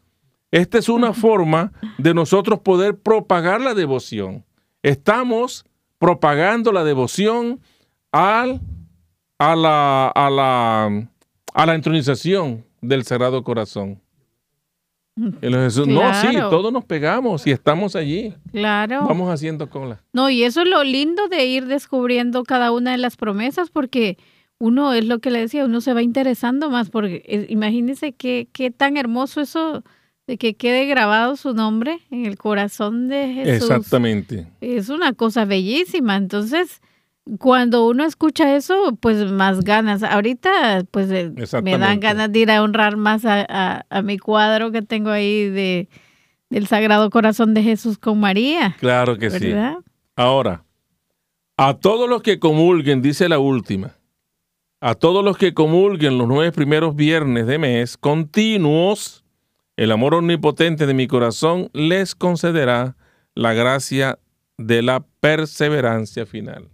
esta 0.51 0.79
es 0.79 0.89
una 0.89 1.13
forma 1.13 1.73
de 1.99 2.15
nosotros 2.15 2.61
poder 2.61 2.97
propagar 2.97 3.61
la 3.61 3.75
devoción. 3.75 4.45
Estamos 4.85 5.65
propagando 5.99 6.71
la 6.71 6.85
devoción 6.85 7.59
al, 8.13 8.61
a, 9.39 9.57
la, 9.57 10.09
a, 10.09 10.29
la, 10.29 11.09
a 11.55 11.67
la 11.67 11.75
entronización 11.75 12.67
del 12.83 13.05
Sagrado 13.05 13.43
Corazón. 13.43 13.99
No, 15.17 15.41
sí, 16.15 16.37
todos 16.51 16.71
nos 16.71 16.85
pegamos 16.85 17.47
y 17.47 17.53
estamos 17.53 17.97
allí. 17.97 18.35
Claro. 18.53 19.07
Vamos 19.07 19.31
haciendo 19.31 19.71
cola. 19.71 20.03
No, 20.13 20.29
y 20.29 20.43
eso 20.43 20.61
es 20.61 20.69
lo 20.69 20.85
lindo 20.85 21.29
de 21.29 21.47
ir 21.47 21.67
descubriendo 21.67 22.43
cada 22.43 22.71
una 22.71 22.93
de 22.93 22.99
las 22.99 23.17
promesas, 23.17 23.71
porque 23.71 24.19
uno 24.59 24.93
es 24.93 25.07
lo 25.07 25.21
que 25.21 25.31
le 25.31 25.39
decía, 25.39 25.65
uno 25.65 25.81
se 25.81 25.95
va 25.95 26.03
interesando 26.03 26.69
más, 26.69 26.91
porque 26.91 27.47
imagínense 27.49 28.13
qué, 28.13 28.49
qué 28.53 28.71
tan 28.71 28.99
hermoso 28.99 29.41
eso 29.41 29.83
de 30.27 30.39
que 30.39 30.55
quede 30.55 30.87
grabado 30.87 31.37
su 31.37 31.53
nombre 31.53 31.99
en 32.11 32.27
el 32.27 32.39
corazón 32.39 33.09
de 33.09 33.33
Jesús. 33.35 33.71
Exactamente. 33.71 34.47
Es 34.61 34.89
una 34.89 35.13
cosa 35.13 35.45
bellísima. 35.45 36.17
Entonces, 36.17 36.81
cuando 37.39 37.87
uno 37.87 38.05
escucha 38.05 38.55
eso, 38.55 38.97
pues 39.01 39.31
más 39.31 39.61
ganas. 39.61 40.03
Ahorita, 40.03 40.85
pues 40.91 41.11
eh, 41.11 41.33
me 41.63 41.79
dan 41.79 42.01
ganas 42.01 42.31
de 42.33 42.39
ir 42.39 42.51
a 42.51 42.63
honrar 42.63 42.97
más 42.97 43.23
a, 43.25 43.85
mi 44.03 44.19
cuadro 44.19 44.71
que 44.73 44.83
tengo 44.83 45.11
ahí 45.11 45.49
de 45.49 45.89
del 46.51 46.67
Sagrado 46.69 47.11
Corazón 47.11 47.53
de 47.53 47.63
Jesús 47.63 47.99
con 47.99 48.21
María. 48.21 48.77
Claro 48.79 49.19
que 49.19 49.31
sí. 49.31 49.53
Ahora, 50.15 50.65
a 51.57 51.75
todos 51.75 52.09
los 52.09 52.23
que 52.23 52.39
comulguen, 52.39 53.03
dice 53.03 53.29
la 53.29 53.41
última, 53.41 53.97
a 54.81 54.95
todos 54.95 55.25
los 55.25 55.37
que 55.37 55.53
comulguen 55.53 56.17
los 56.17 56.29
nueve 56.29 56.53
primeros 56.53 56.95
viernes 56.95 57.47
de 57.47 57.59
mes 57.59 57.97
continuos, 57.97 59.24
el 59.77 59.91
amor 59.93 60.15
omnipotente 60.15 60.87
de 60.87 60.95
mi 60.95 61.07
corazón 61.07 61.71
les 61.73 62.15
concederá 62.15 62.97
la 63.35 63.53
gracia 63.53 64.19
de 64.57 64.83
la 64.83 65.05
perseverancia 65.21 66.27
final. 66.27 66.71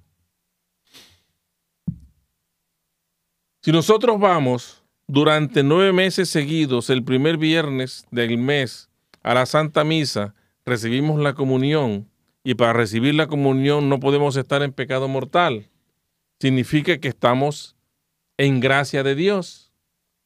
Si 3.63 3.73
nosotros 3.73 4.19
vamos 4.19 4.83
durante 5.07 5.63
nueve 5.63 5.93
meses 5.93 6.29
seguidos, 6.29 6.91
el 6.91 7.03
primer 7.03 7.37
viernes 7.37 8.07
del 8.11 8.39
mes, 8.39 8.89
a 9.23 9.35
la 9.35 9.45
Santa 9.45 9.85
Misa, 9.85 10.35
recibimos 10.65 11.21
la 11.21 11.35
comunión 11.35 12.09
y 12.43 12.55
para 12.55 12.73
recibir 12.73 13.15
la 13.15 13.27
comunión 13.27 13.89
no 13.89 14.01
podemos 14.01 14.37
estar 14.37 14.63
en 14.63 14.73
pecado 14.73 15.09
mortal. 15.09 15.69
Significa 16.39 16.99
que 16.99 17.09
estamos 17.09 17.77
en 18.39 18.61
gracia 18.61 19.03
de 19.03 19.15
Dios 19.15 19.70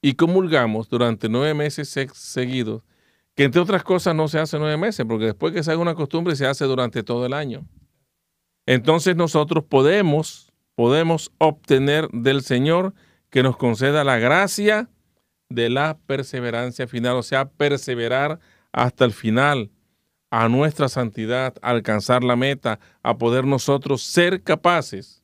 y 0.05 0.17
comulgamos 0.17 0.90
durante 0.90 1.31
nueve 1.31 1.55
meses 1.55 1.88
seguidos, 2.12 2.83
que 3.35 3.45
entre 3.45 3.62
otras 3.62 3.83
cosas 3.83 4.14
no 4.14 4.29
se 4.29 4.38
hace 4.38 4.59
nueve 4.59 4.77
meses, 4.77 5.07
porque 5.09 5.25
después 5.25 5.55
que 5.55 5.62
se 5.62 5.71
haga 5.71 5.81
una 5.81 5.95
costumbre 5.95 6.37
se 6.37 6.45
hace 6.45 6.67
durante 6.67 7.03
todo 7.03 7.25
el 7.25 7.33
año. 7.33 7.67
Entonces 8.67 9.17
nosotros 9.17 9.64
podemos, 9.64 10.53
podemos 10.75 11.33
obtener 11.38 12.07
del 12.11 12.43
Señor 12.43 12.93
que 13.31 13.43
nos 13.43 13.57
conceda 13.57 14.05
la 14.05 14.19
gracia 14.19 14.90
de 15.49 15.71
la 15.71 15.97
perseverancia 16.07 16.87
final, 16.87 17.17
o 17.17 17.23
sea, 17.23 17.49
perseverar 17.49 18.40
hasta 18.73 19.07
el 19.07 19.12
final 19.14 19.71
a 20.31 20.51
nuestra 20.51 20.90
santidad, 20.90 21.55
alcanzar 21.62 22.23
la 22.23 22.37
meta, 22.37 22.79
a 23.03 23.17
poder 23.17 23.47
nosotros 23.47 24.03
ser 24.03 24.43
capaces, 24.43 25.23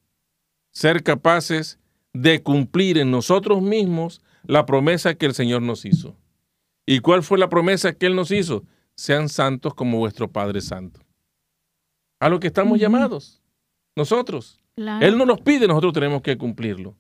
ser 0.73 1.03
capaces 1.03 1.79
de 2.15 2.43
cumplir 2.43 2.97
en 2.97 3.11
nosotros 3.11 3.61
mismos 3.61 4.23
la 4.45 4.67
promesa 4.67 5.15
que 5.15 5.27
el 5.27 5.35
Señor 5.35 5.63
nos 5.63 5.85
hizo. 5.85 6.17
¿Y 6.87 7.01
cuál 7.01 7.23
fue 7.23 7.39
la 7.39 7.49
promesa 7.49 7.93
que 7.93 8.07
Él 8.07 8.17
nos 8.17 8.31
hizo? 8.31 8.65
Sean 8.97 9.29
santos 9.29 9.75
como 9.75 9.99
vuestro 9.99 10.31
Padre 10.31 10.61
Santo. 10.61 11.01
A 12.19 12.29
lo 12.29 12.41
que 12.41 12.49
estamos 12.49 12.79
llamados. 12.79 13.43
nosotros. 13.97 14.61
Él 14.77 15.19
no 15.19 15.27
nos 15.27 15.41
pide, 15.41 15.67
nosotros 15.67 15.93
tenemos 15.93 16.23
que 16.23 16.39
cumplirlo. 16.39 16.97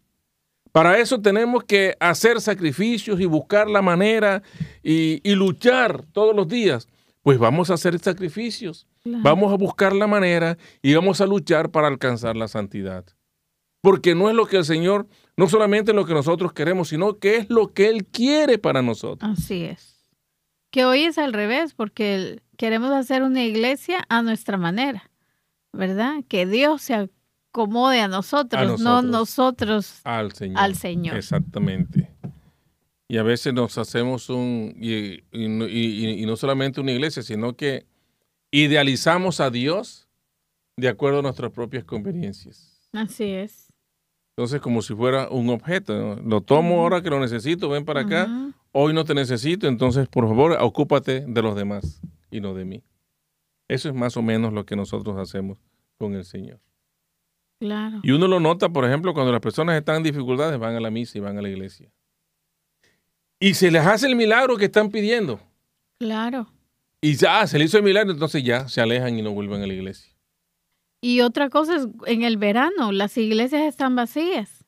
Para 0.72 0.98
eso 0.98 1.20
tenemos 1.20 1.64
que 1.64 1.96
hacer 1.98 2.40
sacrificios 2.40 3.20
y 3.20 3.26
buscar 3.26 3.68
la 3.68 3.83
manera 3.83 4.42
y, 4.83 5.20
luchar 5.35 6.05
todos 6.12 6.35
los 6.35 6.46
días. 6.46 6.88
Pues 7.22 7.38
vamos 7.38 7.70
a 7.70 7.74
hacer 7.74 7.98
sacrificios, 7.98 8.87
vamos 9.05 9.53
a 9.53 9.57
buscar 9.57 9.94
la 9.94 10.07
manera 10.07 10.57
y 10.81 10.94
vamos 10.94 11.20
a 11.20 11.26
luchar 11.26 11.70
para 11.70 11.88
alcanzar 11.88 12.37
la 12.37 12.48
santidad. 12.48 13.05
Porque 13.83 14.14
no 14.14 14.31
es 14.31 14.37
lo 14.37 14.46
que 14.46 14.59
el 14.59 14.64
Señor, 14.64 15.07
no 15.40 15.48
solamente 15.48 15.94
lo 15.94 16.05
que 16.05 16.12
nosotros 16.12 16.53
queremos, 16.53 16.88
sino 16.88 17.18
que 17.18 17.37
es 17.37 17.48
lo 17.48 17.72
que 17.72 17.88
Él 17.88 18.05
quiere 18.05 18.59
para 18.59 18.83
nosotros. 18.83 19.38
Así 19.38 19.62
es. 19.62 20.07
Que 20.70 20.85
hoy 20.85 21.05
es 21.05 21.16
al 21.16 21.33
revés, 21.33 21.72
porque 21.72 22.42
queremos 22.59 22.92
hacer 22.92 23.22
una 23.22 23.42
iglesia 23.42 24.05
a 24.11 24.20
nuestra 24.20 24.59
manera, 24.59 25.11
¿verdad? 25.72 26.22
Que 26.29 26.44
Dios 26.44 26.83
se 26.83 27.09
acomode 27.50 28.03
a 28.03 28.09
nosotros, 28.09 28.83
no 28.83 29.00
nosotros 29.00 30.03
al 30.05 30.33
Señor. 30.33 30.62
al 30.62 30.74
Señor. 30.74 31.16
Exactamente. 31.16 32.14
Y 33.09 33.16
a 33.16 33.22
veces 33.22 33.55
nos 33.55 33.79
hacemos 33.79 34.29
un, 34.29 34.74
y, 34.79 35.24
y, 35.33 36.26
no 36.26 36.37
solamente 36.37 36.83
una 36.83 36.92
iglesia, 36.92 37.22
sino 37.22 37.57
que 37.57 37.87
idealizamos 38.50 39.40
a 39.40 39.48
Dios 39.48 40.07
de 40.76 40.88
acuerdo 40.88 41.20
a 41.20 41.22
nuestras 41.22 41.50
propias 41.50 41.85
conveniencias. 41.85 42.90
Así 42.92 43.24
es. 43.24 43.69
Entonces, 44.40 44.62
como 44.62 44.81
si 44.81 44.94
fuera 44.94 45.29
un 45.29 45.50
objeto. 45.50 46.16
Lo 46.24 46.40
tomo 46.40 46.81
ahora 46.81 47.03
que 47.03 47.11
lo 47.11 47.20
necesito, 47.20 47.68
ven 47.68 47.85
para 47.85 48.00
acá. 48.00 48.26
Hoy 48.72 48.94
no 48.94 49.05
te 49.05 49.12
necesito, 49.12 49.68
entonces, 49.68 50.09
por 50.09 50.26
favor, 50.26 50.57
ocúpate 50.59 51.26
de 51.29 51.42
los 51.42 51.55
demás 51.55 52.00
y 52.31 52.40
no 52.40 52.55
de 52.55 52.64
mí. 52.64 52.83
Eso 53.68 53.90
es 53.90 53.94
más 53.94 54.16
o 54.16 54.22
menos 54.22 54.55
lo 54.55 54.64
que 54.64 54.76
nosotros 54.76 55.18
hacemos 55.18 55.59
con 55.98 56.14
el 56.14 56.24
Señor. 56.24 56.59
Y 58.03 58.12
uno 58.12 58.29
lo 58.29 58.40
nota, 58.40 58.70
por 58.70 58.87
ejemplo, 58.87 59.12
cuando 59.12 59.31
las 59.31 59.42
personas 59.42 59.76
están 59.76 59.96
en 59.96 60.05
dificultades, 60.05 60.59
van 60.59 60.74
a 60.74 60.81
la 60.81 60.90
misa 60.90 61.18
y 61.18 61.20
van 61.20 61.37
a 61.37 61.42
la 61.42 61.50
iglesia. 61.50 61.92
Y 63.38 63.53
se 63.53 63.70
les 63.70 63.85
hace 63.85 64.07
el 64.07 64.16
milagro 64.16 64.57
que 64.57 64.64
están 64.64 64.88
pidiendo. 64.88 65.38
Claro. 65.98 66.46
Y 67.03 67.14
ya 67.14 67.46
se 67.46 67.59
le 67.59 67.66
hizo 67.66 67.76
el 67.76 67.85
milagro, 67.85 68.11
entonces 68.11 68.42
ya 68.42 68.70
se 68.70 68.81
alejan 68.81 69.18
y 69.18 69.20
no 69.20 69.33
vuelven 69.33 69.62
a 69.62 69.66
la 69.66 69.74
iglesia. 69.74 70.10
Y 71.00 71.20
otra 71.22 71.48
cosa 71.48 71.76
es, 71.76 71.88
en 72.06 72.22
el 72.22 72.36
verano, 72.36 72.92
las 72.92 73.16
iglesias 73.16 73.62
están 73.62 73.96
vacías. 73.96 74.64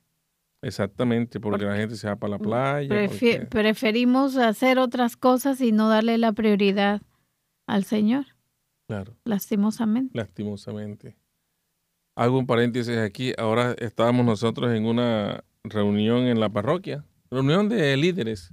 Exactamente, 0.63 1.41
porque, 1.41 1.65
la 1.65 1.77
gente 1.77 1.97
se 1.97 2.07
va 2.07 2.17
para 2.17 2.33
la 2.33 2.39
playa. 2.39 3.11
Preferimos 3.51 4.37
hacer 4.37 4.79
otras 4.79 5.17
cosas 5.17 5.61
y 5.61 5.73
no 5.73 5.89
darle 5.89 6.19
la 6.19 6.33
prioridad 6.33 7.03
al 7.67 7.85
Señor. 7.85 8.27
Claro. 8.87 9.17
Lastimosamente. 9.25 10.17
Lastimosamente. 10.17 11.17
Hago 12.15 12.39
un 12.39 12.47
paréntesis 12.47 12.97
aquí. 12.97 13.33
Ahora 13.39 13.75
estábamos 13.79 14.25
nosotros 14.25 14.73
en 14.73 14.87
una 14.87 15.45
reunión 15.65 16.27
en 16.27 16.39
la 16.39 16.49
parroquia, 16.49 17.05
reunión 17.31 17.69
de 17.69 17.97
líderes. 17.97 18.53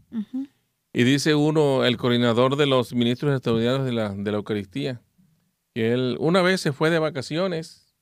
Y 0.93 1.03
dice 1.03 1.35
uno, 1.35 1.85
el 1.85 1.97
coordinador 1.97 2.55
de 2.55 2.65
los 2.65 2.93
ministros 2.93 3.33
extraordinarios 3.33 3.85
de 3.85 3.91
la, 3.91 4.09
de 4.09 4.31
la 4.31 4.37
Eucaristía, 4.37 5.01
que 5.73 5.93
él 5.93 6.17
una 6.19 6.41
vez 6.41 6.62
se 6.62 6.71
fue 6.71 6.89
de 6.89 6.99
vacaciones, 6.99 7.93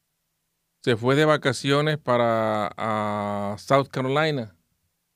se 0.81 0.95
fue 0.95 1.15
de 1.15 1.25
vacaciones 1.25 1.97
para 1.97 2.71
a 2.77 3.55
South 3.57 3.87
Carolina, 3.91 4.55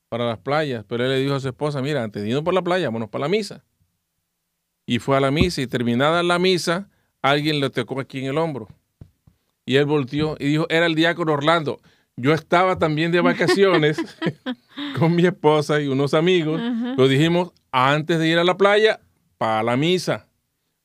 para 0.08 0.26
las 0.26 0.38
playas, 0.38 0.84
pero 0.86 1.04
él 1.04 1.10
le 1.10 1.18
dijo 1.18 1.34
a 1.34 1.40
su 1.40 1.48
esposa, 1.48 1.80
mira, 1.80 2.02
antes 2.02 2.22
de 2.22 2.28
irnos 2.28 2.44
por 2.44 2.54
la 2.54 2.62
playa, 2.62 2.88
vámonos 2.88 3.08
para 3.08 3.22
la 3.22 3.28
misa. 3.28 3.64
Y 4.84 4.98
fue 4.98 5.16
a 5.16 5.20
la 5.20 5.30
misa 5.30 5.62
y 5.62 5.66
terminada 5.66 6.22
la 6.22 6.38
misa, 6.38 6.90
alguien 7.22 7.60
le 7.60 7.70
tocó 7.70 7.98
aquí 8.00 8.18
en 8.18 8.26
el 8.26 8.38
hombro. 8.38 8.68
Y 9.64 9.76
él 9.76 9.86
volteó 9.86 10.36
y 10.38 10.48
dijo, 10.48 10.66
era 10.68 10.86
el 10.86 10.94
diácono 10.94 11.32
Orlando. 11.32 11.80
Yo 12.16 12.34
estaba 12.34 12.78
también 12.78 13.12
de 13.12 13.20
vacaciones 13.20 13.96
con 14.98 15.14
mi 15.14 15.24
esposa 15.24 15.80
y 15.80 15.86
unos 15.86 16.14
amigos. 16.14 16.60
Lo 16.96 17.08
dijimos, 17.08 17.52
antes 17.70 18.18
de 18.18 18.28
ir 18.28 18.38
a 18.38 18.44
la 18.44 18.56
playa, 18.56 19.00
para 19.38 19.62
la 19.62 19.76
misa. 19.76 20.28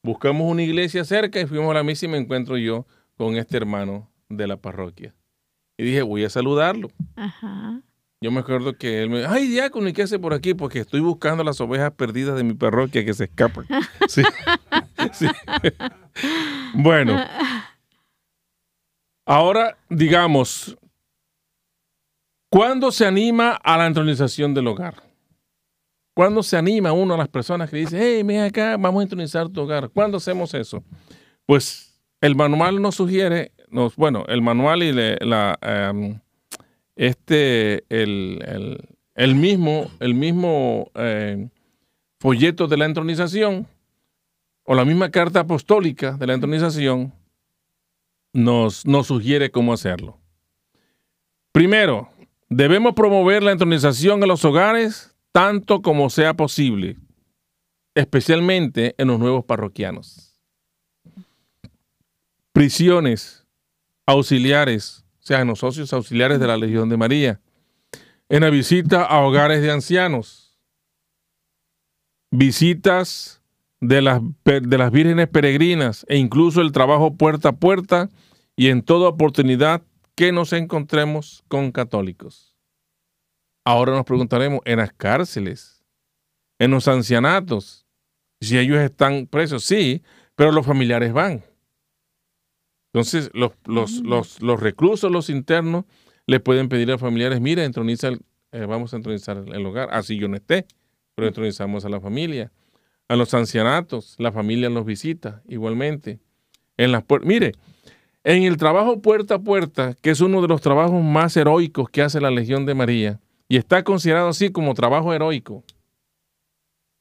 Buscamos 0.07 0.49
una 0.49 0.63
iglesia 0.63 1.03
cerca 1.03 1.41
y 1.41 1.45
fuimos 1.45 1.69
a 1.71 1.73
la 1.73 1.83
misa 1.83 2.05
y 2.05 2.07
me 2.07 2.17
encuentro 2.17 2.57
yo 2.57 2.87
con 3.17 3.35
este 3.35 3.57
hermano 3.57 4.09
de 4.29 4.47
la 4.47 4.55
parroquia. 4.55 5.13
Y 5.77 5.83
dije, 5.83 6.01
voy 6.01 6.23
a 6.23 6.29
saludarlo. 6.29 6.87
Yo 8.21 8.31
me 8.31 8.39
acuerdo 8.39 8.77
que 8.77 9.03
él 9.03 9.09
me 9.09 9.19
dijo, 9.19 9.29
ay, 9.29 9.49
diácono, 9.49 9.89
¿y 9.89 9.91
qué 9.93 10.03
hace 10.03 10.17
por 10.17 10.33
aquí? 10.33 10.53
Porque 10.53 10.79
estoy 10.79 11.01
buscando 11.01 11.43
las 11.43 11.59
ovejas 11.59 11.91
perdidas 11.91 12.37
de 12.37 12.45
mi 12.45 12.53
parroquia 12.53 13.03
que 13.03 13.13
se 13.13 13.25
escapan. 13.25 13.67
sí. 14.07 14.23
sí. 15.11 15.27
bueno, 16.73 17.21
Ahora, 19.25 19.77
digamos, 19.89 20.77
¿cuándo 22.49 22.93
se 22.93 23.05
anima 23.05 23.59
a 23.61 23.77
la 23.77 23.87
entronización 23.87 24.53
del 24.53 24.67
hogar? 24.67 25.06
¿Cuándo 26.17 26.41
se 26.41 26.57
anima 26.57 26.91
uno 26.93 27.13
a 27.13 27.17
las 27.17 27.27
personas 27.27 27.69
que 27.69 27.77
dicen, 27.77 27.99
hey, 28.01 28.23
ven 28.23 28.39
acá, 28.39 28.75
vamos 28.75 29.01
a 29.01 29.03
entronizar 29.03 29.47
tu 29.49 29.61
hogar? 29.61 29.91
¿Cuándo 29.91 30.17
hacemos 30.17 30.51
eso? 30.55 30.83
Pues 31.45 32.01
el 32.21 32.35
manual 32.35 32.81
nos 32.81 32.95
sugiere, 32.95 33.51
nos, 33.69 33.95
bueno, 33.95 34.25
el 34.27 34.41
manual 34.41 34.81
y 34.81 34.93
la, 34.93 35.59
em, 35.61 36.19
este, 36.95 37.83
el, 37.89 39.35
mismo, 39.35 39.91
el 39.99 40.15
mismo 40.15 40.89
em, 40.95 41.51
folleto 42.19 42.65
de 42.65 42.77
la 42.77 42.85
entronización 42.85 43.67
o 44.63 44.73
la 44.73 44.85
misma 44.85 45.11
carta 45.11 45.41
apostólica 45.41 46.13
de 46.13 46.25
la 46.25 46.33
entronización 46.33 47.13
nos, 48.33 48.85
sugiere 49.03 49.51
cómo 49.51 49.71
hacerlo. 49.71 50.17
Primero, 51.51 52.09
debemos 52.49 52.95
promover 52.95 53.43
la 53.43 53.51
entronización 53.51 54.23
en 54.23 54.29
los 54.29 54.43
hogares 54.43 55.13
tanto 55.37 55.83
como 55.83 56.09
sea 56.09 56.33
posible, 56.33 56.97
especialmente 57.93 58.95
en 58.97 59.09
los 59.09 59.19
nuevos 59.19 59.45
parroquianos. 59.45 60.35
Prisiones 62.53 63.45
auxiliares, 64.07 65.05
o 65.21 65.25
sea, 65.27 65.41
en 65.41 65.49
los 65.49 65.59
socios 65.59 65.93
auxiliares 65.93 66.39
de 66.39 66.47
la 66.47 66.57
Legión 66.57 66.89
de 66.89 66.97
María, 66.97 67.39
en 68.29 68.41
la 68.41 68.49
visita 68.49 69.03
a 69.03 69.19
hogares 69.19 69.61
de 69.61 69.69
ancianos, 69.69 70.57
visitas 72.31 73.39
de 73.79 74.01
las, 74.01 74.21
de 74.43 74.77
las 74.79 74.91
vírgenes 74.91 75.27
peregrinas 75.27 76.03
e 76.09 76.17
incluso 76.17 76.61
el 76.61 76.71
trabajo 76.71 77.13
puerta 77.13 77.49
a 77.49 77.55
puerta 77.57 78.09
y 78.55 78.69
en 78.69 78.81
toda 78.81 79.09
oportunidad 79.09 79.83
que 80.15 80.31
nos 80.31 80.51
encontremos 80.51 81.43
con 81.47 81.71
católicos. 81.71 82.56
Ahora 83.67 83.91
nos 83.91 84.05
preguntaremos, 84.05 84.61
en 84.63 84.77
las 84.77 84.93
cárceles, 84.93 85.83
en 86.57 86.71
los 86.71 86.87
ancianatos, 86.87 87.85
si 88.39 88.57
ellos 88.57 88.77
están 88.77 89.27
presos, 89.27 89.65
sí, 89.65 90.03
pero 90.35 90.53
los 90.53 90.65
familiares 90.65 91.11
van. 91.11 91.43
Entonces, 92.93 93.29
los, 93.33 93.51
los, 93.65 93.99
los, 94.03 94.41
los 94.41 94.61
reclusos, 94.61 95.11
los 95.11 95.29
internos, 95.29 95.83
le 96.27 96.39
pueden 96.39 96.69
pedir 96.69 96.87
a 96.87 96.91
los 96.93 97.01
familiares, 97.01 97.41
mira, 97.41 97.65
entroniza 97.65 98.11
eh, 98.53 98.65
vamos 98.65 98.93
a 98.93 98.95
entronizar 98.95 99.43
el 99.45 99.65
hogar, 99.65 99.89
así 99.91 100.15
yo 100.15 100.29
no 100.29 100.37
esté, 100.37 100.65
pero 101.13 101.27
entronizamos 101.27 101.83
a 101.83 101.89
la 101.89 101.99
familia. 101.99 102.53
A 103.09 103.17
los 103.17 103.33
ancianatos, 103.33 104.15
la 104.17 104.31
familia 104.31 104.69
los 104.69 104.85
visita 104.85 105.41
igualmente. 105.45 106.21
En 106.77 106.93
las 106.93 107.03
mire, 107.21 107.51
en 108.23 108.43
el 108.43 108.55
trabajo 108.55 109.01
puerta 109.01 109.35
a 109.35 109.39
puerta, 109.39 109.93
que 110.01 110.11
es 110.11 110.21
uno 110.21 110.41
de 110.41 110.47
los 110.47 110.61
trabajos 110.61 111.03
más 111.03 111.35
heroicos 111.35 111.89
que 111.89 112.01
hace 112.01 112.21
la 112.21 112.31
Legión 112.31 112.65
de 112.65 112.73
María, 112.73 113.19
y 113.47 113.57
está 113.57 113.83
considerado 113.83 114.29
así 114.29 114.49
como 114.49 114.73
trabajo 114.73 115.13
heroico, 115.13 115.63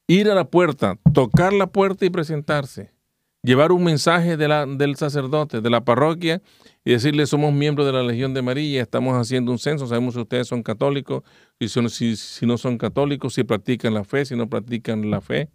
ir 0.07 0.31
a 0.31 0.35
la 0.35 0.49
puerta, 0.49 0.99
tocar 1.13 1.53
la 1.53 1.67
puerta 1.67 2.05
y 2.05 2.11
presentarse, 2.11 2.93
llevar 3.43 3.73
un 3.73 3.85
mensaje 3.85 4.37
del 4.37 4.97
sacerdote, 4.97 5.61
de 5.61 5.71
la 5.71 5.85
parroquia, 5.85 6.43
y 6.85 6.93
decirle 6.93 7.27
somos 7.27 7.53
miembros 7.53 7.87
de 7.87 7.93
la 7.93 8.03
Legión 8.03 8.33
de 8.33 8.43
María, 8.43 8.83
estamos 8.83 9.15
haciendo 9.15 9.51
un 9.51 9.59
censo, 9.59 9.87
sabemos 9.87 10.15
si 10.15 10.21
ustedes 10.21 10.47
son 10.47 10.63
católicos, 10.63 11.25
si, 11.59 12.17
si 12.17 12.47
no 12.47 12.59
son 12.59 12.79
católicos, 12.79 13.35
si 13.35 13.43
practican 13.43 13.95
la 13.95 14.05
fe, 14.05 14.25
si 14.25 14.37
no 14.37 14.49
practican 14.49 15.11
la 15.11 15.21
fe, 15.21 15.51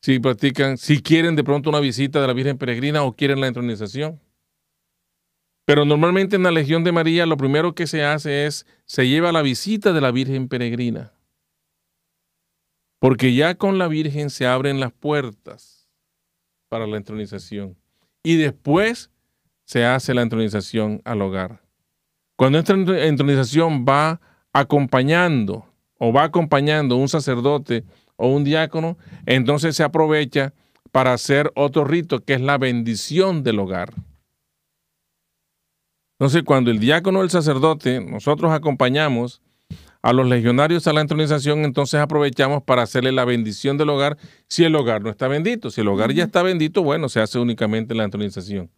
si 0.00 0.18
practican, 0.18 0.76
si 0.76 1.02
quieren 1.02 1.34
de 1.34 1.44
pronto 1.44 1.70
una 1.70 1.80
visita 1.80 2.20
de 2.20 2.26
la 2.26 2.32
Virgen 2.32 2.58
Peregrina 2.58 3.02
o 3.02 3.14
quieren 3.14 3.40
la 3.40 3.48
entronización. 3.48 4.20
Pero 5.68 5.84
normalmente 5.84 6.36
en 6.36 6.44
la 6.44 6.50
Legión 6.50 6.82
de 6.82 6.92
María 6.92 7.26
lo 7.26 7.36
primero 7.36 7.74
que 7.74 7.86
se 7.86 8.02
hace 8.02 8.46
es, 8.46 8.64
se 8.86 9.06
lleva 9.06 9.32
la 9.32 9.42
visita 9.42 9.92
de 9.92 10.00
la 10.00 10.10
Virgen 10.10 10.48
peregrina. 10.48 11.12
Porque 12.98 13.34
ya 13.34 13.54
con 13.54 13.76
la 13.76 13.86
Virgen 13.86 14.30
se 14.30 14.46
abren 14.46 14.80
las 14.80 14.92
puertas 14.92 15.90
para 16.70 16.86
la 16.86 16.96
entronización. 16.96 17.76
Y 18.22 18.36
después 18.36 19.10
se 19.66 19.84
hace 19.84 20.14
la 20.14 20.22
entronización 20.22 21.02
al 21.04 21.20
hogar. 21.20 21.60
Cuando 22.36 22.58
esta 22.58 22.72
entronización 22.72 23.84
va 23.86 24.22
acompañando 24.54 25.70
o 25.98 26.14
va 26.14 26.24
acompañando 26.24 26.96
un 26.96 27.10
sacerdote 27.10 27.84
o 28.16 28.28
un 28.28 28.42
diácono, 28.42 28.96
entonces 29.26 29.76
se 29.76 29.82
aprovecha 29.82 30.54
para 30.92 31.12
hacer 31.12 31.52
otro 31.54 31.84
rito 31.84 32.20
que 32.20 32.32
es 32.32 32.40
la 32.40 32.56
bendición 32.56 33.42
del 33.42 33.58
hogar. 33.58 33.92
Entonces, 36.18 36.42
cuando 36.42 36.70
el 36.70 36.80
diácono 36.80 37.20
o 37.20 37.22
el 37.22 37.30
sacerdote, 37.30 38.00
nosotros 38.00 38.52
acompañamos 38.52 39.40
a 40.02 40.12
los 40.12 40.28
legionarios 40.28 40.86
a 40.86 40.92
la 40.92 41.00
entronización, 41.00 41.64
entonces 41.64 42.00
aprovechamos 42.00 42.62
para 42.62 42.82
hacerle 42.82 43.12
la 43.12 43.24
bendición 43.24 43.76
del 43.76 43.90
hogar 43.90 44.16
si 44.46 44.64
el 44.64 44.74
hogar 44.74 45.02
no 45.02 45.10
está 45.10 45.28
bendito. 45.28 45.70
Si 45.70 45.80
el 45.80 45.88
hogar 45.88 46.12
ya 46.12 46.24
está 46.24 46.42
bendito, 46.42 46.82
bueno, 46.82 47.08
se 47.08 47.20
hace 47.20 47.38
únicamente 47.38 47.94
la 47.94 48.04
entronización. 48.04 48.70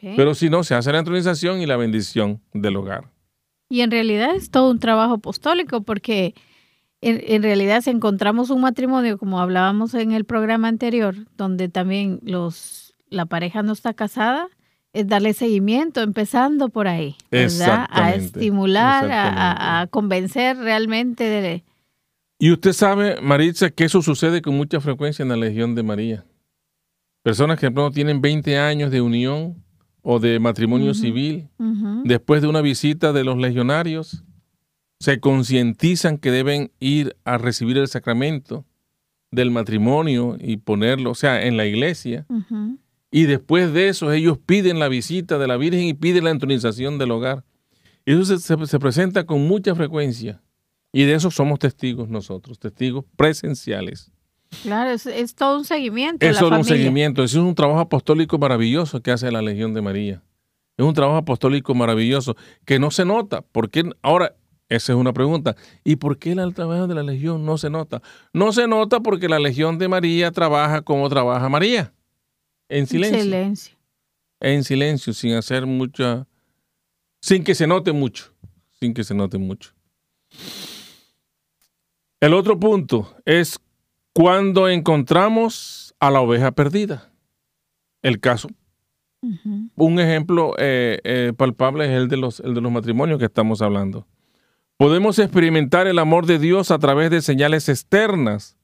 Pero 0.00 0.34
si 0.34 0.50
no, 0.50 0.64
se 0.64 0.74
hace 0.74 0.92
la 0.92 0.98
entronización 0.98 1.60
y 1.60 1.66
la 1.66 1.76
bendición 1.76 2.40
del 2.52 2.76
hogar. 2.76 3.10
Y 3.68 3.80
en 3.80 3.90
realidad 3.90 4.34
es 4.34 4.50
todo 4.50 4.70
un 4.70 4.78
trabajo 4.78 5.14
apostólico 5.14 5.82
porque 5.82 6.34
en, 7.00 7.42
realidad 7.42 7.80
si 7.82 7.90
encontramos 7.90 8.50
un 8.50 8.60
matrimonio, 8.60 9.18
como 9.18 9.40
hablábamos 9.40 9.94
en 9.94 10.12
el 10.12 10.24
programa 10.24 10.68
anterior, 10.68 11.14
donde 11.36 11.68
también 11.68 12.20
los, 12.22 12.94
la 13.08 13.26
pareja 13.26 13.62
no 13.62 13.72
está 13.72 13.92
casada, 13.92 14.48
es 14.92 15.08
darle 15.08 15.32
seguimiento, 15.32 16.02
empezando 16.02 16.68
por 16.68 16.86
ahí, 16.86 17.16
¿verdad? 17.30 17.86
A 17.90 18.14
estimular, 18.14 19.08
a, 19.10 19.86
convencer 19.90 20.56
realmente 20.58 21.24
de... 21.24 21.64
Y 22.38 22.50
usted 22.50 22.72
sabe, 22.72 23.20
Maritza, 23.20 23.70
que 23.70 23.84
eso 23.84 24.02
sucede 24.02 24.42
con 24.42 24.56
mucha 24.56 24.80
frecuencia 24.80 25.22
en 25.22 25.28
la 25.28 25.36
Legión 25.36 25.74
de 25.74 25.82
María. 25.82 26.24
Personas 27.22 27.58
que, 27.58 27.70
no 27.70 27.90
tienen 27.92 28.20
20 28.20 28.58
años 28.58 28.90
de 28.90 29.00
unión 29.00 29.62
o 30.02 30.18
de 30.18 30.40
matrimonio 30.40 30.92
civil, 30.92 31.48
después 32.04 32.42
de 32.42 32.48
una 32.48 32.60
visita 32.60 33.12
de 33.12 33.22
los 33.22 33.38
legionarios, 33.38 34.24
se 34.98 35.20
concientizan 35.20 36.18
que 36.18 36.30
deben 36.30 36.72
ir 36.80 37.16
a 37.24 37.38
recibir 37.38 37.78
el 37.78 37.88
sacramento 37.88 38.64
del 39.30 39.50
matrimonio 39.50 40.36
y 40.38 40.58
ponerlo, 40.58 41.10
o 41.10 41.14
sea, 41.14 41.44
en 41.44 41.56
la 41.56 41.64
iglesia. 41.66 42.26
Y 43.14 43.26
después 43.26 43.74
de 43.74 43.88
eso 43.88 44.10
ellos 44.10 44.38
piden 44.38 44.78
la 44.78 44.88
visita 44.88 45.36
de 45.36 45.46
la 45.46 45.58
Virgen 45.58 45.82
y 45.82 45.92
piden 45.92 46.24
la 46.24 46.30
entronización 46.30 46.96
del 46.96 47.10
hogar. 47.10 47.44
Y 48.06 48.18
eso 48.18 48.38
se, 48.38 48.78
presenta 48.78 49.24
con 49.24 49.46
mucha 49.46 49.74
frecuencia. 49.74 50.42
Y 50.92 51.04
de 51.04 51.14
eso 51.14 51.30
somos 51.30 51.58
testigos 51.58 52.08
nosotros, 52.08 52.58
testigos 52.58 53.04
presenciales. 53.14 54.10
Claro, 54.62 54.90
es, 54.90 55.34
todo 55.34 55.58
un 55.58 55.64
seguimiento. 55.66 56.26
Es 56.26 56.38
todo 56.38 56.56
un 56.56 56.64
seguimiento. 56.64 57.22
Es 57.22 57.34
un 57.34 57.54
trabajo 57.54 57.80
apostólico 57.80 58.38
maravilloso 58.38 59.02
que 59.02 59.10
hace 59.10 59.30
la 59.30 59.42
Legión 59.42 59.74
de 59.74 59.82
María. 59.82 60.22
Es 60.78 60.84
un 60.84 60.94
trabajo 60.94 61.18
apostólico 61.18 61.74
maravilloso 61.74 62.34
que 62.64 62.78
no 62.78 62.90
se 62.90 63.04
nota. 63.04 63.42
Porque 63.42 63.90
ahora, 64.00 64.36
esa 64.70 64.92
es 64.94 64.98
una 64.98 65.12
pregunta. 65.12 65.54
¿Y 65.84 65.96
por 65.96 66.18
qué 66.18 66.32
el 66.32 66.54
trabajo 66.54 66.86
de 66.86 66.94
la 66.94 67.02
Legión 67.02 67.44
no 67.44 67.58
se 67.58 67.68
nota? 67.68 68.00
No 68.32 68.52
se 68.52 68.66
nota 68.68 69.00
porque 69.00 69.28
la 69.28 69.38
Legión 69.38 69.76
de 69.76 69.88
María 69.88 70.30
trabaja 70.30 70.80
como 70.80 71.10
trabaja 71.10 71.50
María. 71.50 71.92
En 72.68 72.86
silencio. 72.86 73.18
En 73.18 73.24
silencio. 73.24 73.76
En 74.40 74.64
silencio, 74.64 75.12
sin 75.12 75.34
hacer 75.34 75.66
mucha, 75.66 76.26
sin 77.20 77.44
que 77.44 77.54
se 77.54 77.66
note 77.66 77.92
mucho, 77.92 78.34
sin 78.80 78.92
que 78.94 79.04
se 79.04 79.14
note 79.14 79.38
mucho. 79.38 79.72
El 82.20 82.34
otro 82.34 82.58
punto 82.58 83.14
es 83.24 83.58
cuando 84.12 84.68
encontramos 84.68 85.94
a 86.00 86.10
la 86.10 86.20
oveja 86.20 86.52
perdida. 86.52 87.12
El 88.02 88.20
caso. 88.20 88.48
Un 89.76 90.00
ejemplo 90.00 90.54
eh, 90.58 90.98
eh, 91.04 91.32
palpable 91.36 91.84
es 91.84 91.92
el 91.92 92.08
de, 92.08 92.16
los, 92.16 92.40
el 92.40 92.54
de 92.54 92.60
los 92.60 92.72
matrimonios 92.72 93.20
que 93.20 93.26
estamos 93.26 93.62
hablando. 93.62 94.08
Podemos 94.76 95.20
experimentar 95.20 95.86
el 95.86 96.00
amor 96.00 96.26
de 96.26 96.40
Dios 96.40 96.72
a 96.72 96.78
través 96.80 97.10
de 97.12 97.22
señales 97.22 97.68
externas, 97.68 98.56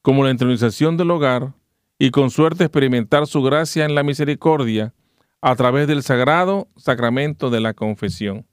como 0.00 0.24
la 0.24 0.30
intronización 0.30 0.96
del 0.96 1.10
hogar, 1.10 1.52
y 1.98 2.10
con 2.10 2.30
suerte 2.30 2.64
experimentar 2.64 3.26
su 3.26 3.42
gracia 3.42 3.84
en 3.84 3.94
la 3.94 4.02
misericordia 4.02 4.92
a 5.40 5.54
través 5.56 5.86
del 5.86 6.02
sagrado 6.02 6.68
sacramento 6.76 7.50
de 7.50 7.60
la 7.60 7.74
confesión. 7.74 8.46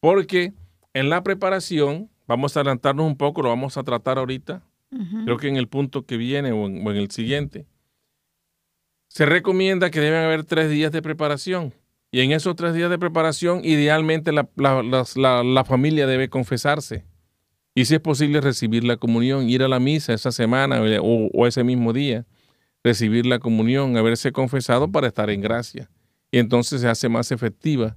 Porque 0.00 0.52
en 0.92 1.08
la 1.08 1.22
preparación, 1.22 2.10
vamos 2.26 2.56
a 2.56 2.60
adelantarnos 2.60 3.06
un 3.06 3.16
poco, 3.16 3.42
lo 3.42 3.48
vamos 3.48 3.76
a 3.76 3.82
tratar 3.82 4.18
ahorita, 4.18 4.62
creo 5.24 5.36
que 5.36 5.48
en 5.48 5.56
el 5.56 5.68
punto 5.68 6.06
que 6.06 6.16
viene 6.16 6.52
o 6.52 6.66
en, 6.66 6.86
el 6.86 7.10
siguiente, 7.10 7.66
se 9.08 9.26
recomienda 9.26 9.90
que 9.90 10.00
deben 10.00 10.22
haber 10.22 10.44
tres 10.44 10.70
días 10.70 10.92
de 10.92 11.02
preparación. 11.02 11.72
Y 12.10 12.20
en 12.20 12.32
esos 12.32 12.56
tres 12.56 12.72
días 12.72 12.88
de 12.88 12.98
preparación, 12.98 13.62
idealmente 13.64 14.32
la, 14.32 15.64
familia 15.66 16.06
debe 16.06 16.28
confesarse. 16.28 17.04
Y 17.74 17.84
si 17.84 17.94
es 17.94 18.00
posible 18.00 18.40
recibir 18.40 18.84
la 18.84 18.96
comunión, 18.96 19.50
ir 19.50 19.62
a 19.62 19.68
la 19.68 19.80
misa 19.80 20.14
esa 20.14 20.32
semana 20.32 20.80
o 21.02 21.46
ese 21.46 21.62
mismo 21.62 21.92
día 21.92 22.24
recibir 22.86 23.26
la 23.26 23.40
comunión, 23.40 23.96
haberse 23.96 24.30
confesado 24.30 24.92
para 24.92 25.08
estar 25.08 25.28
en 25.28 25.40
gracia. 25.40 25.90
Y 26.30 26.38
entonces 26.38 26.82
se 26.82 26.88
hace 26.88 27.08
más 27.08 27.32
efectiva 27.32 27.96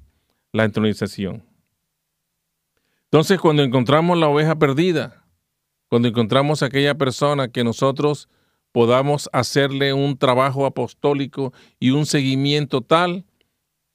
la 0.52 0.66
entronización. 0.66 1.44
Entonces, 3.04 3.40
cuando 3.40 3.62
encontramos 3.62 4.18
la 4.18 4.28
oveja 4.28 4.58
perdida, 4.58 5.24
cuando 5.90 6.08
encontramos 6.08 6.64
a 6.64 6.68
aquella 6.68 6.96
persona 6.96 7.50
que 7.50 7.64
nosotros 7.64 8.30
podamos 8.72 9.30
hacerle 9.32 9.94
un 9.94 10.18
trabajo 10.18 10.66
apostólico 10.66 11.54
y 11.80 11.92
un 11.92 12.08
seguimiento 12.08 12.82
tal 12.82 13.26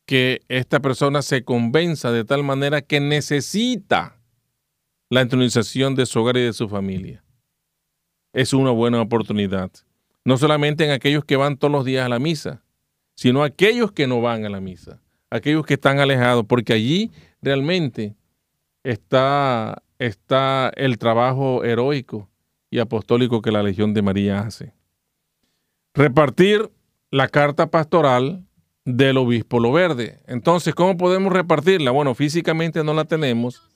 que 0.06 0.42
esta 0.48 0.78
persona 0.78 1.22
se 1.22 1.42
convenza 1.42 2.12
de 2.12 2.24
tal 2.24 2.44
manera 2.44 2.82
que 2.82 3.00
necesita 3.00 4.20
la 5.10 5.22
entronización 5.22 5.96
de 5.96 6.06
su 6.06 6.20
hogar 6.20 6.36
y 6.36 6.42
de 6.42 6.52
su 6.52 6.68
familia. 6.68 7.24
Es 8.32 8.52
una 8.52 8.70
buena 8.70 9.00
oportunidad 9.00 9.72
no 10.24 10.38
solamente 10.38 10.84
en 10.84 10.90
aquellos 10.90 11.24
que 11.24 11.36
van 11.36 11.56
todos 11.56 11.72
los 11.72 11.84
días 11.84 12.06
a 12.06 12.08
la 12.08 12.18
misa, 12.18 12.62
sino 13.14 13.42
aquellos 13.42 13.92
que 13.92 14.06
no 14.06 14.20
van 14.20 14.44
a 14.44 14.48
la 14.48 14.60
misa, 14.60 15.00
aquellos 15.30 15.66
que 15.66 15.74
están 15.74 16.00
alejados, 16.00 16.44
porque 16.46 16.72
allí 16.72 17.12
realmente 17.42 18.16
está, 18.82 19.82
está 19.98 20.72
el 20.76 20.98
trabajo 20.98 21.64
heroico 21.64 22.28
y 22.70 22.78
apostólico 22.78 23.42
que 23.42 23.52
la 23.52 23.62
Legión 23.62 23.94
de 23.94 24.02
María 24.02 24.40
hace. 24.40 24.72
Repartir 25.94 26.70
la 27.10 27.28
carta 27.28 27.70
pastoral 27.70 28.44
del 28.84 29.16
obispo 29.16 29.60
Lo 29.60 29.72
Verde. 29.72 30.20
Entonces, 30.26 30.74
¿cómo 30.74 30.96
podemos 30.96 31.32
repartirla? 31.32 31.90
Bueno, 31.90 32.14
físicamente 32.14 32.82
no 32.82 32.92
la 32.92 33.04
tenemos, 33.04 33.70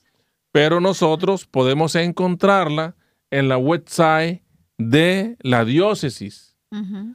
pero 0.51 0.81
nosotros 0.81 1.45
podemos 1.45 1.95
encontrarla 1.95 2.95
en 3.31 3.47
la 3.47 3.57
website 3.57 4.41
de 4.79 5.37
la 5.41 5.65
diócesis. 5.65 6.55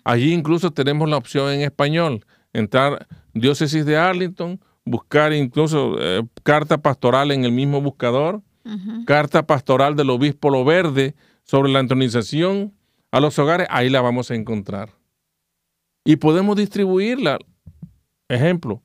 Allí 0.05 0.33
incluso 0.33 0.73
tenemos 0.73 1.09
la 1.09 1.17
opción 1.17 1.53
en 1.53 1.63
español, 1.63 2.25
entrar 2.53 3.07
diócesis 3.33 3.87
de 3.87 3.97
Arlington, 3.97 4.61
buscar 4.85 5.33
incluso 5.33 5.97
eh, 5.99 6.23
carta 6.43 6.79
pastoral 6.79 7.31
en 7.31 7.45
el 7.45 7.53
mismo 7.53 7.81
buscador, 7.81 8.43
carta 9.07 9.47
pastoral 9.47 9.95
del 9.95 10.11
obispo 10.11 10.51
Lo 10.51 10.65
Verde 10.65 11.15
sobre 11.45 11.71
la 11.71 11.81
entronización 11.81 12.73
a 13.11 13.21
los 13.21 13.39
hogares, 13.39 13.67
ahí 13.71 13.91
la 13.91 14.01
vamos 14.01 14.31
a 14.31 14.35
encontrar. 14.35 14.91
Y 16.05 16.17
podemos 16.17 16.57
distribuirla, 16.57 17.39
ejemplo, 18.29 18.83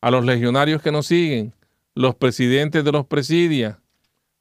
a 0.00 0.10
los 0.10 0.24
legionarios 0.24 0.82
que 0.82 0.92
nos 0.92 1.06
siguen, 1.06 1.54
los 1.94 2.14
presidentes 2.14 2.84
de 2.84 2.92
los 2.92 3.06
presidios, 3.06 3.76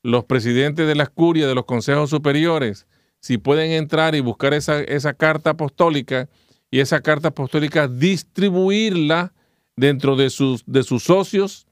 los 0.03 0.25
presidentes 0.25 0.85
de 0.85 0.95
las 0.95 1.09
curias, 1.09 1.47
de 1.47 1.55
los 1.55 1.65
consejos 1.65 2.09
superiores, 2.09 2.87
si 3.25 3.39
pueden 3.39 3.71
entrar 3.71 4.13
y 4.13 4.19
buscar 4.19 4.53
esa, 4.53 4.81
esa 4.81 5.15
carta 5.15 5.49
apostólica 5.49 6.29
y 6.69 6.79
esa 6.79 7.01
carta 7.01 7.29
apostólica 7.29 7.87
distribuirla 7.87 9.33
dentro 9.75 10.15
de 10.15 10.29
sus, 10.29 10.63
de 10.67 10.83
sus 10.83 11.05
socios 11.05 11.65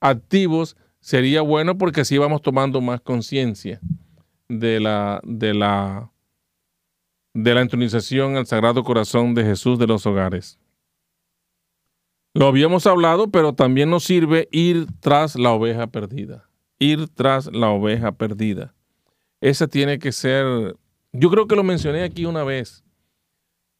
activos, 0.00 0.76
sería 0.98 1.42
bueno 1.42 1.78
porque 1.78 2.00
así 2.00 2.18
vamos 2.18 2.42
tomando 2.42 2.80
más 2.80 3.00
conciencia 3.02 3.78
de 4.48 4.80
la, 4.80 5.20
de, 5.22 5.54
la, 5.54 6.10
de 7.34 7.54
la 7.54 7.60
entronización 7.60 8.36
al 8.36 8.48
Sagrado 8.48 8.82
Corazón 8.82 9.32
de 9.36 9.44
Jesús 9.44 9.78
de 9.78 9.86
los 9.86 10.06
hogares. 10.06 10.58
Lo 12.34 12.48
habíamos 12.48 12.84
hablado, 12.84 13.30
pero 13.30 13.54
también 13.54 13.90
nos 13.90 14.02
sirve 14.02 14.48
ir 14.50 14.88
tras 14.98 15.36
la 15.36 15.52
oveja 15.52 15.86
perdida. 15.86 16.50
Ir 16.80 17.06
tras 17.06 17.46
la 17.46 17.68
oveja 17.68 18.10
perdida. 18.10 18.74
Esa 19.40 19.68
tiene 19.68 20.00
que 20.00 20.10
ser 20.10 20.74
yo 21.18 21.30
creo 21.30 21.46
que 21.46 21.56
lo 21.56 21.62
mencioné 21.62 22.02
aquí 22.02 22.24
una 22.24 22.44
vez, 22.44 22.84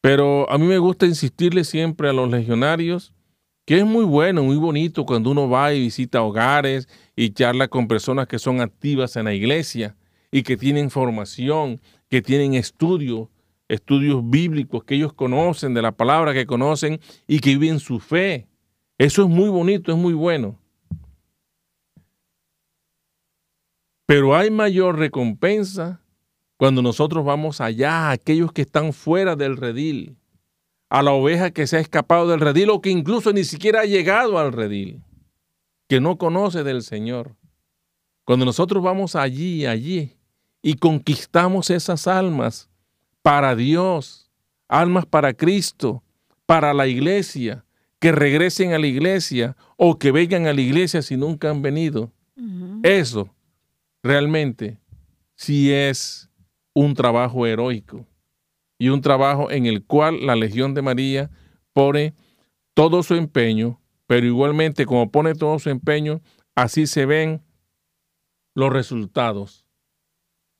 pero 0.01 0.49
a 0.49 0.57
mí 0.57 0.65
me 0.65 0.77
gusta 0.77 1.05
insistirle 1.05 1.63
siempre 1.63 2.09
a 2.09 2.13
los 2.13 2.29
legionarios 2.29 3.13
que 3.67 3.79
es 3.79 3.85
muy 3.85 4.05
bueno, 4.05 4.43
muy 4.43 4.55
bonito 4.55 5.05
cuando 5.05 5.29
uno 5.29 5.49
va 5.49 5.73
y 5.73 5.81
visita 5.81 6.23
hogares 6.23 6.87
y 7.17 7.31
charla 7.31 7.67
con 7.67 7.89
personas 7.89 8.25
que 8.25 8.39
son 8.39 8.61
activas 8.61 9.17
en 9.17 9.25
la 9.25 9.33
iglesia 9.33 9.97
y 10.31 10.43
que 10.43 10.55
tienen 10.55 10.89
formación, 10.89 11.81
que 12.07 12.21
tienen 12.21 12.53
estudios, 12.53 13.27
estudios 13.67 14.21
bíblicos, 14.23 14.85
que 14.85 14.95
ellos 14.95 15.11
conocen 15.11 15.73
de 15.73 15.81
la 15.81 15.91
palabra, 15.91 16.33
que 16.33 16.45
conocen 16.45 17.01
y 17.27 17.41
que 17.41 17.57
viven 17.57 17.81
su 17.81 17.99
fe. 17.99 18.47
Eso 18.97 19.23
es 19.23 19.27
muy 19.27 19.49
bonito, 19.49 19.91
es 19.91 19.97
muy 19.97 20.13
bueno. 20.13 20.57
Pero 24.05 24.33
hay 24.33 24.49
mayor 24.49 24.97
recompensa 24.97 26.01
cuando 26.57 26.81
nosotros 26.81 27.23
vamos 27.23 27.61
allá, 27.61 28.09
aquellos 28.09 28.51
que 28.51 28.63
están 28.63 28.91
fuera 28.91 29.35
del 29.35 29.57
redil, 29.57 30.17
a 30.89 31.03
la 31.03 31.11
oveja 31.11 31.51
que 31.51 31.67
se 31.67 31.77
ha 31.77 31.79
escapado 31.79 32.27
del 32.27 32.39
redil 32.39 32.69
o 32.71 32.81
que 32.81 32.89
incluso 32.89 33.31
ni 33.31 33.43
siquiera 33.43 33.81
ha 33.81 33.85
llegado 33.85 34.39
al 34.39 34.51
redil. 34.51 35.01
que 35.89 36.01
no 36.01 36.17
conoce 36.17 36.65
del 36.65 36.83
Señor. 36.83 37.37
Cuando 38.25 38.43
nosotros 38.43 38.83
vamos 38.83 39.15
allí, 39.15 39.65
allí, 39.65 40.17
y 40.61 40.73
conquistamos 40.73 41.69
esas 41.69 42.07
almas 42.07 42.69
para 43.21 43.55
Dios, 43.55 44.29
almas 44.67 45.05
para 45.05 45.33
Cristo, 45.33 46.03
para 46.45 46.73
la 46.73 46.87
iglesia, 46.87 47.63
que 47.99 48.11
regresen 48.11 48.73
a 48.73 48.79
la 48.79 48.87
iglesia 48.87 49.55
o 49.77 49.97
que 49.97 50.11
vengan 50.11 50.45
a 50.45 50.51
la 50.51 50.59
iglesia 50.59 51.01
si 51.01 51.15
nunca 51.15 51.49
han 51.49 51.61
venido. 51.61 52.11
Eso 52.83 53.33
realmente 54.03 54.79
sí 55.35 55.71
es 55.71 56.26
un 56.77 56.93
trabajo 56.93 57.47
heroico 57.47 58.05
y 58.77 58.89
un 58.89 59.01
trabajo 59.01 59.49
en 59.49 59.65
el 59.65 59.83
cual 59.83 60.27
la 60.27 60.35
Legión 60.35 60.75
de 60.75 60.83
María 60.83 61.31
pone 61.73 62.13
todo 62.75 63.01
su 63.01 63.15
empeño, 63.15 63.81
pero 64.05 64.27
igualmente 64.27 64.85
como 64.85 65.11
pone 65.11 65.33
todo 65.33 65.57
su 65.57 65.71
empeño, 65.71 66.21
así 66.55 66.85
se 66.85 67.07
ven 67.07 67.41
los 68.53 68.71
resultados 68.71 69.65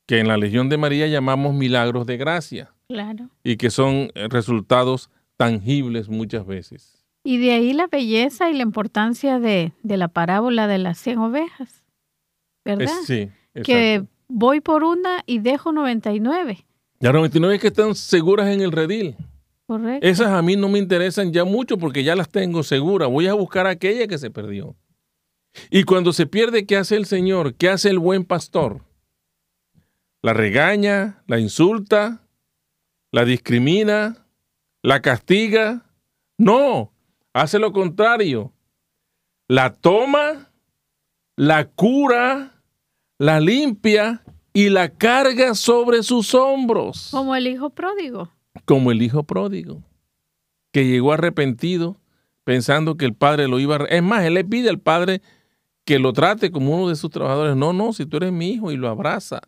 que 0.07 0.19
en 0.19 0.27
la 0.27 0.37
Legión 0.37 0.69
de 0.69 0.77
María 0.77 1.05
llamamos 1.05 1.53
milagros 1.53 2.07
de 2.07 2.17
gracia. 2.17 2.73
Claro. 2.87 3.29
Y 3.43 3.57
que 3.57 3.69
son 3.69 4.09
eh, 4.15 4.27
resultados 4.27 5.11
tangibles 5.35 6.09
muchas 6.09 6.47
veces. 6.47 7.05
Y 7.23 7.37
de 7.37 7.51
ahí 7.51 7.73
la 7.73 7.85
belleza 7.85 8.49
y 8.49 8.55
la 8.55 8.63
importancia 8.63 9.37
de, 9.37 9.71
la 9.83 10.07
parábola 10.07 10.65
de 10.65 10.79
las 10.79 10.97
100 10.97 11.19
ovejas, 11.19 11.83
¿verdad? 12.65 12.95
sí. 13.05 13.29
Que 13.63 14.07
voy 14.27 14.61
por 14.61 14.83
una 14.83 15.23
y 15.25 15.39
dejo 15.39 15.71
99. 15.71 16.65
Ya 16.99 17.11
99 17.11 17.59
que 17.59 17.67
están 17.67 17.95
seguras 17.95 18.47
en 18.47 18.61
el 18.61 18.71
redil. 18.71 19.15
Correcto. 19.67 20.07
Esas 20.07 20.29
a 20.29 20.41
mí 20.41 20.55
no 20.55 20.69
me 20.69 20.79
interesan 20.79 21.31
ya 21.31 21.43
mucho 21.43 21.77
porque 21.77 22.03
ya 22.03 22.15
las 22.15 22.29
tengo 22.29 22.63
seguras. 22.63 23.09
Voy 23.09 23.27
a 23.27 23.33
buscar 23.33 23.67
aquella 23.67 24.07
que 24.07 24.17
se 24.17 24.31
perdió. 24.31 24.75
Y 25.69 25.83
cuando 25.83 26.13
se 26.13 26.25
pierde, 26.25 26.65
¿qué 26.65 26.77
hace 26.77 26.95
el 26.95 27.05
Señor? 27.05 27.55
¿Qué 27.55 27.69
hace 27.69 27.89
el 27.89 27.99
buen 27.99 28.23
pastor? 28.23 28.81
La 30.21 30.33
regaña, 30.33 31.23
la 31.27 31.39
insulta, 31.39 32.21
la 33.11 33.25
discrimina, 33.25 34.27
la 34.81 35.01
castiga. 35.01 35.85
No, 36.37 36.93
hace 37.33 37.59
lo 37.59 37.73
contrario. 37.73 38.53
La 39.47 39.75
toma, 39.75 40.51
la 41.35 41.69
cura, 41.69 42.56
la 43.19 43.39
limpia 43.39 44.23
y 44.53 44.69
la 44.69 44.89
carga 44.89 45.55
sobre 45.55 46.03
sus 46.03 46.33
hombros. 46.33 47.09
Como 47.11 47.35
el 47.35 47.47
hijo 47.47 47.69
pródigo. 47.69 48.31
Como 48.65 48.91
el 48.91 49.01
hijo 49.01 49.23
pródigo, 49.23 49.83
que 50.71 50.85
llegó 50.87 51.13
arrepentido 51.13 51.99
pensando 52.43 52.97
que 52.97 53.05
el 53.05 53.13
padre 53.13 53.47
lo 53.47 53.59
iba 53.59 53.75
a... 53.75 53.85
Es 53.85 54.01
más, 54.01 54.23
él 54.23 54.33
le 54.35 54.43
pide 54.43 54.69
al 54.69 54.79
padre 54.79 55.21
que 55.85 55.99
lo 55.99 56.13
trate 56.13 56.51
como 56.51 56.75
uno 56.75 56.89
de 56.89 56.95
sus 56.95 57.11
trabajadores. 57.11 57.55
No, 57.55 57.73
no, 57.73 57.93
si 57.93 58.05
tú 58.05 58.17
eres 58.17 58.31
mi 58.31 58.51
hijo 58.51 58.71
y 58.71 58.77
lo 58.77 58.89
abraza. 58.89 59.41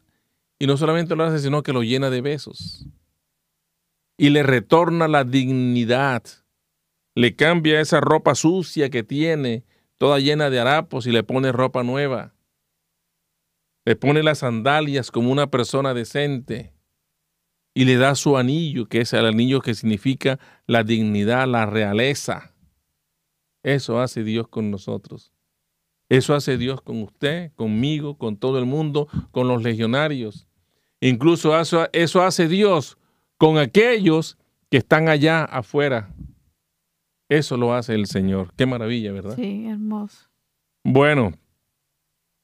Y 0.59 0.67
no 0.67 0.77
solamente 0.77 1.15
lo 1.15 1.23
hace, 1.23 1.39
sino 1.39 1.63
que 1.63 1.73
lo 1.73 1.81
llena 1.83 2.09
de 2.09 2.21
besos. 2.21 2.85
Y 4.17 4.29
le 4.29 4.43
retorna 4.43 5.07
la 5.07 5.23
dignidad. 5.23 6.23
Le 7.15 7.35
cambia 7.35 7.81
esa 7.81 8.01
ropa 8.01 8.35
sucia 8.35 8.89
que 8.89 9.03
tiene, 9.03 9.63
toda 9.97 10.19
llena 10.19 10.49
de 10.49 10.59
harapos, 10.59 11.07
y 11.07 11.11
le 11.11 11.23
pone 11.23 11.51
ropa 11.51 11.83
nueva 11.83 12.33
le 13.89 13.95
pone 13.95 14.21
las 14.21 14.37
sandalias 14.37 15.09
como 15.09 15.31
una 15.31 15.49
persona 15.49 15.95
decente 15.95 16.75
y 17.73 17.85
le 17.85 17.97
da 17.97 18.13
su 18.13 18.37
anillo, 18.37 18.85
que 18.85 19.01
es 19.01 19.13
el 19.13 19.25
anillo 19.25 19.61
que 19.61 19.73
significa 19.73 20.37
la 20.67 20.83
dignidad, 20.83 21.47
la 21.47 21.65
realeza. 21.65 22.53
Eso 23.63 23.99
hace 23.99 24.23
Dios 24.23 24.47
con 24.47 24.69
nosotros. 24.69 25.33
Eso 26.07 26.35
hace 26.35 26.59
Dios 26.59 26.83
con 26.83 27.01
usted, 27.01 27.51
conmigo, 27.55 28.19
con 28.19 28.37
todo 28.37 28.59
el 28.59 28.67
mundo, 28.67 29.07
con 29.31 29.47
los 29.47 29.63
legionarios. 29.63 30.47
Incluso 31.01 31.59
eso, 31.59 31.89
eso 31.91 32.21
hace 32.21 32.47
Dios 32.47 32.99
con 33.37 33.57
aquellos 33.57 34.37
que 34.69 34.77
están 34.77 35.09
allá 35.09 35.45
afuera. 35.45 36.13
Eso 37.27 37.57
lo 37.57 37.73
hace 37.73 37.95
el 37.95 38.05
Señor. 38.05 38.53
Qué 38.55 38.67
maravilla, 38.67 39.11
¿verdad? 39.11 39.35
Sí, 39.35 39.65
hermoso. 39.65 40.29
Bueno, 40.83 41.33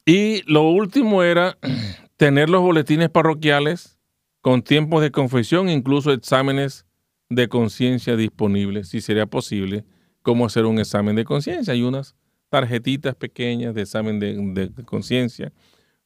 y 0.06 0.43
lo 0.51 0.70
último 0.70 1.24
era 1.24 1.58
tener 2.18 2.49
los 2.49 2.62
boletines 2.62 3.10
parroquiales 3.10 3.97
con 4.41 4.62
tiempos 4.62 5.01
de 5.01 5.12
confesión, 5.12 5.70
incluso 5.70 6.14
exámenes 6.14 6.86
de 7.30 7.49
conciencia 7.49 8.16
disponibles, 8.16 8.89
si 8.89 9.01
sería 9.01 9.26
posible, 9.26 9.86
cómo 10.22 10.45
hacer 10.45 10.66
un 10.66 10.78
examen 10.78 11.16
de 11.16 11.26
conciencia. 11.26 11.74
Hay 11.74 11.82
unas 11.82 12.16
tarjetitas 12.49 13.16
pequeñas 13.16 13.74
de 13.74 13.82
examen 13.82 14.20
de, 14.20 14.72
conciencia, 14.86 15.51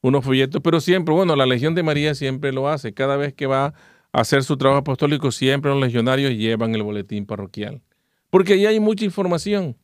unos 0.01 0.23
folletos, 0.23 0.61
pero 0.63 0.79
siempre, 0.79 1.13
bueno, 1.13 1.35
la 1.35 1.45
Legión 1.45 1.75
de 1.75 1.83
María 1.83 2.15
siempre 2.15 2.53
lo 2.53 2.69
hace. 2.69 2.93
Cada 2.93 3.17
vez 3.17 3.33
que 3.33 3.45
va 3.45 3.65
a 3.65 3.73
hacer 4.13 4.43
su 4.43 4.55
trabajo 4.55 4.79
apostólico, 4.79 5.31
siempre 5.31 5.71
los 5.71 5.81
legionarios 5.81 6.31
llevan 6.31 6.73
el 6.73 6.83
boletín 6.83 7.25
parroquial. 7.25 7.81
Porque 8.29 8.53
ahí 8.53 8.65
hay 8.65 8.79
mucha 8.79 9.03
información. 9.03 9.75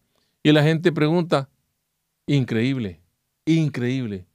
Y 0.44 0.54
la 0.54 0.64
gente 0.64 0.92
pregunta, 0.94 1.50
increíble, 2.28 3.02
Increíble. 3.46 4.26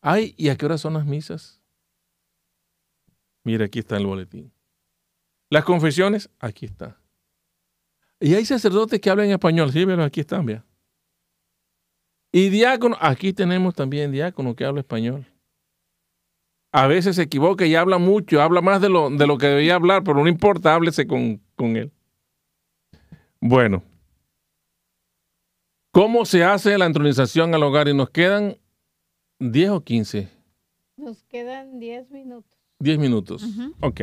Ay, 0.00 0.34
¿y 0.36 0.48
a 0.48 0.56
qué 0.56 0.66
hora 0.66 0.78
son 0.78 0.94
las 0.94 1.04
misas? 1.04 1.60
Mira, 3.44 3.66
aquí 3.66 3.80
está 3.80 3.96
el 3.96 4.06
boletín. 4.06 4.52
Las 5.50 5.64
confesiones, 5.64 6.30
aquí 6.38 6.66
está. 6.66 6.98
Y 8.20 8.34
hay 8.34 8.44
sacerdotes 8.44 9.00
que 9.00 9.10
hablan 9.10 9.30
español, 9.30 9.72
sí, 9.72 9.84
pero 9.84 10.04
aquí 10.04 10.20
están, 10.20 10.46
vea. 10.46 10.64
Y 12.30 12.48
diácono, 12.48 12.96
aquí 13.00 13.32
tenemos 13.32 13.74
también 13.74 14.12
diácono 14.12 14.54
que 14.54 14.64
habla 14.64 14.80
español. 14.80 15.26
A 16.70 16.86
veces 16.86 17.16
se 17.16 17.22
equivoca 17.22 17.66
y 17.66 17.74
habla 17.74 17.98
mucho, 17.98 18.40
habla 18.40 18.62
más 18.62 18.80
de 18.80 18.88
lo, 18.88 19.10
de 19.10 19.26
lo 19.26 19.36
que 19.36 19.48
debía 19.48 19.74
hablar, 19.74 20.04
pero 20.04 20.22
no 20.22 20.28
importa, 20.28 20.74
háblese 20.74 21.06
con, 21.06 21.42
con 21.54 21.76
él. 21.76 21.92
Bueno, 23.40 23.82
¿Cómo 25.92 26.24
se 26.24 26.42
hace 26.42 26.78
la 26.78 26.86
entronización 26.86 27.54
al 27.54 27.62
hogar? 27.62 27.86
Y 27.86 27.92
nos 27.92 28.08
quedan 28.08 28.56
10 29.40 29.70
o 29.70 29.80
15. 29.84 30.26
Nos 30.96 31.22
quedan 31.24 31.78
10 31.78 32.10
minutos. 32.10 32.58
10 32.78 32.98
minutos. 32.98 33.44
Ok. 33.80 34.00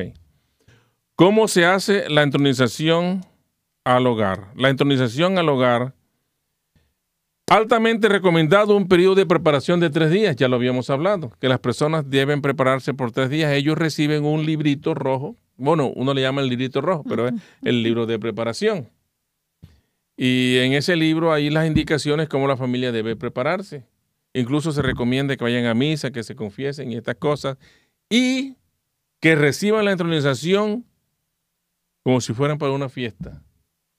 ¿Cómo 1.16 1.48
se 1.48 1.66
hace 1.66 2.08
la 2.08 2.22
entronización 2.22 3.26
al 3.84 4.06
hogar? 4.06 4.52
La 4.56 4.70
entronización 4.70 5.40
al 5.40 5.50
hogar, 5.50 5.96
altamente 7.48 8.08
recomendado 8.08 8.78
un 8.78 8.88
periodo 8.88 9.16
de 9.16 9.26
preparación 9.26 9.80
de 9.80 9.90
tres 9.90 10.12
días, 10.12 10.36
ya 10.36 10.48
lo 10.48 10.58
habíamos 10.58 10.92
hablado, 10.92 11.32
que 11.42 11.50
las 11.50 11.60
personas 11.60 12.08
deben 12.08 12.44
prepararse 12.44 12.94
por 12.94 13.12
tres 13.12 13.32
días. 13.32 13.52
Ellos 13.52 13.80
reciben 13.80 14.26
un 14.26 14.46
librito 14.46 14.94
rojo, 14.94 15.36
bueno, 15.58 15.92
uno 15.96 16.14
le 16.14 16.22
llama 16.22 16.42
el 16.42 16.50
librito 16.50 16.82
rojo, 16.82 17.04
pero 17.04 17.30
es 17.30 17.34
el 17.64 17.82
libro 17.82 18.06
de 18.06 18.20
preparación. 18.20 18.88
Y 20.22 20.58
en 20.58 20.74
ese 20.74 20.98
libro 20.98 21.32
hay 21.32 21.50
las 21.50 21.66
indicaciones 21.66 22.28
cómo 22.28 22.46
la 22.46 22.58
familia 22.58 22.92
debe 22.92 23.16
prepararse. 23.16 23.88
Incluso 24.34 24.74
se 24.74 24.82
recomienda 24.82 25.38
que 25.38 25.46
vayan 25.46 25.66
a 25.66 25.74
misa, 25.74 26.12
que 26.12 26.24
se 26.24 26.36
confiesen 26.36 26.92
y 26.92 26.98
estas 26.98 27.16
cosas. 27.16 27.58
Y 28.10 28.58
que 29.22 29.36
reciban 29.36 29.86
la 29.86 29.94
entronización 29.94 30.86
como 32.04 32.20
si 32.20 32.34
fueran 32.34 32.58
para 32.58 32.74
una 32.74 32.90
fiesta. 32.90 33.42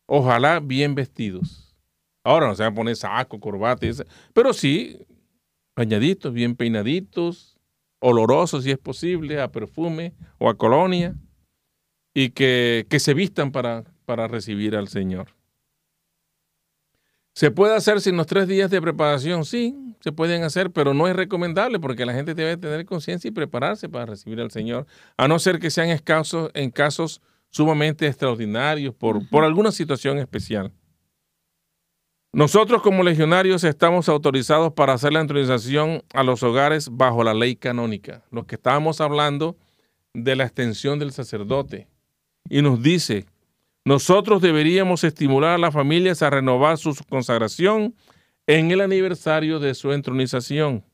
Ojalá 0.04 0.60
bien 0.60 0.94
vestidos. 0.94 1.74
Ahora 2.22 2.48
no 2.48 2.54
se 2.54 2.64
van 2.64 2.72
a 2.72 2.76
poner 2.76 2.96
saco, 2.96 3.40
corbata, 3.40 3.86
pero 4.34 4.52
sí 4.52 4.98
bañaditos, 5.74 6.34
bien 6.34 6.54
peinaditos, 6.54 7.56
olorosos 7.98 8.64
si 8.64 8.70
es 8.70 8.78
posible, 8.78 9.40
a 9.40 9.50
perfume 9.50 10.12
o 10.36 10.50
a 10.50 10.58
colonia, 10.58 11.14
y 12.12 12.28
que, 12.28 12.86
que 12.90 13.00
se 13.00 13.14
vistan 13.14 13.52
para, 13.52 13.84
para 14.04 14.28
recibir 14.28 14.76
al 14.76 14.88
Señor. 14.88 15.39
¿Se 17.41 17.51
puede 17.51 17.74
hacer 17.74 18.03
sin 18.03 18.18
los 18.18 18.26
tres 18.26 18.47
días 18.47 18.70
de 18.70 18.82
preparación? 18.82 19.47
Sí, 19.47 19.74
se 20.01 20.12
pueden 20.12 20.43
hacer, 20.43 20.70
pero 20.72 20.93
no 20.93 21.09
es 21.09 21.16
recomendable 21.16 21.80
porque 21.80 22.05
la 22.05 22.12
gente 22.12 22.34
debe 22.34 22.59
tener 22.59 22.84
conciencia 22.84 23.28
y 23.28 23.30
prepararse 23.30 23.88
para 23.88 24.05
recibir 24.05 24.43
al 24.43 24.51
Señor, 24.51 24.86
a 25.16 25.26
no 25.26 25.38
ser 25.38 25.59
que 25.59 25.70
sean 25.70 25.88
escasos 25.88 26.51
en 26.53 26.70
casos 26.70 27.22
sumamente 27.49 28.07
extraordinarios 28.07 28.95
por, 28.95 29.26
por 29.30 29.45
alguna 29.45 29.72
situación 29.72 30.18
especial. 30.18 30.70
Nosotros 32.30 32.82
como 32.82 33.03
legionarios 33.03 33.64
estamos 33.64 34.11
autorizados 34.11 34.74
para 34.74 34.93
hacer 34.93 35.14
la 35.14 35.20
autorización 35.20 36.03
a 36.12 36.22
los 36.22 36.43
hogares 36.43 36.91
bajo 36.93 37.24
la 37.24 37.32
ley 37.32 37.57
canónica. 37.57 38.22
Los 38.30 38.45
que 38.45 38.57
estábamos 38.57 39.01
hablando 39.01 39.57
de 40.12 40.36
la 40.36 40.45
extensión 40.45 40.99
del 40.99 41.12
sacerdote. 41.12 41.88
Y 42.51 42.61
nos 42.61 42.82
dice 42.82 43.24
nosotros 43.91 44.41
deberíamos 44.41 45.03
estimular 45.03 45.57
a 45.57 45.59
las 45.59 45.74
familias 45.74 46.22
a 46.22 46.30
renovar 46.30 46.78
su 46.78 46.95
consagración 47.09 47.97
en 48.47 48.70
el 48.70 48.82
aniversario 48.82 49.59
de 49.59 49.74
su 49.74 49.91
entronización 49.91 50.84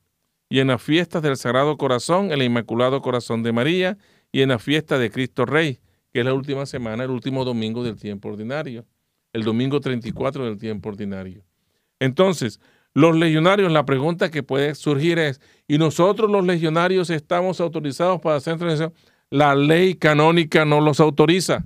y 0.49 0.61
en 0.61 0.69
las 0.69 0.81
fiestas 0.81 1.21
del 1.21 1.37
Sagrado 1.37 1.77
Corazón, 1.77 2.31
el 2.31 2.41
Inmaculado 2.41 3.03
Corazón 3.03 3.43
de 3.43 3.51
María 3.51 3.99
y 4.31 4.41
en 4.41 4.49
la 4.49 4.57
fiesta 4.57 4.97
de 4.97 5.11
Cristo 5.11 5.45
Rey, 5.45 5.77
que 6.11 6.21
es 6.21 6.25
la 6.25 6.33
última 6.33 6.65
semana, 6.65 7.03
el 7.03 7.11
último 7.11 7.45
domingo 7.45 7.83
del 7.83 7.97
tiempo 7.97 8.29
ordinario, 8.29 8.83
el 9.31 9.43
domingo 9.43 9.79
34 9.79 10.45
del 10.45 10.57
tiempo 10.57 10.89
ordinario. 10.89 11.45
Entonces, 11.99 12.59
Los 12.95 13.15
legionarios, 13.15 13.71
la 13.71 13.85
pregunta 13.85 14.31
que 14.31 14.41
puede 14.41 14.73
surgir 14.73 15.19
es, 15.19 15.39
¿y 15.67 15.77
nosotros 15.77 16.31
los 16.31 16.43
legionarios 16.43 17.11
estamos 17.11 17.61
autorizados 17.61 18.19
para 18.21 18.37
hacer? 18.37 18.57
La 19.29 19.53
ley 19.53 19.93
canónica 19.93 20.65
no 20.65 20.81
los 20.81 20.99
autoriza 20.99 21.63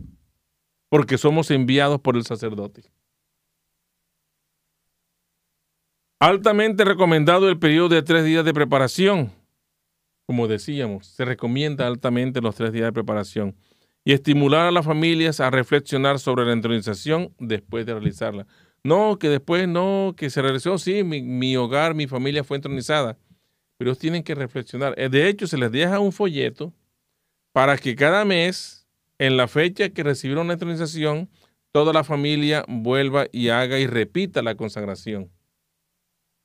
porque 0.92 1.18
somos 1.18 1.50
enviados 1.52 2.02
por 2.02 2.18
el 2.18 2.26
sacerdote. 2.26 2.84
Altamente 6.20 6.84
recomendado 6.84 7.48
el 7.48 7.58
periodo 7.58 7.88
de 7.96 8.04
tres 8.04 8.26
días 8.26 8.44
de 8.44 8.54
preparación. 8.54 9.32
Como 10.28 10.50
decíamos, 10.50 11.08
se 11.08 11.24
recomienda 11.24 11.88
altamente 11.88 12.42
los 12.42 12.56
tres 12.56 12.74
días 12.74 12.88
de 12.88 12.92
preparación 12.92 13.56
y 14.04 14.12
estimular 14.12 14.68
a 14.68 14.72
las 14.72 14.86
familias 14.86 15.40
a 15.40 15.50
reflexionar 15.50 16.20
sobre 16.20 16.44
la 16.46 16.52
entronización 16.52 17.34
después 17.40 17.86
de 17.86 17.94
realizarla. 17.94 18.46
No, 18.84 19.18
que 19.18 19.30
después 19.30 19.70
no, 19.70 20.14
que 20.18 20.30
se 20.30 20.42
realizó, 20.42 20.78
sí, 20.78 21.06
mi, 21.06 21.56
hogar, 21.56 21.96
mi 21.96 22.06
familia 22.06 22.44
fue 22.44 22.58
entronizada, 22.58 23.18
pero 23.78 23.96
tienen 23.96 24.24
que 24.24 24.36
reflexionar. 24.36 24.94
Eh, 24.98 25.08
de 25.08 25.30
hecho, 25.30 25.48
se 25.48 25.58
les 25.58 25.72
deja 25.72 26.02
un 26.02 26.12
folleto 26.12 26.74
para 27.54 27.78
que 27.78 27.96
cada 27.96 28.26
mes, 28.26 28.81
en 29.22 29.38
la 29.38 29.48
fecha 29.48 29.90
que 29.90 30.02
recibieron 30.02 30.48
la 30.48 30.54
entronización, 30.54 31.30
toda 31.72 31.94
la 31.94 32.04
familia 32.04 32.66
vuelva 32.68 33.28
y 33.32 33.50
haga 33.50 33.78
y 33.78 33.86
repita 33.86 34.42
la 34.42 34.56
consagración. 34.56 35.32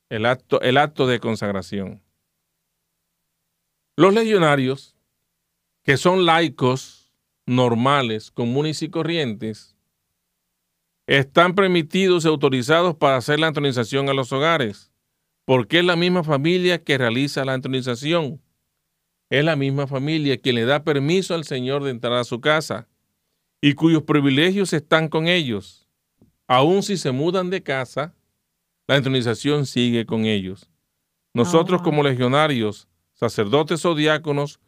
El 0.09 0.27
acto, 0.27 0.61
el 0.61 0.77
acto 0.77 1.07
de 1.07 1.19
consagración. 1.19 2.03
Los 3.95 4.13
legionarios, 4.13 4.95
que 5.83 5.97
son 5.97 6.27
laicos, 6.27 7.11
normales, 7.47 8.29
comunes 8.29 8.83
y 8.83 8.89
corrientes, 8.89 9.75
están 11.07 11.55
permitidos 11.55 12.25
y 12.25 12.27
autorizados 12.27 12.95
para 12.95 13.17
hacer 13.17 13.39
la 13.39 13.47
entronización 13.47 14.07
a 14.07 14.13
los 14.13 14.31
hogares, 14.31 14.91
porque 15.45 15.79
es 15.79 15.85
la 15.85 15.95
misma 15.95 16.23
familia 16.23 16.83
que 16.83 16.99
realiza 16.99 17.43
la 17.43 17.55
entronización. 17.55 18.39
Es 19.29 19.43
la 19.43 19.55
misma 19.55 19.87
familia 19.87 20.37
quien 20.37 20.55
le 20.55 20.65
da 20.65 20.83
permiso 20.83 21.35
al 21.35 21.43
Señor 21.43 21.83
de 21.83 21.91
entrar 21.91 22.13
a 22.13 22.23
su 22.23 22.39
casa 22.39 22.87
y 23.61 23.73
cuyos 23.73 24.03
privilegios 24.03 24.71
están 24.73 25.09
con 25.09 25.27
ellos. 25.27 25.87
Aun 26.47 26.81
si 26.81 26.95
se 26.97 27.11
mudan 27.11 27.49
de 27.49 27.61
casa, 27.61 28.15
la 28.87 28.95
entronización 28.95 29.65
sigue 29.65 30.05
con 30.05 30.25
ellos. 30.25 30.69
Nosotros 31.33 31.81
ah. 31.81 31.83
como 31.83 32.03
legionarios, 32.03 32.87
sacerdotes 33.13 33.83
o 33.85 33.95
diáconos, 33.95 34.61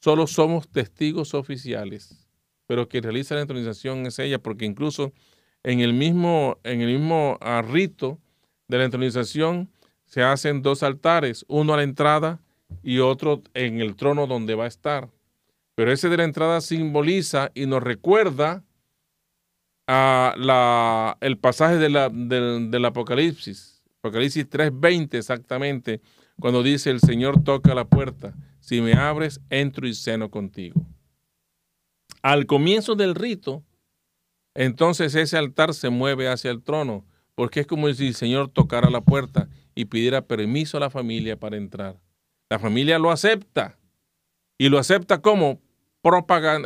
solo 0.00 0.26
somos 0.26 0.68
testigos 0.68 1.34
oficiales, 1.34 2.26
pero 2.66 2.88
quien 2.88 3.04
realiza 3.04 3.34
la 3.34 3.42
entronización 3.42 4.06
es 4.06 4.18
ella, 4.18 4.38
porque 4.38 4.64
incluso 4.64 5.12
en 5.62 5.80
el 5.80 5.92
mismo, 5.92 6.58
en 6.64 6.80
el 6.80 6.98
mismo 6.98 7.36
ah, 7.40 7.62
rito 7.62 8.18
de 8.68 8.78
la 8.78 8.84
entronización 8.84 9.70
se 10.06 10.22
hacen 10.22 10.62
dos 10.62 10.82
altares, 10.82 11.44
uno 11.48 11.74
a 11.74 11.76
la 11.76 11.82
entrada 11.82 12.40
y 12.82 12.98
otro 12.98 13.42
en 13.54 13.80
el 13.80 13.96
trono 13.96 14.26
donde 14.26 14.54
va 14.54 14.64
a 14.64 14.68
estar. 14.68 15.10
Pero 15.74 15.92
ese 15.92 16.08
de 16.08 16.16
la 16.16 16.24
entrada 16.24 16.60
simboliza 16.60 17.50
y 17.54 17.66
nos 17.66 17.82
recuerda 17.82 18.64
a 19.86 20.34
la, 20.36 21.16
el 21.20 21.38
pasaje 21.38 21.76
de 21.76 21.88
la, 21.90 22.08
del 22.08 22.84
Apocalipsis, 22.84 23.82
Apocalipsis 23.98 24.48
3.20 24.48 25.14
exactamente, 25.14 26.00
cuando 26.40 26.62
dice 26.62 26.90
el 26.90 27.00
Señor 27.00 27.42
toca 27.42 27.74
la 27.74 27.86
puerta, 27.86 28.34
si 28.60 28.80
me 28.80 28.94
abres, 28.94 29.40
entro 29.50 29.86
y 29.86 29.94
ceno 29.94 30.30
contigo. 30.30 30.80
Al 32.22 32.46
comienzo 32.46 32.94
del 32.94 33.14
rito, 33.14 33.62
entonces 34.54 35.14
ese 35.14 35.36
altar 35.36 35.74
se 35.74 35.90
mueve 35.90 36.28
hacia 36.28 36.50
el 36.50 36.62
trono, 36.62 37.04
porque 37.34 37.60
es 37.60 37.66
como 37.66 37.92
si 37.92 38.08
el 38.08 38.14
Señor 38.14 38.48
tocara 38.48 38.90
la 38.90 39.02
puerta 39.02 39.48
y 39.74 39.84
pidiera 39.84 40.22
permiso 40.26 40.78
a 40.78 40.80
la 40.80 40.90
familia 40.90 41.38
para 41.38 41.56
entrar. 41.56 42.00
La 42.48 42.58
familia 42.58 42.98
lo 42.98 43.10
acepta. 43.10 43.78
Y 44.58 44.68
lo 44.68 44.78
acepta 44.78 45.20
como 45.20 45.60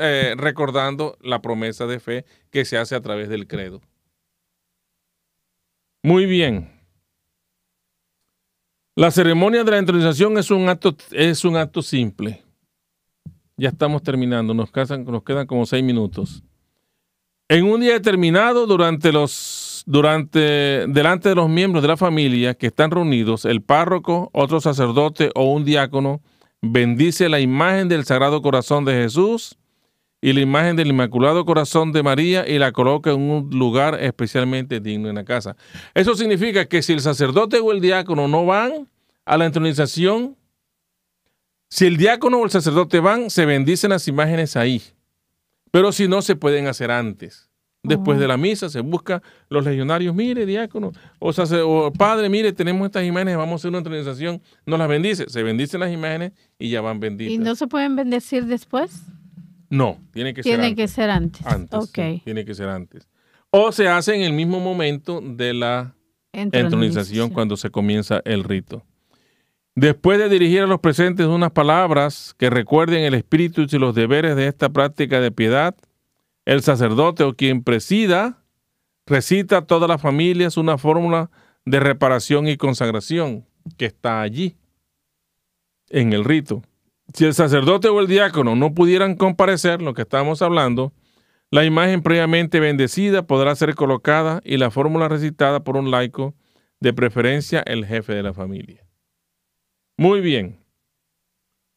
eh, 0.01 0.35
recordando 0.37 1.17
la 1.23 1.41
promesa 1.41 1.87
de 1.87 1.99
fe 1.99 2.25
que 2.51 2.65
se 2.65 2.77
hace 2.77 2.95
a 2.95 3.01
través 3.01 3.29
del 3.29 3.47
credo. 3.47 3.81
Muy 6.03 6.27
bien. 6.27 6.71
La 8.97 9.11
ceremonia 9.11 9.65
de 9.65 9.71
la 9.71 9.79
entronización 9.79 10.37
es 10.37 10.51
un 10.51 10.69
acto, 10.69 10.95
es 11.13 11.45
un 11.45 11.57
acto 11.57 11.81
simple. 11.81 12.43
Ya 13.57 13.71
estamos 13.71 14.03
terminando, 14.03 14.53
nos, 14.53 14.71
nos 14.75 15.23
quedan 15.23 15.47
como 15.47 15.65
seis 15.65 15.83
minutos. 15.83 16.43
En 17.49 17.65
un 17.65 17.81
día 17.81 17.95
determinado, 17.95 18.67
durante 18.67 19.13
los, 19.13 19.31
durante, 19.87 20.87
delante 20.89 21.29
de 21.29 21.35
los 21.35 21.49
miembros 21.49 21.83
de 21.83 21.89
la 21.89 21.97
familia 21.97 22.55
que 22.55 22.69
están 22.69 22.91
reunidos, 22.91 23.45
el 23.45 23.63
párroco, 23.63 24.31
otro 24.33 24.61
sacerdote 24.61 25.31
o 25.35 25.53
un 25.53 25.65
diácono 25.65 26.21
bendice 26.63 27.29
la 27.29 27.41
imagen 27.41 27.89
del 27.89 28.05
Sagrado 28.05 28.43
Corazón 28.43 28.85
de 28.85 28.93
Jesús 28.93 29.57
y 30.21 30.33
la 30.33 30.41
imagen 30.41 30.77
del 30.77 30.89
Inmaculado 30.89 31.45
Corazón 31.45 31.93
de 31.93 32.03
María 32.03 32.47
y 32.47 32.59
la 32.59 32.73
coloca 32.73 33.11
en 33.11 33.21
un 33.21 33.51
lugar 33.51 33.99
especialmente 34.03 34.81
digno 34.81 35.09
en 35.09 35.15
la 35.15 35.25
casa. 35.25 35.57
Eso 35.95 36.15
significa 36.15 36.67
que 36.67 36.83
si 36.83 36.93
el 36.93 37.01
sacerdote 37.01 37.59
o 37.61 37.73
el 37.73 37.81
diácono 37.81 38.29
no 38.29 38.45
van 38.45 38.89
a 39.25 39.37
la 39.39 39.47
entronización, 39.47 40.37
si 41.71 41.87
el 41.87 41.97
diácono 41.97 42.39
o 42.39 42.45
el 42.45 42.51
sacerdote 42.51 43.01
van, 43.01 43.31
se 43.31 43.47
bendicen 43.47 43.91
las 43.91 44.09
imágenes 44.09 44.57
ahí. 44.57 44.83
Pero 45.71 45.93
si 45.93 46.09
no, 46.09 46.21
se 46.21 46.37
pueden 46.37 46.67
hacer 46.67 46.91
antes. 46.91 47.50
Después 47.83 48.19
de 48.19 48.29
la 48.29 48.37
misa 48.37 48.69
se 48.69 48.81
busca 48.81 49.23
los 49.49 49.65
legionarios, 49.65 50.15
mire, 50.15 50.45
diácono, 50.45 50.93
o, 51.19 51.33
sea, 51.33 51.47
o 51.65 51.91
padre, 51.91 52.29
mire, 52.29 52.53
tenemos 52.53 52.85
estas 52.85 53.05
imágenes, 53.05 53.39
vamos 53.39 53.53
a 53.53 53.57
hacer 53.57 53.69
una 53.71 53.79
entronización, 53.79 54.43
nos 54.67 54.79
las 54.79 54.87
bendice, 54.87 55.25
se 55.31 55.43
bendicen 55.43 55.81
las 55.81 55.91
imágenes 55.91 56.33
y 56.59 56.69
ya 56.69 56.83
van 56.83 57.01
benditas. 57.01 57.33
¿Y 57.33 57.39
no 57.39 57.55
se 57.55 57.67
pueden 57.69 57.97
bendecir 57.97 58.45
después? 58.45 59.05
No, 59.71 59.99
tiene 60.13 60.35
que 60.35 60.43
ser 60.43 60.55
antes. 60.55 60.67
Tiene 60.67 60.77
que 60.77 60.89
ser 60.89 61.11
antes. 61.11 61.47
Antes, 61.47 61.93
tiene 62.25 62.45
que 62.45 62.55
ser 62.55 62.69
antes. 62.69 63.09
O 63.51 63.73
se 63.73 63.89
hace 63.89 64.15
en 64.15 64.23
el 64.23 64.35
mismo 64.35 64.61
momento 64.61 65.23
de 65.23 65.55
la 65.55 65.95
entronización 66.33 67.31
cuando 67.31 67.57
se 67.57 67.71
comienza 67.71 68.21
el 68.27 68.45
rito. 68.45 68.85
Después 69.75 70.19
de 70.19 70.29
dirigir 70.29 70.61
a 70.63 70.67
los 70.67 70.81
presentes 70.81 71.27
unas 71.27 71.53
palabras 71.53 72.35
que 72.37 72.51
recuerden 72.51 73.05
el 73.05 73.15
espíritu 73.15 73.63
y 73.63 73.79
los 73.79 73.95
deberes 73.95 74.37
de 74.37 74.49
esta 74.49 74.69
práctica 74.69 75.21
de 75.21 75.31
piedad, 75.31 75.75
el 76.45 76.63
sacerdote 76.63 77.25
o 77.25 77.35
quien 77.35 77.63
presida 77.63 78.45
recita 79.07 79.59
a 79.59 79.67
todas 79.67 79.89
las 79.89 80.01
familias 80.01 80.57
una 80.57 80.79
fórmula 80.79 81.31
de 81.65 81.81
reparación 81.81 82.49
y 82.49 82.57
consagración 82.57 83.47
que 83.77 83.87
está 83.87 84.21
allí 84.21 84.57
en 85.89 86.13
el 86.13 86.25
rito. 86.25 86.63
Si 87.13 87.25
el 87.25 87.35
sacerdote 87.35 87.89
o 87.89 88.01
el 88.01 88.07
diácono 88.07 88.55
no 88.55 88.73
pudieran 88.73 89.17
comparecer, 89.17 89.83
lo 89.83 89.95
que 89.95 90.03
estamos 90.03 90.43
hablando, 90.43 90.93
la 91.51 91.65
imagen 91.65 92.03
previamente 92.03 92.61
bendecida 92.61 93.27
podrá 93.27 93.55
ser 93.57 93.75
colocada 93.75 94.41
y 94.45 94.57
la 94.57 94.71
fórmula 94.71 95.09
recitada 95.09 95.65
por 95.65 95.77
un 95.77 95.91
laico, 95.91 96.35
de 96.81 96.95
preferencia 96.95 97.61
el 97.61 97.85
jefe 97.85 98.15
de 98.15 98.23
la 98.23 98.33
familia. 98.33 98.87
Muy 99.99 100.21
bien. 100.21 100.65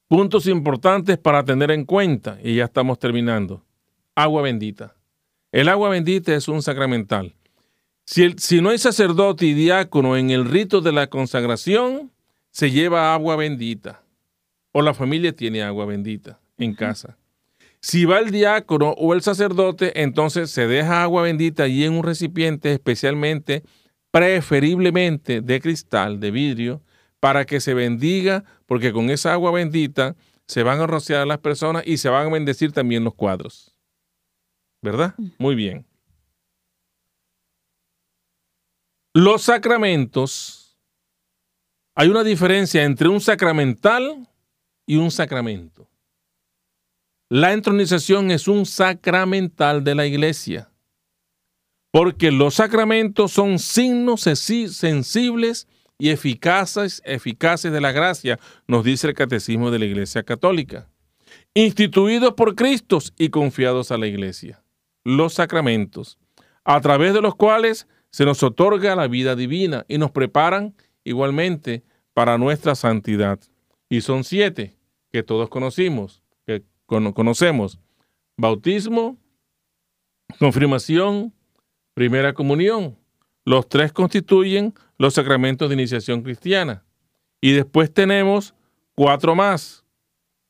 Puntos 0.08 0.48
importantes 0.48 1.18
para 1.18 1.44
tener 1.44 1.72
en 1.72 1.86
cuenta, 1.86 2.38
y 2.42 2.56
ya 2.56 2.66
estamos 2.66 3.00
terminando. 3.00 3.66
Agua 4.16 4.44
bendita. 4.44 4.96
El 5.52 5.70
agua 5.70 5.90
bendita 5.90 6.36
es 6.36 6.48
un 6.48 6.62
sacramental. 6.62 7.34
Si, 8.06 8.36
si 8.38 8.62
no 8.62 8.70
hay 8.70 8.78
sacerdote 8.78 9.48
y 9.48 9.54
diácono 9.54 10.18
en 10.18 10.30
el 10.30 10.46
rito 10.46 10.82
de 10.82 10.92
la 10.92 11.08
consagración, 11.08 12.12
se 12.52 12.70
lleva 12.70 13.16
agua 13.16 13.36
bendita. 13.36 14.04
O 14.72 14.84
la 14.84 14.94
familia 14.94 15.36
tiene 15.36 15.64
agua 15.64 15.86
bendita 15.86 16.40
en 16.60 16.76
casa. 16.76 17.18
Si 17.80 18.06
va 18.06 18.20
el 18.20 18.30
diácono 18.30 18.92
o 18.92 19.16
el 19.16 19.24
sacerdote, 19.24 20.04
entonces 20.04 20.52
se 20.52 20.68
deja 20.68 21.02
agua 21.02 21.24
bendita 21.24 21.64
allí 21.64 21.84
en 21.84 21.94
un 21.94 22.04
recipiente 22.04 22.72
especialmente, 22.72 23.64
preferiblemente 24.12 25.42
de 25.42 25.60
cristal, 25.60 26.20
de 26.20 26.30
vidrio, 26.30 26.82
para 27.20 27.46
que 27.46 27.60
se 27.60 27.74
bendiga, 27.74 28.44
porque 28.68 28.94
con 28.94 29.10
esa 29.10 29.34
agua 29.34 29.52
bendita 29.52 30.16
se 30.46 30.62
van 30.62 30.82
a 30.82 30.88
rociar 30.88 31.26
las 31.26 31.40
personas 31.40 31.84
y 31.86 31.98
se 31.98 32.10
van 32.10 32.28
a 32.28 32.30
bendecir 32.30 32.72
también 32.74 33.04
los 33.04 33.16
cuadros. 33.16 33.73
¿Verdad? 34.84 35.16
Muy 35.40 35.56
bien. 35.56 35.88
Los 39.16 39.44
sacramentos, 39.44 40.78
hay 41.96 42.10
una 42.10 42.24
diferencia 42.24 42.84
entre 42.84 43.08
un 43.08 43.22
sacramental 43.22 44.28
y 44.86 44.98
un 44.98 45.10
sacramento. 45.10 45.88
La 47.30 47.54
entronización 47.54 48.30
es 48.32 48.48
un 48.48 48.66
sacramental 48.66 49.84
de 49.84 49.96
la 49.96 50.06
iglesia, 50.06 50.70
porque 51.92 52.32
los 52.32 52.56
sacramentos 52.56 53.32
son 53.32 53.60
signos 53.60 54.22
sensibles 54.22 55.68
y 55.98 56.10
eficaces, 56.10 57.02
eficaces 57.06 57.72
de 57.72 57.82
la 57.82 57.92
gracia, 57.92 58.40
nos 58.68 58.84
dice 58.84 59.08
el 59.08 59.14
Catecismo 59.14 59.72
de 59.72 59.80
la 59.80 59.86
Iglesia 59.86 60.24
Católica, 60.24 60.90
instituidos 61.54 62.34
por 62.34 62.56
Cristo 62.56 63.00
y 63.18 63.30
confiados 63.30 63.92
a 63.92 63.98
la 63.98 64.08
Iglesia, 64.08 64.63
los 65.04 65.34
sacramentos, 65.34 66.18
a 66.64 66.80
través 66.82 67.14
de 67.14 67.22
los 67.22 67.36
cuales 67.36 67.88
se 68.12 68.26
nos 68.26 68.44
otorga 68.44 68.96
la 68.96 69.08
vida 69.08 69.36
divina 69.36 69.86
y 69.88 69.98
nos 69.98 70.12
preparan 70.12 70.76
igualmente 71.04 71.84
para 72.14 72.38
nuestra 72.38 72.76
santidad. 72.76 73.40
Y 73.90 74.02
son 74.02 74.24
siete 74.24 74.78
que 75.12 75.24
todos 75.24 75.50
conocimos, 75.50 76.24
que 76.46 76.64
conocemos. 76.86 77.80
Bautismo, 78.38 79.18
confirmación, 80.40 81.34
primera 81.94 82.34
comunión. 82.34 82.98
Los 83.46 83.68
tres 83.68 83.92
constituyen 83.92 84.74
los 84.98 85.16
sacramentos 85.16 85.70
de 85.70 85.76
iniciación 85.76 86.22
cristiana. 86.22 86.84
Y 87.42 87.52
después 87.52 87.94
tenemos 87.94 88.56
cuatro 88.96 89.36
más, 89.36 89.84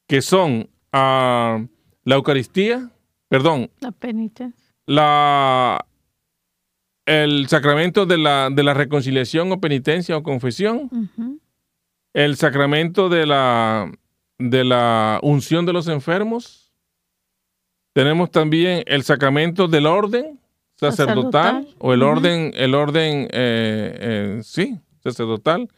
que 0.08 0.22
son 0.22 0.70
ah, 0.92 1.66
la 2.04 2.16
Eucaristía, 2.16 2.92
perdón, 3.34 3.72
la 3.80 3.92
penitencia, 3.92 4.72
la, 4.86 5.84
el 7.08 7.48
sacramento 7.48 8.06
de 8.06 8.20
la, 8.20 8.52
de 8.52 8.62
la 8.62 8.76
reconciliación 8.76 9.52
o 9.52 9.60
penitencia 9.60 10.16
o 10.16 10.22
confesión, 10.22 10.88
el 12.14 12.36
sacramento 12.36 13.10
de 13.10 13.26
la, 13.26 13.92
de 14.38 14.64
la 14.64 15.20
unción 15.24 15.66
de 15.66 15.74
los 15.74 15.88
enfermos, 15.88 16.72
tenemos 17.94 18.30
también 18.30 18.84
el 18.86 19.02
sacramento 19.02 19.68
del 19.68 19.88
orden 19.88 20.40
sacerdotal, 20.76 21.68
o 21.80 21.92
el 21.92 22.04
orden, 22.04 22.52
el 22.54 22.76
orden, 22.76 23.28
eh, 23.32 23.98
eh, 24.00 24.40
sí, 24.44 24.78
sacerdotal 25.02 25.70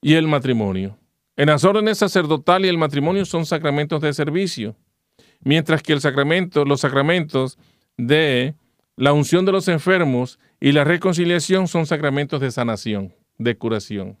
y 0.00 0.14
el 0.14 0.28
matrimonio. 0.28 0.96
En 1.34 1.48
las 1.48 1.64
órdenes 1.64 1.98
sacerdotal 1.98 2.64
y 2.64 2.68
el 2.68 2.78
matrimonio 2.78 3.24
son 3.24 3.44
sacramentos 3.44 4.00
de 4.02 4.12
servicio, 4.12 4.76
mientras 5.40 5.82
que 5.82 5.92
el 5.92 6.00
sacramento, 6.00 6.64
los 6.64 6.80
sacramentos 6.80 7.58
de 7.96 8.54
la 8.96 9.12
unción 9.12 9.44
de 9.44 9.52
los 9.52 9.68
enfermos 9.68 10.38
y 10.60 10.72
la 10.72 10.84
reconciliación 10.84 11.68
son 11.68 11.86
sacramentos 11.86 12.40
de 12.40 12.50
sanación, 12.50 13.14
de 13.38 13.56
curación. 13.56 14.18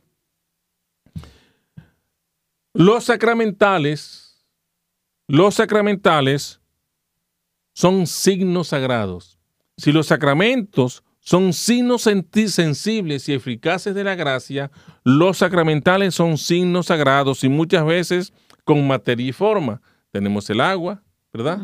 Los 2.72 3.04
sacramentales, 3.04 4.46
los 5.28 5.56
sacramentales 5.56 6.60
son 7.74 8.06
signos 8.06 8.68
sagrados. 8.68 9.38
Si 9.76 9.92
los 9.92 10.06
sacramentos 10.06 11.02
son 11.20 11.52
signos 11.52 12.02
sensibles 12.02 13.28
y 13.28 13.34
eficaces 13.34 13.94
de 13.94 14.04
la 14.04 14.14
gracia, 14.14 14.70
los 15.04 15.38
sacramentales 15.38 16.14
son 16.14 16.38
signos 16.38 16.86
sagrados 16.86 17.44
y 17.44 17.48
muchas 17.48 17.84
veces 17.84 18.32
con 18.64 18.86
materia 18.86 19.26
y 19.26 19.32
forma. 19.32 19.82
Tenemos 20.10 20.48
el 20.50 20.60
agua, 20.60 21.02
¿verdad? 21.32 21.60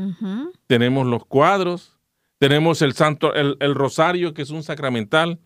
Tenemos 0.66 1.06
los 1.06 1.24
cuadros, 1.24 1.98
tenemos 2.38 2.82
el 2.82 2.92
santo, 2.92 3.34
el, 3.34 3.74
rosario, 3.74 4.34
que 4.34 4.42
es 4.42 4.50
un 4.50 4.62
sacramental, 4.62 5.40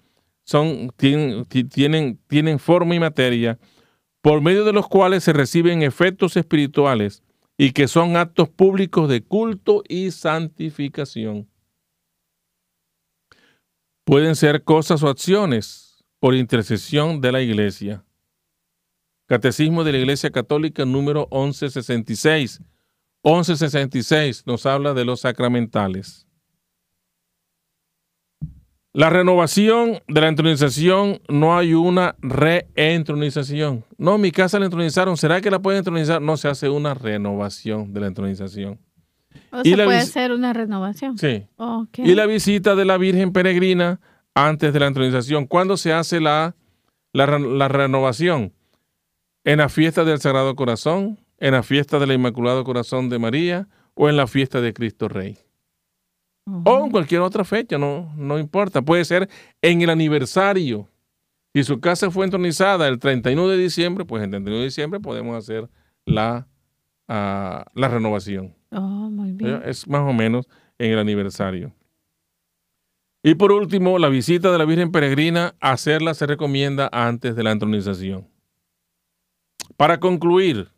son, 0.44 0.90
tienen, 0.96 1.44
tienen, 1.44 2.18
tienen 2.26 2.58
forma 2.58 2.94
y 2.94 3.00
materia, 3.00 3.58
por 4.20 4.40
medio 4.40 4.64
de 4.64 4.72
los 4.72 4.88
cuales 4.88 5.24
se 5.24 5.32
reciben 5.32 5.82
efectos 5.82 6.36
espirituales 6.36 7.22
y 7.56 7.72
que 7.72 7.88
son 7.88 8.16
actos 8.16 8.48
públicos 8.48 9.08
de 9.08 9.22
culto 9.22 9.82
y 9.88 10.10
santificación. 10.10 11.48
Pueden 14.04 14.34
ser 14.34 14.64
cosas 14.64 15.02
o 15.02 15.08
acciones 15.08 16.04
por 16.18 16.34
intercesión 16.34 17.20
de 17.20 17.32
la 17.32 17.40
Iglesia. 17.40 18.04
Catecismo 19.26 19.84
de 19.84 19.92
la 19.92 19.98
Iglesia 19.98 20.30
Católica 20.30 20.84
número 20.84 21.28
1166. 21.30 22.60
1166 23.22 24.44
nos 24.46 24.66
habla 24.66 24.94
de 24.94 25.04
los 25.04 25.20
sacramentales. 25.20 26.26
La 28.92 29.08
renovación 29.08 30.00
de 30.08 30.20
la 30.20 30.28
entronización, 30.28 31.20
no 31.28 31.56
hay 31.56 31.74
una 31.74 32.16
reentronización. 32.18 33.84
No, 33.98 34.18
mi 34.18 34.32
casa 34.32 34.58
la 34.58 34.64
entronizaron. 34.64 35.16
¿Será 35.16 35.40
que 35.40 35.50
la 35.50 35.60
pueden 35.60 35.78
entronizar? 35.78 36.20
No 36.20 36.36
se 36.36 36.48
hace 36.48 36.68
una 36.68 36.94
renovación 36.94 37.92
de 37.92 38.00
la 38.00 38.08
entronización. 38.08 38.80
O 39.52 39.60
y 39.62 39.76
puede 39.76 40.02
ser 40.06 40.32
una 40.32 40.52
renovación. 40.52 41.16
Sí. 41.18 41.46
Y 41.98 42.14
la 42.16 42.26
visita 42.26 42.74
de 42.74 42.84
la 42.84 42.98
Virgen 42.98 43.32
Peregrina 43.32 44.00
antes 44.34 44.72
de 44.72 44.80
la 44.80 44.88
entronización. 44.88 45.46
¿Cuándo 45.46 45.76
se 45.76 45.92
hace 45.92 46.20
la, 46.20 46.56
la, 47.12 47.68
renovación? 47.68 48.52
En 49.44 49.58
la 49.58 49.68
fiesta 49.68 50.04
del 50.04 50.20
Sagrado 50.20 50.56
Corazón, 50.56 51.18
en 51.40 51.52
la 51.52 51.62
fiesta 51.62 51.98
del 51.98 52.12
Inmaculado 52.12 52.62
Corazón 52.64 53.08
de 53.08 53.18
María 53.18 53.68
o 53.94 54.08
en 54.08 54.16
la 54.16 54.26
fiesta 54.26 54.60
de 54.60 54.72
Cristo 54.72 55.08
Rey. 55.08 55.38
O 56.64 56.84
en 56.84 56.90
cualquier 56.90 57.20
otra 57.20 57.44
fecha, 57.44 57.78
no, 57.78 58.12
no 58.16 58.38
importa. 58.38 58.82
Puede 58.82 59.04
ser 59.04 59.28
en 59.62 59.82
el 59.82 59.90
aniversario. 59.90 60.88
Si 61.54 61.64
su 61.64 61.80
casa 61.80 62.10
fue 62.10 62.24
entronizada 62.24 62.88
el 62.88 62.98
31 62.98 63.48
de 63.48 63.56
diciembre, 63.56 64.04
pues 64.04 64.22
el 64.22 64.30
31 64.30 64.58
de 64.58 64.64
diciembre 64.64 65.00
podemos 65.00 65.36
hacer 65.36 65.68
la, 66.04 66.46
ah, 67.08 67.64
la 67.74 67.88
renovación. 67.88 68.54
Oh, 68.70 68.80
muy 68.80 69.32
bien. 69.32 69.62
Es 69.64 69.86
más 69.88 70.02
o 70.02 70.12
menos 70.12 70.46
en 70.78 70.92
el 70.92 70.98
aniversario. 70.98 71.72
Y 73.22 73.34
por 73.34 73.52
último, 73.52 73.98
la 73.98 74.08
visita 74.08 74.50
de 74.50 74.58
la 74.58 74.64
Virgen 74.64 74.92
Peregrina, 74.92 75.54
hacerla 75.60 76.14
se 76.14 76.26
recomienda 76.26 76.88
antes 76.92 77.36
de 77.36 77.42
la 77.42 77.50
entronización. 77.52 78.26
Para 79.76 80.00
concluir, 80.00 80.68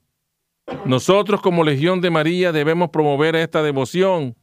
nosotros 0.85 1.41
como 1.41 1.65
Legión 1.65 2.01
de 2.01 2.11
María 2.11 2.53
debemos 2.53 2.91
promover 2.91 3.37
esta 3.37 3.63
devoción 3.63 4.37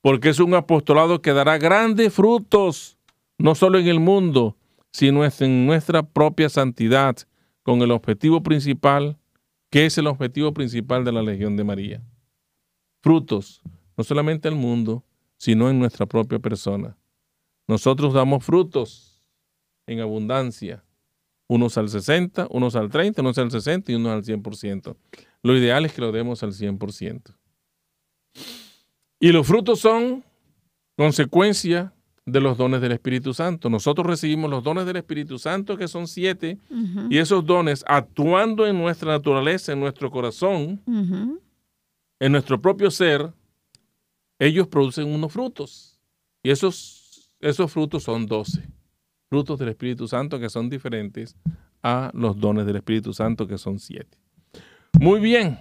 porque 0.00 0.28
es 0.28 0.38
un 0.38 0.54
apostolado 0.54 1.20
que 1.20 1.32
dará 1.32 1.58
grandes 1.58 2.14
frutos, 2.14 2.96
no 3.38 3.56
solo 3.56 3.78
en 3.78 3.88
el 3.88 3.98
mundo, 3.98 4.56
sino 4.92 5.24
en 5.24 5.66
nuestra 5.66 6.04
propia 6.04 6.48
santidad, 6.48 7.16
con 7.64 7.82
el 7.82 7.90
objetivo 7.90 8.44
principal, 8.44 9.18
que 9.70 9.86
es 9.86 9.98
el 9.98 10.06
objetivo 10.06 10.54
principal 10.54 11.04
de 11.04 11.10
la 11.10 11.22
Legión 11.22 11.56
de 11.56 11.64
María. 11.64 12.02
Frutos, 13.02 13.62
no 13.96 14.04
solamente 14.04 14.46
en 14.46 14.54
el 14.54 14.60
mundo, 14.60 15.04
sino 15.36 15.68
en 15.68 15.80
nuestra 15.80 16.06
propia 16.06 16.38
persona. 16.38 16.96
Nosotros 17.66 18.14
damos 18.14 18.44
frutos 18.44 19.20
en 19.88 19.98
abundancia, 19.98 20.84
unos 21.48 21.76
al 21.78 21.88
60, 21.88 22.46
unos 22.50 22.76
al 22.76 22.88
30, 22.88 23.22
unos 23.22 23.38
al 23.38 23.50
60 23.50 23.90
y 23.90 23.94
unos 23.96 24.12
al 24.12 24.22
100%. 24.22 24.96
Lo 25.46 25.56
ideal 25.56 25.84
es 25.84 25.92
que 25.92 26.00
lo 26.00 26.10
demos 26.10 26.42
al 26.42 26.52
100%. 26.52 27.36
Y 29.20 29.30
los 29.30 29.46
frutos 29.46 29.78
son 29.78 30.24
consecuencia 30.96 31.94
de 32.24 32.40
los 32.40 32.58
dones 32.58 32.80
del 32.80 32.90
Espíritu 32.90 33.32
Santo. 33.32 33.70
Nosotros 33.70 34.08
recibimos 34.08 34.50
los 34.50 34.64
dones 34.64 34.86
del 34.86 34.96
Espíritu 34.96 35.38
Santo, 35.38 35.76
que 35.76 35.86
son 35.86 36.08
siete, 36.08 36.58
y 37.08 37.18
esos 37.18 37.46
dones, 37.46 37.84
actuando 37.86 38.66
en 38.66 38.76
nuestra 38.76 39.12
naturaleza, 39.12 39.72
en 39.72 39.78
nuestro 39.78 40.10
corazón, 40.10 40.82
en 42.18 42.32
nuestro 42.32 42.60
propio 42.60 42.90
ser, 42.90 43.32
ellos 44.40 44.66
producen 44.66 45.06
unos 45.06 45.32
frutos. 45.32 46.00
Y 46.42 46.50
esos, 46.50 47.30
esos 47.38 47.70
frutos 47.70 48.02
son 48.02 48.26
doce. 48.26 48.68
Frutos 49.28 49.60
del 49.60 49.68
Espíritu 49.68 50.08
Santo 50.08 50.40
que 50.40 50.50
son 50.50 50.68
diferentes 50.68 51.36
a 51.84 52.10
los 52.14 52.36
dones 52.36 52.66
del 52.66 52.76
Espíritu 52.76 53.12
Santo, 53.12 53.46
que 53.46 53.58
son 53.58 53.78
siete. 53.78 54.18
Muy 55.00 55.20
bien. 55.20 55.58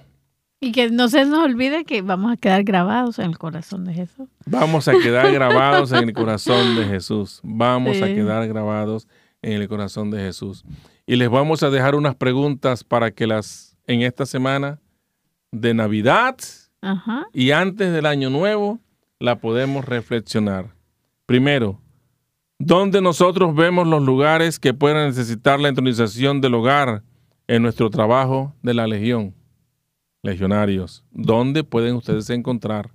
Y 0.59 0.71
que 0.71 0.89
no 0.89 1.09
se 1.09 1.25
nos 1.25 1.43
olvide 1.43 1.85
que 1.85 2.01
vamos 2.01 2.31
a 2.31 2.37
quedar 2.37 2.63
grabados 2.63 3.19
en 3.19 3.25
el 3.25 3.37
corazón 3.37 3.85
de 3.85 3.93
Jesús. 3.93 4.27
Vamos 4.45 4.87
a 4.87 4.93
quedar 4.93 5.31
grabados 5.33 5.91
en 5.91 6.09
el 6.09 6.13
corazón 6.13 6.75
de 6.75 6.85
Jesús. 6.85 7.39
Vamos 7.43 8.01
a 8.01 8.07
quedar 8.07 8.47
grabados 8.47 9.07
en 9.41 9.61
el 9.61 9.67
corazón 9.67 10.09
de 10.09 10.19
Jesús. 10.19 10.63
Y 11.05 11.17
les 11.17 11.29
vamos 11.29 11.61
a 11.61 11.69
dejar 11.69 11.95
unas 11.95 12.15
preguntas 12.15 12.83
para 12.83 13.11
que 13.11 13.27
las 13.27 13.75
en 13.87 14.01
esta 14.01 14.25
semana 14.25 14.79
de 15.51 15.73
Navidad 15.73 16.37
y 17.33 17.51
antes 17.51 17.91
del 17.93 18.05
Año 18.05 18.29
Nuevo 18.29 18.79
la 19.19 19.39
podemos 19.39 19.85
reflexionar. 19.85 20.75
Primero, 21.25 21.79
¿dónde 22.59 23.01
nosotros 23.01 23.55
vemos 23.55 23.87
los 23.87 24.03
lugares 24.03 24.59
que 24.59 24.73
puedan 24.73 25.07
necesitar 25.07 25.59
la 25.59 25.69
entronización 25.69 26.41
del 26.41 26.55
hogar 26.55 27.03
en 27.47 27.63
nuestro 27.63 27.89
trabajo 27.89 28.53
de 28.61 28.73
la 28.73 28.87
Legión? 28.87 29.33
legionarios, 30.25 31.05
¿dónde 31.11 31.63
pueden 31.63 31.95
ustedes 31.95 32.29
encontrar? 32.29 32.91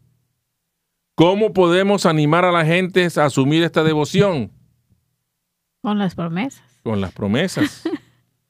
¿Cómo 1.15 1.53
podemos 1.53 2.05
animar 2.05 2.45
a 2.45 2.53
la 2.53 2.65
gente 2.65 3.07
a 3.17 3.25
asumir 3.25 3.63
esta 3.63 3.83
devoción? 3.85 4.51
Con 5.81 5.99
las 5.99 6.15
promesas. 6.15 6.63
Con 6.83 7.01
las 7.01 7.13
promesas. 7.13 7.89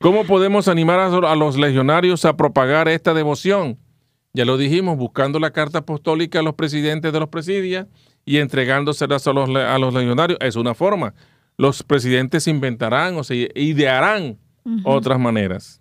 ¿Cómo 0.00 0.24
podemos 0.24 0.66
animar 0.66 0.98
a, 0.98 1.36
los 1.36 1.58
legionarios 1.58 2.24
a 2.24 2.36
propagar 2.36 2.88
esta 2.88 3.12
devoción? 3.12 3.78
Ya 4.32 4.44
lo 4.44 4.56
dijimos, 4.56 4.96
buscando 4.96 5.38
la 5.38 5.50
carta 5.50 5.78
apostólica 5.78 6.38
a 6.38 6.42
los 6.42 6.54
presidentes 6.54 7.12
de 7.12 7.20
los 7.20 7.28
presidios 7.28 7.86
y 8.24 8.38
entregándoselas 8.38 9.26
a 9.26 9.32
los, 9.32 9.50
a 9.50 9.78
los 9.78 9.92
legionarios. 9.92 10.38
Es 10.40 10.56
una 10.56 10.74
forma. 10.74 11.14
Los 11.58 11.82
presidentes 11.82 12.46
inventarán 12.46 13.16
o 13.16 13.24
se 13.24 13.50
idearán 13.54 14.38
otras 14.84 15.18
maneras. 15.18 15.79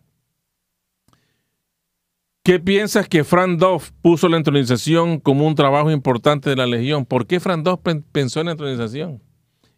¿Qué 2.43 2.59
piensas 2.59 3.07
que 3.07 3.23
Frank 3.23 3.59
Doff 3.59 3.91
puso 4.01 4.27
la 4.29 4.37
entronización 4.37 5.19
como 5.19 5.45
un 5.45 5.55
trabajo 5.55 5.91
importante 5.91 6.49
de 6.49 6.55
la 6.55 6.65
Legión? 6.65 7.05
¿Por 7.05 7.27
qué 7.27 7.39
Frank 7.39 7.63
Doff 7.63 7.81
pensó 8.11 8.39
en 8.39 8.47
la 8.47 8.51
entronización? 8.53 9.21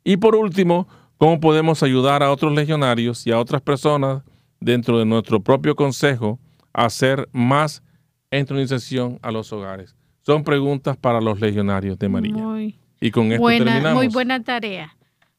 Y 0.03 0.17
por 0.17 0.35
último, 0.35 0.87
¿Cómo 1.21 1.39
podemos 1.39 1.83
ayudar 1.83 2.23
a 2.23 2.31
otros 2.31 2.51
legionarios 2.51 3.27
y 3.27 3.31
a 3.31 3.37
otras 3.37 3.61
personas 3.61 4.23
dentro 4.59 4.97
de 4.97 5.05
nuestro 5.05 5.39
propio 5.39 5.75
consejo 5.75 6.39
a 6.73 6.85
hacer 6.85 7.29
más 7.31 7.83
entronización 8.31 9.19
a 9.21 9.29
los 9.29 9.53
hogares? 9.53 9.95
Son 10.23 10.43
preguntas 10.43 10.97
para 10.97 11.21
los 11.21 11.39
legionarios 11.39 11.99
de 11.99 12.09
María. 12.09 12.33
Muy 12.33 12.79
y 12.99 13.11
con 13.11 13.31
esto 13.31 13.39
buena, 13.39 13.65
terminamos. 13.65 13.97
muy 14.03 14.07
buena 14.07 14.43
tarea. 14.43 14.97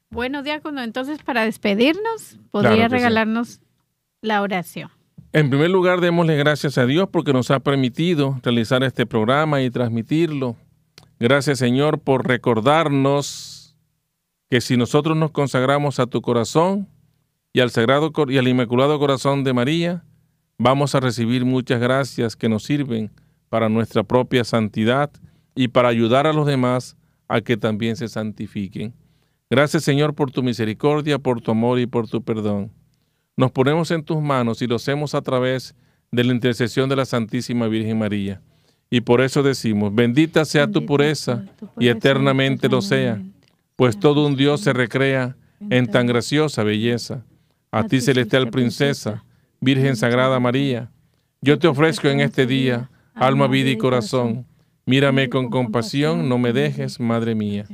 Bueno, 0.08 0.44
diácono, 0.44 0.84
entonces 0.84 1.20
para 1.24 1.44
despedirnos, 1.44 2.38
podría 2.52 2.74
Claro 2.74 2.82
que 2.82 2.88
sí. 2.88 2.94
regalarnos 2.94 3.60
la 4.20 4.40
oración. 4.42 4.88
En 5.34 5.48
primer 5.48 5.70
lugar, 5.70 6.02
démosle 6.02 6.36
gracias 6.36 6.76
a 6.76 6.84
Dios 6.84 7.08
porque 7.10 7.32
nos 7.32 7.50
ha 7.50 7.60
permitido 7.60 8.38
realizar 8.42 8.82
este 8.82 9.06
programa 9.06 9.62
y 9.62 9.70
transmitirlo. 9.70 10.56
Gracias, 11.18 11.58
Señor, 11.58 12.00
por 12.00 12.28
recordarnos 12.28 13.74
que 14.50 14.60
si 14.60 14.76
nosotros 14.76 15.16
nos 15.16 15.30
consagramos 15.30 16.00
a 16.00 16.06
tu 16.06 16.20
corazón 16.20 16.86
y 17.54 17.60
al 17.60 17.70
sagrado 17.70 18.12
y 18.28 18.36
al 18.36 18.46
inmaculado 18.46 18.98
corazón 18.98 19.42
de 19.42 19.54
María, 19.54 20.04
vamos 20.58 20.94
a 20.94 21.00
recibir 21.00 21.46
muchas 21.46 21.80
gracias 21.80 22.36
que 22.36 22.50
nos 22.50 22.64
sirven 22.64 23.10
para 23.48 23.70
nuestra 23.70 24.02
propia 24.02 24.44
santidad 24.44 25.10
y 25.54 25.68
para 25.68 25.88
ayudar 25.88 26.26
a 26.26 26.34
los 26.34 26.46
demás 26.46 26.98
a 27.28 27.40
que 27.40 27.56
también 27.56 27.96
se 27.96 28.08
santifiquen. 28.08 28.92
Gracias, 29.48 29.82
Señor, 29.82 30.14
por 30.14 30.30
tu 30.30 30.42
misericordia, 30.42 31.18
por 31.18 31.40
tu 31.40 31.52
amor 31.52 31.78
y 31.78 31.86
por 31.86 32.06
tu 32.06 32.22
perdón. 32.22 32.70
Nos 33.36 33.52
ponemos 33.52 33.90
en 33.90 34.04
tus 34.04 34.20
manos 34.20 34.62
y 34.62 34.66
lo 34.66 34.76
hacemos 34.76 35.14
a 35.14 35.22
través 35.22 35.74
de 36.10 36.24
la 36.24 36.32
intercesión 36.32 36.88
de 36.88 36.96
la 36.96 37.04
Santísima 37.04 37.66
Virgen 37.68 37.98
María. 37.98 38.40
Y 38.90 39.00
por 39.00 39.22
eso 39.22 39.42
decimos, 39.42 39.94
bendita 39.94 40.44
sea 40.44 40.70
tu 40.70 40.84
pureza 40.84 41.44
y 41.78 41.88
eternamente 41.88 42.68
lo 42.68 42.82
sea, 42.82 43.22
pues 43.76 43.98
todo 43.98 44.26
un 44.26 44.36
Dios 44.36 44.60
se 44.60 44.74
recrea 44.74 45.36
en 45.70 45.86
tan 45.86 46.06
graciosa 46.06 46.62
belleza. 46.62 47.24
A 47.70 47.84
ti, 47.84 48.02
celestial 48.02 48.50
princesa, 48.50 49.24
Virgen 49.60 49.96
Sagrada 49.96 50.38
María, 50.38 50.90
yo 51.40 51.58
te 51.58 51.68
ofrezco 51.68 52.08
en 52.08 52.20
este 52.20 52.46
día 52.46 52.90
alma, 53.14 53.46
vida 53.46 53.70
y 53.70 53.78
corazón. 53.78 54.46
Mírame 54.84 55.28
con 55.28 55.48
compasión, 55.48 56.28
no 56.28 56.38
me 56.38 56.52
dejes, 56.52 57.00
Madre 57.00 57.34
mía. 57.34 57.64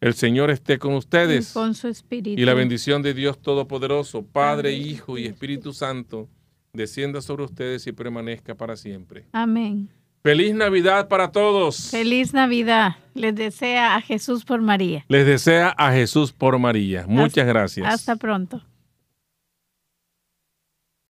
El 0.00 0.14
Señor 0.14 0.50
esté 0.50 0.78
con 0.78 0.94
ustedes. 0.94 1.52
Con 1.52 1.74
su 1.74 1.88
espíritu. 1.88 2.40
Y 2.40 2.44
la 2.44 2.54
bendición 2.54 3.02
de 3.02 3.14
Dios 3.14 3.40
Todopoderoso, 3.40 4.22
Padre, 4.22 4.72
Hijo 4.72 5.16
y 5.16 5.26
Espíritu 5.26 5.72
Santo, 5.72 6.28
descienda 6.72 7.22
sobre 7.22 7.44
ustedes 7.44 7.86
y 7.86 7.92
permanezca 7.92 8.54
para 8.54 8.76
siempre. 8.76 9.24
Amén. 9.32 9.88
Feliz 10.22 10.54
Navidad 10.54 11.08
para 11.08 11.30
todos. 11.30 11.90
Feliz 11.90 12.34
Navidad. 12.34 12.96
Les 13.14 13.34
desea 13.34 13.94
a 13.94 14.00
Jesús 14.00 14.44
por 14.44 14.60
María. 14.60 15.04
Les 15.08 15.24
desea 15.24 15.68
a 15.78 15.92
Jesús 15.92 16.32
por 16.32 16.58
María. 16.58 17.04
Muchas 17.06 17.46
gracias. 17.46 17.86
Hasta 17.86 18.16
pronto. 18.16 18.60